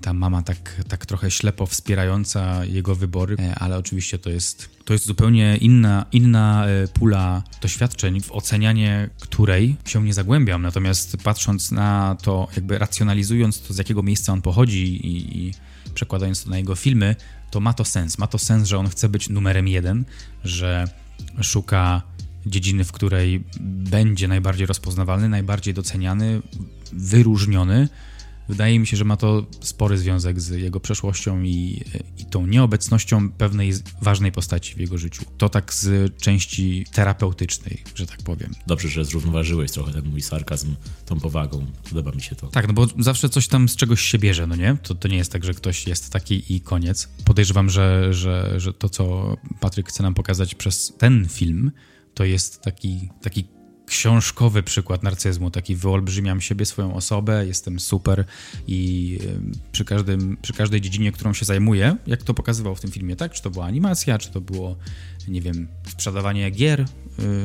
ta 0.00 0.12
mama 0.12 0.42
tak, 0.42 0.84
tak 0.88 1.06
trochę 1.06 1.30
ślepo 1.30 1.66
wspierająca 1.66 2.64
jego 2.64 2.94
wybory, 2.94 3.36
e, 3.38 3.54
ale 3.54 3.78
oczywiście 3.78 4.18
to 4.18 4.30
jest, 4.30 4.70
to 4.84 4.92
jest 4.92 5.06
zupełnie 5.06 5.56
inna, 5.56 6.06
inna 6.12 6.66
e, 6.66 6.88
pula 6.88 7.42
doświadczeń, 7.62 8.20
w 8.20 8.32
ocenianie 8.32 9.10
której 9.20 9.76
się 9.84 10.04
nie 10.04 10.14
zagłębiam. 10.14 10.62
Natomiast 10.62 11.16
patrząc 11.24 11.70
na 11.70 12.16
to, 12.22 12.48
jakby 12.56 12.78
racjonalizując 12.78 13.60
to, 13.60 13.74
z 13.74 13.78
jakiego 13.78 14.02
miejsca 14.02 14.32
on 14.32 14.42
pochodzi 14.42 15.06
i, 15.06 15.38
i 15.38 15.54
przekładając 15.94 16.44
to 16.44 16.50
na 16.50 16.58
jego 16.58 16.74
filmy, 16.74 17.16
to 17.50 17.60
ma 17.60 17.74
to 17.74 17.84
sens. 17.84 18.18
Ma 18.18 18.26
to 18.26 18.38
sens, 18.38 18.68
że 18.68 18.78
on 18.78 18.88
chce 18.88 19.08
być 19.08 19.28
numerem 19.28 19.68
jeden, 19.68 20.04
że 20.44 20.88
szuka 21.40 22.02
dziedziny, 22.46 22.84
w 22.84 22.92
której 22.92 23.44
będzie 23.60 24.28
najbardziej 24.28 24.66
rozpoznawalny, 24.66 25.28
najbardziej 25.28 25.74
doceniany, 25.74 26.42
wyróżniony 26.92 27.88
Wydaje 28.50 28.78
mi 28.78 28.86
się, 28.86 28.96
że 28.96 29.04
ma 29.04 29.16
to 29.16 29.46
spory 29.60 29.98
związek 29.98 30.40
z 30.40 30.50
jego 30.50 30.80
przeszłością 30.80 31.42
i, 31.42 31.84
i 32.18 32.24
tą 32.24 32.46
nieobecnością 32.46 33.30
pewnej 33.32 33.72
ważnej 34.02 34.32
postaci 34.32 34.74
w 34.74 34.78
jego 34.78 34.98
życiu. 34.98 35.24
To 35.38 35.48
tak 35.48 35.74
z 35.74 36.16
części 36.18 36.84
terapeutycznej, 36.92 37.84
że 37.94 38.06
tak 38.06 38.22
powiem. 38.22 38.54
Dobrze, 38.66 38.88
że 38.88 39.04
zrównoważyłeś 39.04 39.70
trochę 39.70 39.92
ten 39.92 40.04
mój 40.10 40.22
sarkazm 40.22 40.74
tą 41.06 41.20
powagą. 41.20 41.66
Podoba 41.88 42.10
mi 42.10 42.22
się 42.22 42.36
to. 42.36 42.46
Tak, 42.46 42.66
no 42.68 42.72
bo 42.72 42.86
zawsze 42.98 43.28
coś 43.28 43.48
tam 43.48 43.68
z 43.68 43.76
czegoś 43.76 44.00
się 44.00 44.18
bierze, 44.18 44.46
no 44.46 44.56
nie? 44.56 44.76
To, 44.82 44.94
to 44.94 45.08
nie 45.08 45.16
jest 45.16 45.32
tak, 45.32 45.44
że 45.44 45.54
ktoś 45.54 45.86
jest 45.86 46.12
taki 46.12 46.54
i 46.54 46.60
koniec. 46.60 47.08
Podejrzewam, 47.24 47.70
że, 47.70 48.14
że, 48.14 48.60
że 48.60 48.72
to, 48.72 48.88
co 48.88 49.36
Patryk 49.60 49.88
chce 49.88 50.02
nam 50.02 50.14
pokazać 50.14 50.54
przez 50.54 50.92
ten 50.98 51.28
film, 51.28 51.72
to 52.14 52.24
jest 52.24 52.62
taki, 52.62 53.10
taki 53.22 53.44
książkowy 53.90 54.62
przykład 54.62 55.02
narcyzmu, 55.02 55.50
taki 55.50 55.76
wyolbrzymiam 55.76 56.40
siebie, 56.40 56.66
swoją 56.66 56.94
osobę, 56.94 57.46
jestem 57.46 57.80
super 57.80 58.24
i 58.66 59.18
przy, 59.72 59.84
każdym, 59.84 60.36
przy 60.42 60.52
każdej 60.52 60.80
dziedzinie, 60.80 61.12
którą 61.12 61.34
się 61.34 61.44
zajmuję, 61.44 61.96
jak 62.06 62.22
to 62.22 62.34
pokazywał 62.34 62.74
w 62.74 62.80
tym 62.80 62.90
filmie, 62.90 63.16
tak? 63.16 63.32
Czy 63.32 63.42
to 63.42 63.50
była 63.50 63.64
animacja, 63.64 64.18
czy 64.18 64.30
to 64.30 64.40
było, 64.40 64.76
nie 65.28 65.42
wiem, 65.42 65.68
sprzedawanie 65.88 66.50
gier 66.50 66.80
y, 66.80 66.86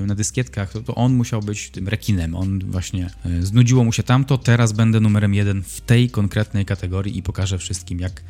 na 0.08 0.16
dyskietkach, 0.16 0.72
to, 0.72 0.82
to 0.82 0.96
on 0.96 1.14
musiał 1.14 1.42
być 1.42 1.70
tym 1.70 1.88
rekinem. 1.88 2.36
On 2.36 2.72
właśnie 2.72 3.10
y, 3.26 3.46
znudziło 3.46 3.84
mu 3.84 3.92
się 3.92 4.04
tamto, 4.04 4.38
teraz 4.38 4.72
będę 4.72 5.00
numerem 5.00 5.34
jeden 5.34 5.64
w 5.64 5.82
tej 5.82 6.10
konkretnej 6.10 6.66
kategorii 6.66 7.18
i 7.18 7.24
pokażę 7.24 7.58
wszystkim, 7.58 8.00
jak 8.00 8.24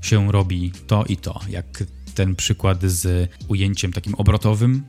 się 0.00 0.32
robi 0.32 0.72
to 0.86 1.04
i 1.08 1.16
to. 1.16 1.40
Jak 1.48 1.84
ten 2.14 2.36
przykład 2.36 2.82
z 2.82 3.30
ujęciem 3.48 3.92
takim 3.92 4.14
obrotowym, 4.14 4.82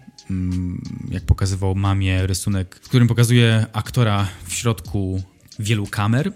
jak 1.12 1.24
pokazywał 1.24 1.76
mamie 1.76 2.28
rysunek, 2.28 2.80
w 2.84 2.88
którym 2.88 3.08
pokazuje 3.08 3.66
aktora 3.74 4.28
w 4.46 4.54
środku 4.54 5.24
wielu 5.60 5.88
kamer, 5.88 6.34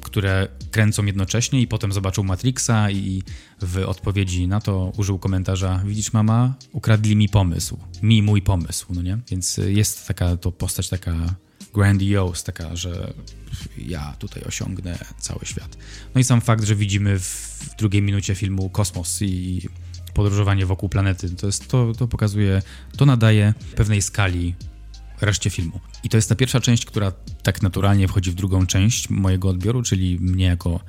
które 0.00 0.48
kręcą 0.70 1.04
jednocześnie 1.04 1.60
i 1.60 1.66
potem 1.66 1.92
zobaczył 1.92 2.24
Matrixa 2.24 2.90
i 2.90 3.22
w 3.62 3.78
odpowiedzi 3.78 4.48
na 4.48 4.60
to 4.60 4.92
użył 4.96 5.18
komentarza 5.18 5.82
widzisz 5.86 6.12
mama, 6.12 6.54
ukradli 6.72 7.16
mi 7.16 7.28
pomysł, 7.28 7.78
mi 8.02 8.22
mój 8.22 8.42
pomysł, 8.42 8.86
no 8.90 9.02
nie? 9.02 9.18
Więc 9.30 9.56
jest 9.56 10.08
taka 10.08 10.36
to 10.36 10.52
postać 10.52 10.88
taka 10.88 11.14
grandiose, 11.74 12.44
taka, 12.44 12.76
że 12.76 13.12
ja 13.78 14.16
tutaj 14.18 14.42
osiągnę 14.42 14.98
cały 15.18 15.40
świat. 15.46 15.78
No 16.14 16.20
i 16.20 16.24
sam 16.24 16.40
fakt, 16.40 16.64
że 16.64 16.76
widzimy 16.76 17.18
w 17.18 17.70
drugiej 17.78 18.02
minucie 18.02 18.34
filmu 18.34 18.70
kosmos 18.70 19.22
i 19.22 19.68
podróżowanie 20.14 20.66
wokół 20.66 20.88
planety. 20.88 21.30
To, 21.30 21.46
jest, 21.46 21.68
to, 21.68 21.92
to 21.98 22.08
pokazuje, 22.08 22.62
to 22.96 23.06
nadaje 23.06 23.54
pewnej 23.76 24.02
skali 24.02 24.54
reszcie 25.20 25.50
filmu. 25.50 25.80
I 26.04 26.08
to 26.08 26.16
jest 26.16 26.28
ta 26.28 26.34
pierwsza 26.34 26.60
część, 26.60 26.86
która 26.86 27.12
tak 27.42 27.62
naturalnie 27.62 28.08
wchodzi 28.08 28.30
w 28.30 28.34
drugą 28.34 28.66
część 28.66 29.10
mojego 29.10 29.48
odbioru, 29.48 29.82
czyli 29.82 30.18
mnie 30.20 30.44
jako 30.44 30.80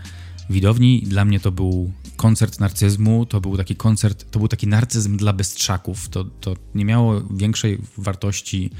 widowni. 0.50 1.02
Dla 1.02 1.26
mnie 1.26 1.40
to 1.40 1.52
był 1.52 1.92
koncert 2.16 2.60
narcyzmu, 2.60 3.26
to 3.26 3.42
był 3.42 3.58
taki 3.58 3.76
koncert, 3.76 4.32
to 4.32 4.40
był 4.40 4.48
taki 4.48 4.68
narcyzm 4.68 5.18
dla 5.18 5.34
bystrzaków. 5.34 6.10
To, 6.10 6.24
to 6.24 6.56
nie 6.76 6.86
miało 6.86 7.22
większej 7.22 7.82
wartości 7.98 8.72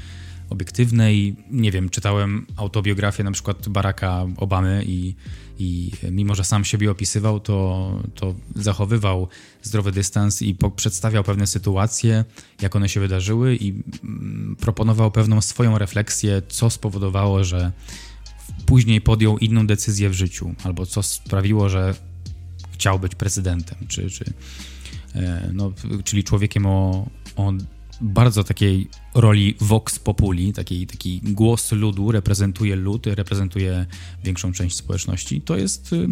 obiektywnej. 0.50 1.36
Nie 1.50 1.72
wiem, 1.72 1.88
czytałem 1.88 2.46
autobiografię 2.56 3.24
na 3.24 3.32
przykład 3.32 3.68
Baracka 3.68 4.26
Obamy 4.36 4.84
i, 4.86 5.14
i 5.58 5.92
mimo, 6.10 6.34
że 6.34 6.44
sam 6.44 6.64
siebie 6.64 6.90
opisywał, 6.90 7.40
to, 7.40 7.90
to 8.14 8.34
zachowywał 8.54 9.28
zdrowy 9.62 9.92
dystans 9.92 10.42
i 10.42 10.54
po, 10.54 10.70
przedstawiał 10.70 11.24
pewne 11.24 11.46
sytuacje, 11.46 12.24
jak 12.62 12.76
one 12.76 12.88
się 12.88 13.00
wydarzyły 13.00 13.56
i 13.56 13.82
mm, 14.04 14.56
proponował 14.60 15.10
pewną 15.10 15.40
swoją 15.40 15.78
refleksję, 15.78 16.42
co 16.48 16.70
spowodowało, 16.70 17.44
że 17.44 17.72
później 18.66 19.00
podjął 19.00 19.38
inną 19.38 19.66
decyzję 19.66 20.10
w 20.10 20.12
życiu, 20.12 20.54
albo 20.64 20.86
co 20.86 21.02
sprawiło, 21.02 21.68
że 21.68 21.94
chciał 22.72 22.98
być 22.98 23.14
prezydentem, 23.14 23.78
czy, 23.88 24.10
czy 24.10 24.32
e, 25.14 25.50
no, 25.52 25.72
czyli 26.04 26.24
człowiekiem 26.24 26.66
o, 26.66 27.08
o 27.36 27.52
bardzo 28.00 28.44
takiej 28.44 28.88
roli 29.16 29.54
vox 29.60 29.98
populi, 29.98 30.52
taki, 30.52 30.86
taki 30.86 31.20
głos 31.24 31.72
ludu, 31.72 32.12
reprezentuje 32.12 32.76
lud, 32.76 33.06
reprezentuje 33.06 33.86
większą 34.24 34.52
część 34.52 34.76
społeczności. 34.76 35.40
To 35.40 35.56
jest 35.56 35.92
y, 35.92 36.08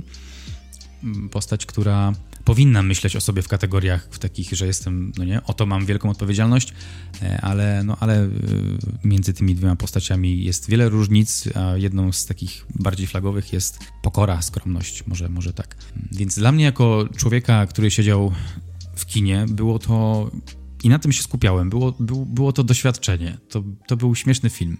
postać, 1.31 1.67
która 1.67 2.13
powinna 2.45 2.83
myśleć 2.83 3.17
o 3.17 3.21
sobie 3.21 3.43
w 3.43 3.49
kategoriach 3.49 4.09
w 4.11 4.19
takich, 4.19 4.53
że 4.53 4.67
jestem, 4.67 5.13
no 5.19 5.25
nie, 5.25 5.45
oto 5.45 5.67
mam 5.67 5.87
wielką 5.87 6.11
odpowiedzialność, 6.11 6.75
e, 7.23 7.41
ale, 7.41 7.83
no, 7.85 7.97
ale 8.01 8.25
y, 8.25 8.31
między 9.05 9.35
tymi 9.35 9.55
dwiema 9.55 9.77
postaciami 9.77 10.45
jest 10.45 10.71
wiele 10.71 10.89
różnic, 10.89 11.49
a 11.55 11.77
jedną 11.77 12.13
z 12.13 12.27
takich 12.27 12.67
bardziej 12.75 13.07
flagowych 13.07 13.53
jest 13.53 13.79
pokora, 14.03 14.43
skromność, 14.43 15.07
może, 15.07 15.29
może 15.29 15.53
tak. 15.53 15.77
Więc 16.13 16.39
dla 16.39 16.53
mnie 16.53 16.65
jako 16.65 17.09
człowieka, 17.17 17.67
który 17.67 17.91
siedział 17.91 18.33
w 18.97 19.07
kinie, 19.07 19.47
było 19.49 19.79
to 19.79 20.31
i 20.85 20.89
na 20.89 20.99
tym 20.99 21.13
się 21.13 21.23
skupiałem. 21.23 21.71
Było, 21.71 21.93
było, 22.01 22.27
było 22.27 22.53
to 22.53 22.65
doświadczenie. 22.65 23.39
To, 23.49 23.63
to 23.87 23.97
był 23.97 24.15
śmieszny 24.15 24.51
film. 24.51 24.79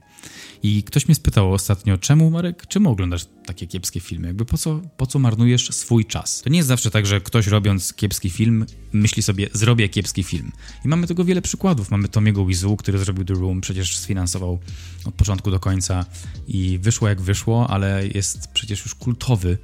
I 0.63 0.83
ktoś 0.83 1.09
mnie 1.09 1.15
spytał 1.15 1.53
ostatnio, 1.53 1.99
czemu 1.99 2.31
Marek, 2.31 2.67
czemu 2.67 2.91
oglądasz 2.91 3.27
takie 3.47 3.67
kiepskie 3.67 4.01
filmy? 4.01 4.27
Jakby 4.27 4.45
po 4.45 4.59
co, 4.59 4.81
po 4.97 5.07
co 5.07 5.19
marnujesz 5.19 5.69
swój 5.71 6.05
czas? 6.05 6.43
To 6.43 6.51
nie 6.51 6.57
jest 6.57 6.69
zawsze 6.69 6.91
tak, 6.91 7.07
że 7.07 7.21
ktoś 7.21 7.47
robiąc 7.47 7.93
kiepski 7.93 8.31
film 8.31 8.67
myśli 8.93 9.23
sobie, 9.23 9.49
zrobię 9.53 9.89
kiepski 9.89 10.25
film. 10.25 10.53
I 10.85 10.89
mamy 10.89 11.07
tego 11.07 11.25
wiele 11.25 11.43
przykładów. 11.43 11.91
Mamy 11.91 12.09
Tomiego 12.09 12.47
Wizu, 12.47 12.77
który 12.77 12.99
zrobił 12.99 13.25
The 13.25 13.35
Room, 13.35 13.61
przecież 13.61 13.99
sfinansował 13.99 14.59
od 15.05 15.15
początku 15.15 15.51
do 15.51 15.61
końca 15.61 16.05
i 16.49 16.79
wyszło 16.83 17.09
jak 17.09 17.21
wyszło, 17.21 17.71
ale 17.71 18.07
jest 18.15 18.49
przecież 18.53 18.85
już 18.85 18.95
kultowy 18.95 19.59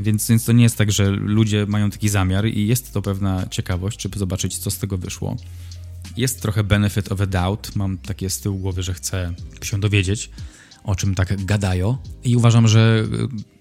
więc, 0.00 0.28
więc 0.28 0.44
to 0.44 0.52
nie 0.52 0.62
jest 0.62 0.78
tak, 0.78 0.92
że 0.92 1.10
ludzie 1.10 1.66
mają 1.66 1.90
taki 1.90 2.08
zamiar 2.08 2.46
i 2.46 2.66
jest 2.66 2.92
to 2.92 3.02
pewna 3.02 3.46
ciekawość, 3.50 4.02
żeby 4.02 4.18
zobaczyć, 4.18 4.58
co 4.58 4.70
z 4.70 4.78
tego 4.78 4.98
wyszło. 4.98 5.36
Jest 6.16 6.42
trochę 6.42 6.64
benefit 6.64 7.12
of 7.12 7.20
a 7.20 7.26
doubt. 7.26 7.76
Mam 7.76 7.98
takie 7.98 8.30
z 8.30 8.40
tyłu 8.40 8.58
głowy, 8.58 8.82
że 8.82 8.94
chcę 8.94 9.34
się 9.62 9.80
dowiedzieć, 9.80 10.30
o 10.84 10.94
czym 10.94 11.14
tak 11.14 11.44
gadają. 11.44 11.96
I 12.24 12.36
uważam, 12.36 12.68
że 12.68 13.04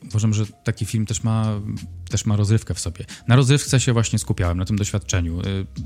e, 0.03 0.07
uważam, 0.07 0.34
że 0.34 0.45
taki 0.45 0.86
film 0.86 1.05
też 1.05 1.24
ma, 1.24 1.61
też 2.09 2.26
ma 2.26 2.36
rozrywkę 2.36 2.74
w 2.74 2.80
sobie. 2.80 3.05
Na 3.28 3.36
rozrywce 3.36 3.80
się 3.80 3.93
właśnie 3.93 4.20
skupiałem, 4.20 4.57
na 4.57 4.66
tym 4.66 4.78
doświadczeniu. 4.78 5.39
E, 5.39 5.43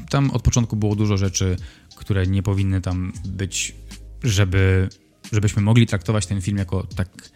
tam 0.09 0.31
od 0.31 0.41
początku 0.41 0.75
było 0.75 0.95
dużo 0.95 1.17
rzeczy, 1.17 1.57
które 1.95 2.27
nie 2.27 2.43
powinny 2.43 2.81
tam 2.81 3.13
być, 3.25 3.75
żeby, 4.23 4.89
żebyśmy 5.31 5.61
mogli 5.61 5.87
traktować 5.87 6.25
ten 6.25 6.41
film 6.41 6.57
jako 6.57 6.83
tak, 6.83 7.29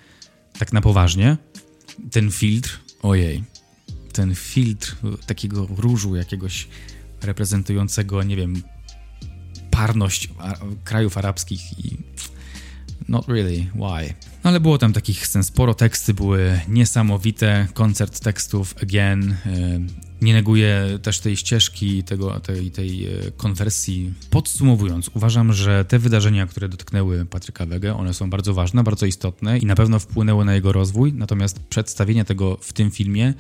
tak 0.60 0.74
na 0.74 0.82
poważnie 0.82 1.38
ten 2.12 2.32
filtr, 2.32 2.80
ojej, 3.02 3.44
ten 4.14 4.36
filtr 4.36 4.96
takiego 5.26 5.68
różu 5.78 6.16
jakiegoś 6.16 6.68
reprezentującego, 7.22 8.24
nie 8.24 8.36
wiem, 8.36 8.64
sucharność 9.82 10.30
krajów 10.84 11.18
arabskich 11.18 11.80
i 11.86 11.98
not 13.08 13.28
really, 13.28 13.68
why? 13.76 14.14
No 14.44 14.50
ale 14.50 14.60
było 14.60 14.78
tam 14.78 14.94
takich 14.94 15.28
scen 15.28 15.44
sporo, 15.44 15.74
teksty 15.74 16.14
były 16.14 16.60
niesamowite, 16.68 17.68
koncert 17.74 18.20
tekstów, 18.20 18.76
again, 18.84 19.38
nie 20.22 20.34
neguję 20.34 21.00
też 21.02 21.20
tej 21.20 21.38
ścieżki, 21.38 22.04
tego, 22.04 22.40
tej, 22.40 22.72
tej 22.72 23.06
e, 23.06 23.32
konwersji. 23.38 24.14
Podsumowując, 24.30 25.10
uważam, 25.14 25.54
że 25.54 25.86
te 25.86 26.00
wydarzenia, 26.00 26.48
które 26.48 26.70
dotknęły 26.70 27.26
Patryka 27.26 27.66
Wege, 27.66 27.96
one 27.96 28.14
są 28.14 28.30
bardzo 28.30 28.54
ważne, 28.54 28.84
bardzo 28.84 29.06
istotne 29.06 29.58
i 29.58 29.66
na 29.66 29.76
pewno 29.76 30.00
wpłynęły 30.00 30.46
na 30.46 30.54
jego 30.54 30.72
rozwój, 30.72 31.14
natomiast 31.14 31.60
przedstawienie 31.60 32.26
tego 32.26 32.58
w 32.62 32.74
tym 32.74 32.92
filmie 32.92 33.34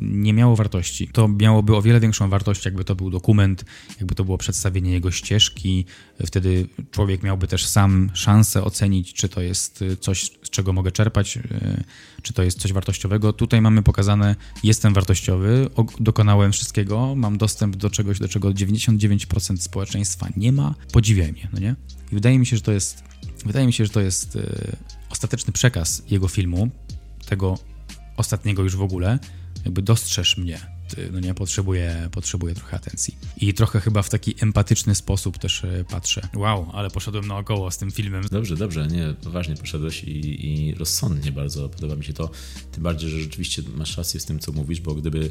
nie 0.00 0.32
miało 0.32 0.56
wartości. 0.56 1.08
To 1.08 1.28
miałoby 1.28 1.76
o 1.76 1.82
wiele 1.82 2.00
większą 2.00 2.28
wartość, 2.28 2.64
jakby 2.64 2.84
to 2.84 2.94
był 2.94 3.10
dokument, 3.10 3.64
jakby 3.98 4.14
to 4.14 4.24
było 4.24 4.38
przedstawienie 4.38 4.92
jego 4.92 5.10
ścieżki. 5.10 5.84
Wtedy 6.26 6.68
człowiek 6.90 7.22
miałby 7.22 7.46
też 7.46 7.66
sam 7.66 8.10
szansę 8.14 8.64
ocenić, 8.64 9.12
czy 9.12 9.28
to 9.28 9.40
jest 9.40 9.84
coś, 10.00 10.30
z 10.41 10.41
czego 10.52 10.72
mogę 10.72 10.92
czerpać, 10.92 11.36
e, 11.36 11.84
czy 12.22 12.32
to 12.32 12.42
jest 12.42 12.58
coś 12.58 12.72
wartościowego. 12.72 13.32
Tutaj 13.32 13.60
mamy 13.60 13.82
pokazane, 13.82 14.36
jestem 14.62 14.94
wartościowy, 14.94 15.70
dokonałem 16.00 16.52
wszystkiego, 16.52 17.14
mam 17.14 17.38
dostęp 17.38 17.76
do 17.76 17.90
czegoś, 17.90 18.18
do 18.18 18.28
czego 18.28 18.48
99% 18.48 19.56
społeczeństwa 19.56 20.28
nie 20.36 20.52
ma. 20.52 20.74
Podziwiaj 20.92 21.32
mnie, 21.32 21.48
no 21.52 21.60
nie? 21.60 21.74
I 22.12 22.14
wydaje 22.14 22.38
mi 22.38 22.46
się, 22.46 22.56
że 22.56 22.62
to 22.62 22.72
jest, 22.72 23.04
wydaje 23.46 23.66
mi 23.66 23.72
się, 23.72 23.84
że 23.84 23.90
to 23.90 24.00
jest 24.00 24.36
e, 24.36 24.76
ostateczny 25.10 25.52
przekaz 25.52 26.02
jego 26.10 26.28
filmu, 26.28 26.70
tego 27.26 27.58
ostatniego 28.16 28.62
już 28.62 28.76
w 28.76 28.82
ogóle, 28.82 29.18
jakby 29.64 29.82
dostrzeż 29.82 30.36
mnie, 30.36 30.60
no 31.12 31.20
nie, 31.20 31.34
potrzebuję, 31.34 32.08
potrzebuję 32.12 32.54
trochę 32.54 32.76
atencji. 32.76 33.16
I 33.36 33.54
trochę 33.54 33.80
chyba 33.80 34.02
w 34.02 34.08
taki 34.08 34.34
empatyczny 34.40 34.94
sposób 34.94 35.38
też 35.38 35.64
e, 35.64 35.84
patrzę. 35.84 36.28
Wow, 36.34 36.70
ale 36.72 36.90
poszedłem 36.90 37.26
naokoło 37.26 37.70
z 37.70 37.78
tym 37.78 37.90
filmem. 37.90 38.24
Dobrze, 38.30 38.56
dobrze, 38.56 38.86
nie, 38.86 39.14
poważnie 39.24 39.56
poszedłeś 39.56 40.04
i, 40.04 40.46
i 40.46 40.74
rozsądnie 40.74 41.32
bardzo 41.32 41.68
podoba 41.68 41.96
mi 41.96 42.04
się 42.04 42.12
to. 42.12 42.30
Tym 42.72 42.82
bardziej, 42.82 43.10
że 43.10 43.20
rzeczywiście 43.20 43.62
masz 43.76 43.96
rację 43.96 44.20
z 44.20 44.24
tym, 44.24 44.38
co 44.38 44.52
mówisz, 44.52 44.80
bo 44.80 44.94
gdyby 44.94 45.30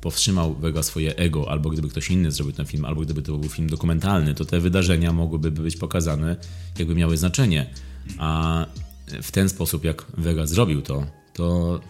powstrzymał 0.00 0.54
Vega 0.54 0.82
swoje 0.82 1.16
ego, 1.16 1.50
albo 1.50 1.70
gdyby 1.70 1.88
ktoś 1.88 2.10
inny 2.10 2.32
zrobił 2.32 2.52
ten 2.54 2.66
film, 2.66 2.84
albo 2.84 3.00
gdyby 3.00 3.22
to 3.22 3.38
był 3.38 3.50
film 3.50 3.68
dokumentalny, 3.68 4.34
to 4.34 4.44
te 4.44 4.60
wydarzenia 4.60 5.12
mogłyby 5.12 5.50
być 5.50 5.76
pokazane, 5.76 6.36
jakby 6.78 6.94
miały 6.94 7.16
znaczenie. 7.16 7.70
A 8.18 8.66
w 9.22 9.30
ten 9.30 9.48
sposób, 9.48 9.84
jak 9.84 10.06
Vega 10.18 10.46
zrobił 10.46 10.82
to, 10.82 11.06
to 11.32 11.80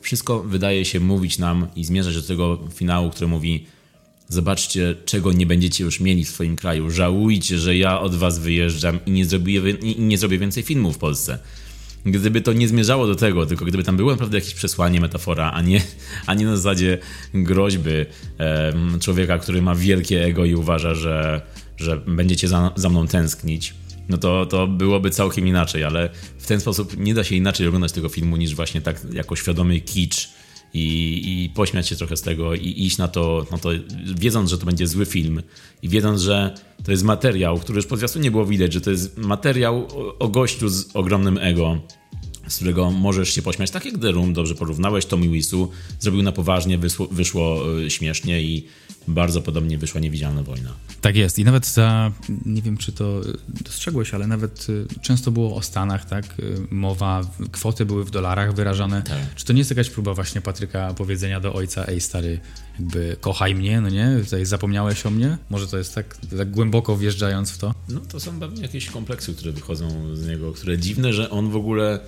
wszystko 0.00 0.42
wydaje 0.42 0.84
się 0.84 1.00
mówić 1.00 1.38
nam 1.38 1.66
i 1.76 1.84
zmierzać 1.84 2.14
do 2.14 2.22
tego 2.22 2.58
finału, 2.74 3.10
który 3.10 3.28
mówi 3.28 3.66
zobaczcie, 4.28 4.94
czego 5.04 5.32
nie 5.32 5.46
będziecie 5.46 5.84
już 5.84 6.00
mieli 6.00 6.24
w 6.24 6.28
swoim 6.28 6.56
kraju. 6.56 6.90
Żałujcie, 6.90 7.58
że 7.58 7.76
ja 7.76 8.00
od 8.00 8.14
was 8.14 8.38
wyjeżdżam 8.38 8.98
i 9.06 9.10
nie 9.10 9.24
zrobię, 9.24 9.70
i 9.70 10.00
nie 10.00 10.18
zrobię 10.18 10.38
więcej 10.38 10.62
filmów 10.62 10.96
w 10.96 10.98
Polsce. 10.98 11.38
Gdyby 12.06 12.40
to 12.40 12.52
nie 12.52 12.68
zmierzało 12.68 13.06
do 13.06 13.14
tego, 13.14 13.46
tylko 13.46 13.64
gdyby 13.64 13.84
tam 13.84 13.96
było 13.96 14.10
naprawdę 14.10 14.38
jakieś 14.38 14.54
przesłanie, 14.54 15.00
metafora, 15.00 15.50
a 15.50 15.62
nie, 15.62 15.82
a 16.26 16.34
nie 16.34 16.46
na 16.46 16.56
zasadzie 16.56 16.98
groźby 17.34 17.90
e, 18.38 18.72
człowieka, 19.00 19.38
który 19.38 19.62
ma 19.62 19.74
wielkie 19.74 20.24
ego 20.24 20.44
i 20.44 20.54
uważa, 20.54 20.94
że, 20.94 21.40
że 21.76 21.96
będziecie 21.96 22.48
za, 22.48 22.72
za 22.76 22.88
mną 22.88 23.06
tęsknić, 23.06 23.74
no 24.08 24.18
to, 24.18 24.46
to 24.46 24.66
byłoby 24.66 25.10
całkiem 25.10 25.46
inaczej, 25.46 25.84
ale 25.84 26.10
w 26.38 26.46
ten 26.46 26.60
sposób 26.60 26.96
nie 26.98 27.14
da 27.14 27.24
się 27.24 27.34
inaczej 27.34 27.66
oglądać 27.66 27.92
tego 27.92 28.08
filmu 28.08 28.36
niż 28.36 28.54
właśnie 28.54 28.80
tak 28.80 29.06
jako 29.12 29.36
świadomy 29.36 29.80
kicz 29.80 30.28
i, 30.74 31.44
i 31.44 31.50
pośmiać 31.50 31.88
się 31.88 31.96
trochę 31.96 32.16
z 32.16 32.22
tego 32.22 32.54
i 32.54 32.86
iść 32.86 32.98
na 32.98 33.08
to, 33.08 33.46
na 33.50 33.58
to, 33.58 33.70
wiedząc, 34.16 34.50
że 34.50 34.58
to 34.58 34.66
będzie 34.66 34.86
zły 34.86 35.06
film 35.06 35.42
i 35.82 35.88
wiedząc, 35.88 36.20
że 36.20 36.54
to 36.84 36.90
jest 36.90 37.04
materiał, 37.04 37.58
który 37.58 37.76
już 37.76 37.86
po 37.86 37.96
zwiastu 37.96 38.18
nie 38.18 38.30
było 38.30 38.46
widać, 38.46 38.72
że 38.72 38.80
to 38.80 38.90
jest 38.90 39.18
materiał 39.18 39.86
o, 39.86 40.18
o 40.18 40.28
gościu 40.28 40.68
z 40.68 40.96
ogromnym 40.96 41.38
ego, 41.38 41.78
z 42.48 42.56
którego 42.56 42.90
możesz 42.90 43.34
się 43.34 43.42
pośmiać. 43.42 43.70
Tak 43.70 43.84
jak 43.84 43.98
The 43.98 44.12
Room, 44.12 44.32
dobrze 44.32 44.54
porównałeś, 44.54 45.06
Tommy 45.06 45.28
Wisu 45.28 45.70
zrobił 46.00 46.22
na 46.22 46.32
poważnie, 46.32 46.78
wyszło, 46.78 47.06
wyszło 47.06 47.60
śmiesznie 47.88 48.42
i 48.42 48.66
bardzo 49.08 49.42
podobnie 49.42 49.78
wyszła 49.78 50.00
Niewidzialna 50.00 50.42
Wojna. 50.42 50.74
Tak 51.00 51.16
jest 51.16 51.38
i 51.38 51.44
nawet 51.44 51.66
za, 51.66 52.12
nie 52.46 52.62
wiem 52.62 52.76
czy 52.76 52.92
to 52.92 53.20
dostrzegłeś, 53.64 54.14
ale 54.14 54.26
nawet 54.26 54.66
y, 54.68 54.86
często 55.02 55.30
było 55.30 55.56
o 55.56 55.62
Stanach, 55.62 56.04
tak, 56.04 56.24
y, 56.40 56.56
mowa, 56.70 57.20
kwoty 57.52 57.86
były 57.86 58.04
w 58.04 58.10
dolarach 58.10 58.54
wyrażane. 58.54 59.02
Tak. 59.02 59.34
Czy 59.34 59.44
to 59.44 59.52
nie 59.52 59.58
jest 59.58 59.70
jakaś 59.70 59.90
próba 59.90 60.14
właśnie 60.14 60.40
Patryka 60.40 60.94
powiedzenia 60.94 61.40
do 61.40 61.54
ojca, 61.54 61.84
ej 61.86 62.00
stary, 62.00 62.40
jakby 62.78 63.16
kochaj 63.20 63.54
mnie, 63.54 63.80
no 63.80 63.88
nie, 63.88 64.20
tutaj 64.24 64.46
zapomniałeś 64.46 65.06
o 65.06 65.10
mnie? 65.10 65.38
Może 65.50 65.66
to 65.66 65.78
jest 65.78 65.94
tak, 65.94 66.16
tak 66.38 66.50
głęboko 66.50 66.96
wjeżdżając 66.96 67.50
w 67.50 67.58
to? 67.58 67.74
No 67.88 68.00
to 68.00 68.20
są 68.20 68.40
pewnie 68.40 68.62
jakieś 68.62 68.90
kompleksy, 68.90 69.34
które 69.34 69.52
wychodzą 69.52 70.16
z 70.16 70.26
niego, 70.26 70.52
które 70.52 70.78
dziwne, 70.78 71.12
że 71.12 71.30
on 71.30 71.50
w 71.50 71.56
ogóle 71.56 72.00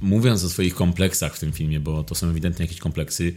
mówiąc 0.00 0.44
o 0.44 0.48
swoich 0.48 0.74
kompleksach 0.74 1.36
w 1.36 1.40
tym 1.40 1.52
filmie, 1.52 1.80
bo 1.80 2.04
to 2.04 2.14
są 2.14 2.28
ewidentnie 2.28 2.64
jakieś 2.64 2.78
kompleksy, 2.78 3.34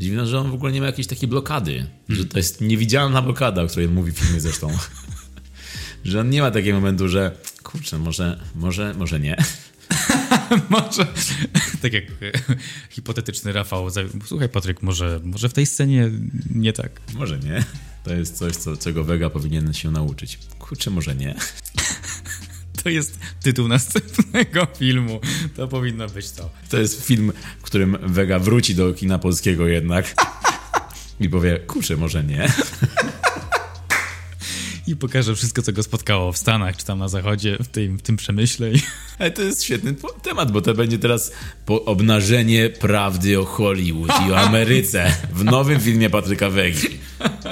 dziwne, 0.00 0.26
że 0.26 0.38
on 0.38 0.50
w 0.50 0.54
ogóle 0.54 0.72
nie 0.72 0.80
ma 0.80 0.86
jakiejś 0.86 1.06
takiej 1.06 1.28
blokady. 1.28 1.86
Że 2.08 2.24
to 2.24 2.38
jest 2.38 2.60
niewidzialna 2.60 3.22
blokada, 3.22 3.62
o 3.62 3.66
której 3.66 3.88
mówi 3.88 4.12
w 4.12 4.18
filmie 4.18 4.40
zresztą. 4.40 4.70
że 6.04 6.20
on 6.20 6.30
nie 6.30 6.40
ma 6.40 6.50
takiego 6.50 6.76
momentu, 6.76 7.08
że 7.08 7.36
kurczę, 7.62 7.98
może, 7.98 8.40
może, 8.54 8.94
może 8.94 9.20
nie. 9.20 9.36
może, 10.70 11.06
tak 11.82 11.92
jak 11.92 12.04
hipotetyczny 12.90 13.52
Rafał, 13.52 13.86
słuchaj 14.24 14.48
Patryk, 14.48 14.82
może, 14.82 15.20
może 15.24 15.48
w 15.48 15.52
tej 15.52 15.66
scenie 15.66 16.10
nie 16.54 16.72
tak. 16.72 17.00
Może 17.14 17.38
nie. 17.38 17.64
To 18.04 18.14
jest 18.14 18.36
coś, 18.36 18.56
co, 18.56 18.76
czego 18.76 19.04
Vega 19.04 19.30
powinien 19.30 19.72
się 19.72 19.90
nauczyć. 19.90 20.38
Kurczę, 20.58 20.90
może 20.90 21.14
nie. 21.14 21.34
To 22.82 22.88
jest 22.88 23.18
tytuł 23.42 23.68
następnego 23.68 24.66
filmu. 24.78 25.20
To 25.56 25.68
powinno 25.68 26.08
być 26.08 26.30
to. 26.30 26.50
To 26.68 26.80
jest 26.80 27.06
film, 27.06 27.32
w 27.58 27.62
którym 27.62 27.98
Vega 28.02 28.38
wróci 28.38 28.74
do 28.74 28.92
kina 28.92 29.18
polskiego 29.18 29.66
jednak 29.66 30.14
i 31.20 31.28
powie, 31.28 31.58
kurczę, 31.58 31.96
może 31.96 32.24
nie. 32.24 32.52
I 34.86 34.96
pokaże 34.96 35.34
wszystko, 35.36 35.62
co 35.62 35.72
go 35.72 35.82
spotkało 35.82 36.32
w 36.32 36.38
Stanach, 36.38 36.76
czy 36.76 36.84
tam 36.84 36.98
na 36.98 37.08
zachodzie, 37.08 37.56
w 37.60 37.68
tym, 37.68 37.98
w 37.98 38.02
tym 38.02 38.16
przemyśle. 38.16 38.68
Ale 39.18 39.30
to 39.30 39.42
jest 39.42 39.64
świetny 39.64 39.94
temat, 40.22 40.52
bo 40.52 40.60
to 40.60 40.74
będzie 40.74 40.98
teraz 40.98 41.32
obnażenie 41.66 42.70
prawdy 42.70 43.40
o 43.40 43.44
Hollywood 43.44 44.10
i 44.28 44.32
o 44.32 44.38
Ameryce 44.46 45.16
w 45.32 45.44
nowym 45.44 45.80
filmie 45.80 46.10
Patryka 46.10 46.50
Wegi. 46.50 46.88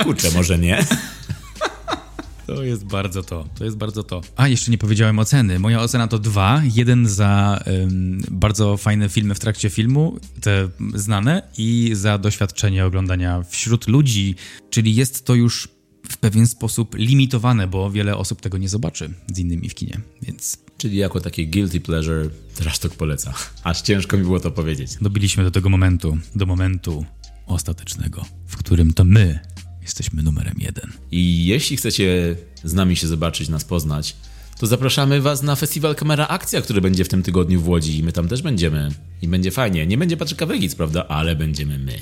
Kurczę, 0.03 0.31
może 0.31 0.59
nie? 0.59 0.87
To 2.49 2.65
jest 2.65 2.85
bardzo 2.85 3.23
to. 3.23 3.49
To 3.59 3.65
jest 3.65 3.77
bardzo 3.77 4.03
to. 4.03 4.21
A, 4.37 4.49
jeszcze 4.49 4.71
nie 4.71 4.79
powiedziałem 4.79 5.19
oceny. 5.19 5.59
Moja 5.59 5.81
ocena 5.81 6.09
to 6.09 6.19
dwa. 6.19 6.63
Jeden 6.75 7.09
za 7.09 7.63
um, 7.67 8.23
bardzo 8.31 8.77
fajne 8.77 9.09
filmy 9.09 9.35
w 9.35 9.39
trakcie 9.39 9.71
filmu, 9.71 10.19
te 10.41 10.69
znane, 10.95 11.43
i 11.59 11.91
za 11.93 12.19
doświadczenie 12.19 12.87
oglądania 12.87 13.43
wśród 13.43 13.89
ludzi, 13.89 14.35
czyli 14.71 14.95
jest 14.95 15.25
to 15.25 15.35
już 15.35 15.69
w 16.09 16.17
pewien 16.17 16.47
sposób 16.47 16.95
limitowane, 16.95 17.67
bo 17.67 17.91
wiele 17.91 18.17
osób 18.17 18.41
tego 18.41 18.59
nie 18.59 18.69
zobaczy 18.69 19.11
z 19.35 19.39
innymi 19.39 19.69
w 19.69 19.75
kinie, 19.75 20.01
więc... 20.23 20.59
Czyli 20.79 20.97
jako 20.97 21.21
taki 21.21 21.49
guilty 21.49 21.81
pleasure 21.81 22.31
teraz 22.55 22.79
to 22.79 22.89
poleca. 22.89 23.35
Aż 23.65 23.83
ciężko 23.83 24.17
mi 24.17 24.23
było 24.23 24.41
to 24.41 24.51
powiedzieć. 24.51 24.91
Dobiliśmy 25.01 25.45
do 25.45 25.51
tego 25.51 25.69
momentu, 25.69 26.19
do 26.35 26.47
momentu 26.47 27.05
ostatecznego, 27.47 28.25
w 28.47 28.57
którym 28.57 28.93
to 28.93 29.05
my 29.05 29.41
Jesteśmy 29.89 30.23
numerem 30.23 30.55
jeden. 30.59 30.93
I 31.11 31.47
jeśli 31.47 31.77
chcecie 31.77 32.37
z 32.65 32.75
nami 32.75 32.97
się 32.97 33.07
zobaczyć, 33.07 33.49
nas 33.49 33.65
poznać, 33.65 34.17
to 34.59 34.67
zapraszamy 34.67 35.21
Was 35.21 35.43
na 35.43 35.57
festiwal 35.57 35.95
Kamera 35.95 36.29
Akcja, 36.29 36.63
który 36.63 36.81
będzie 36.81 37.05
w 37.05 37.09
tym 37.09 37.23
tygodniu 37.23 37.61
w 37.61 37.69
Łodzi 37.69 37.99
i 37.99 38.03
my 38.03 38.13
tam 38.13 38.29
też 38.29 38.43
będziemy. 38.43 38.89
I 39.23 39.29
będzie 39.29 39.51
fajnie. 39.51 39.87
Nie 39.87 39.99
będzie 39.99 40.17
Patryka 40.17 40.47
Wegic, 40.47 40.75
prawda? 40.75 41.09
Ale 41.09 41.37
będziemy 41.37 41.79
my. 41.79 41.99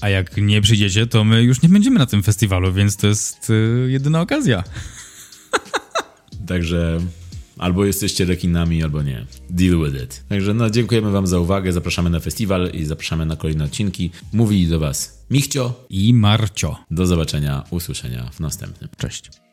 A 0.00 0.08
jak 0.08 0.36
nie 0.36 0.60
przyjdziecie, 0.60 1.06
to 1.06 1.24
my 1.24 1.42
już 1.42 1.62
nie 1.62 1.68
będziemy 1.68 1.98
na 1.98 2.06
tym 2.06 2.22
festiwalu, 2.22 2.72
więc 2.72 2.96
to 2.96 3.06
jest 3.06 3.48
yy, 3.48 3.90
jedyna 3.90 4.20
okazja. 4.20 4.64
Także 6.46 7.00
Albo 7.60 7.84
jesteście 7.84 8.24
rekinami, 8.24 8.82
albo 8.82 9.02
nie. 9.02 9.26
Deal 9.50 9.78
with 9.84 10.02
it. 10.02 10.24
Także 10.28 10.54
no, 10.54 10.70
dziękujemy 10.70 11.10
Wam 11.10 11.26
za 11.26 11.38
uwagę, 11.38 11.72
zapraszamy 11.72 12.10
na 12.10 12.20
festiwal 12.20 12.70
i 12.74 12.84
zapraszamy 12.84 13.26
na 13.26 13.36
kolejne 13.36 13.64
odcinki. 13.64 14.10
Mówili 14.32 14.66
do 14.66 14.78
Was 14.78 15.26
Michcio 15.30 15.86
i 15.90 16.14
Marcio. 16.14 16.76
Do 16.90 17.06
zobaczenia, 17.06 17.64
usłyszenia 17.70 18.30
w 18.32 18.40
następnym. 18.40 18.90
Cześć. 18.96 19.49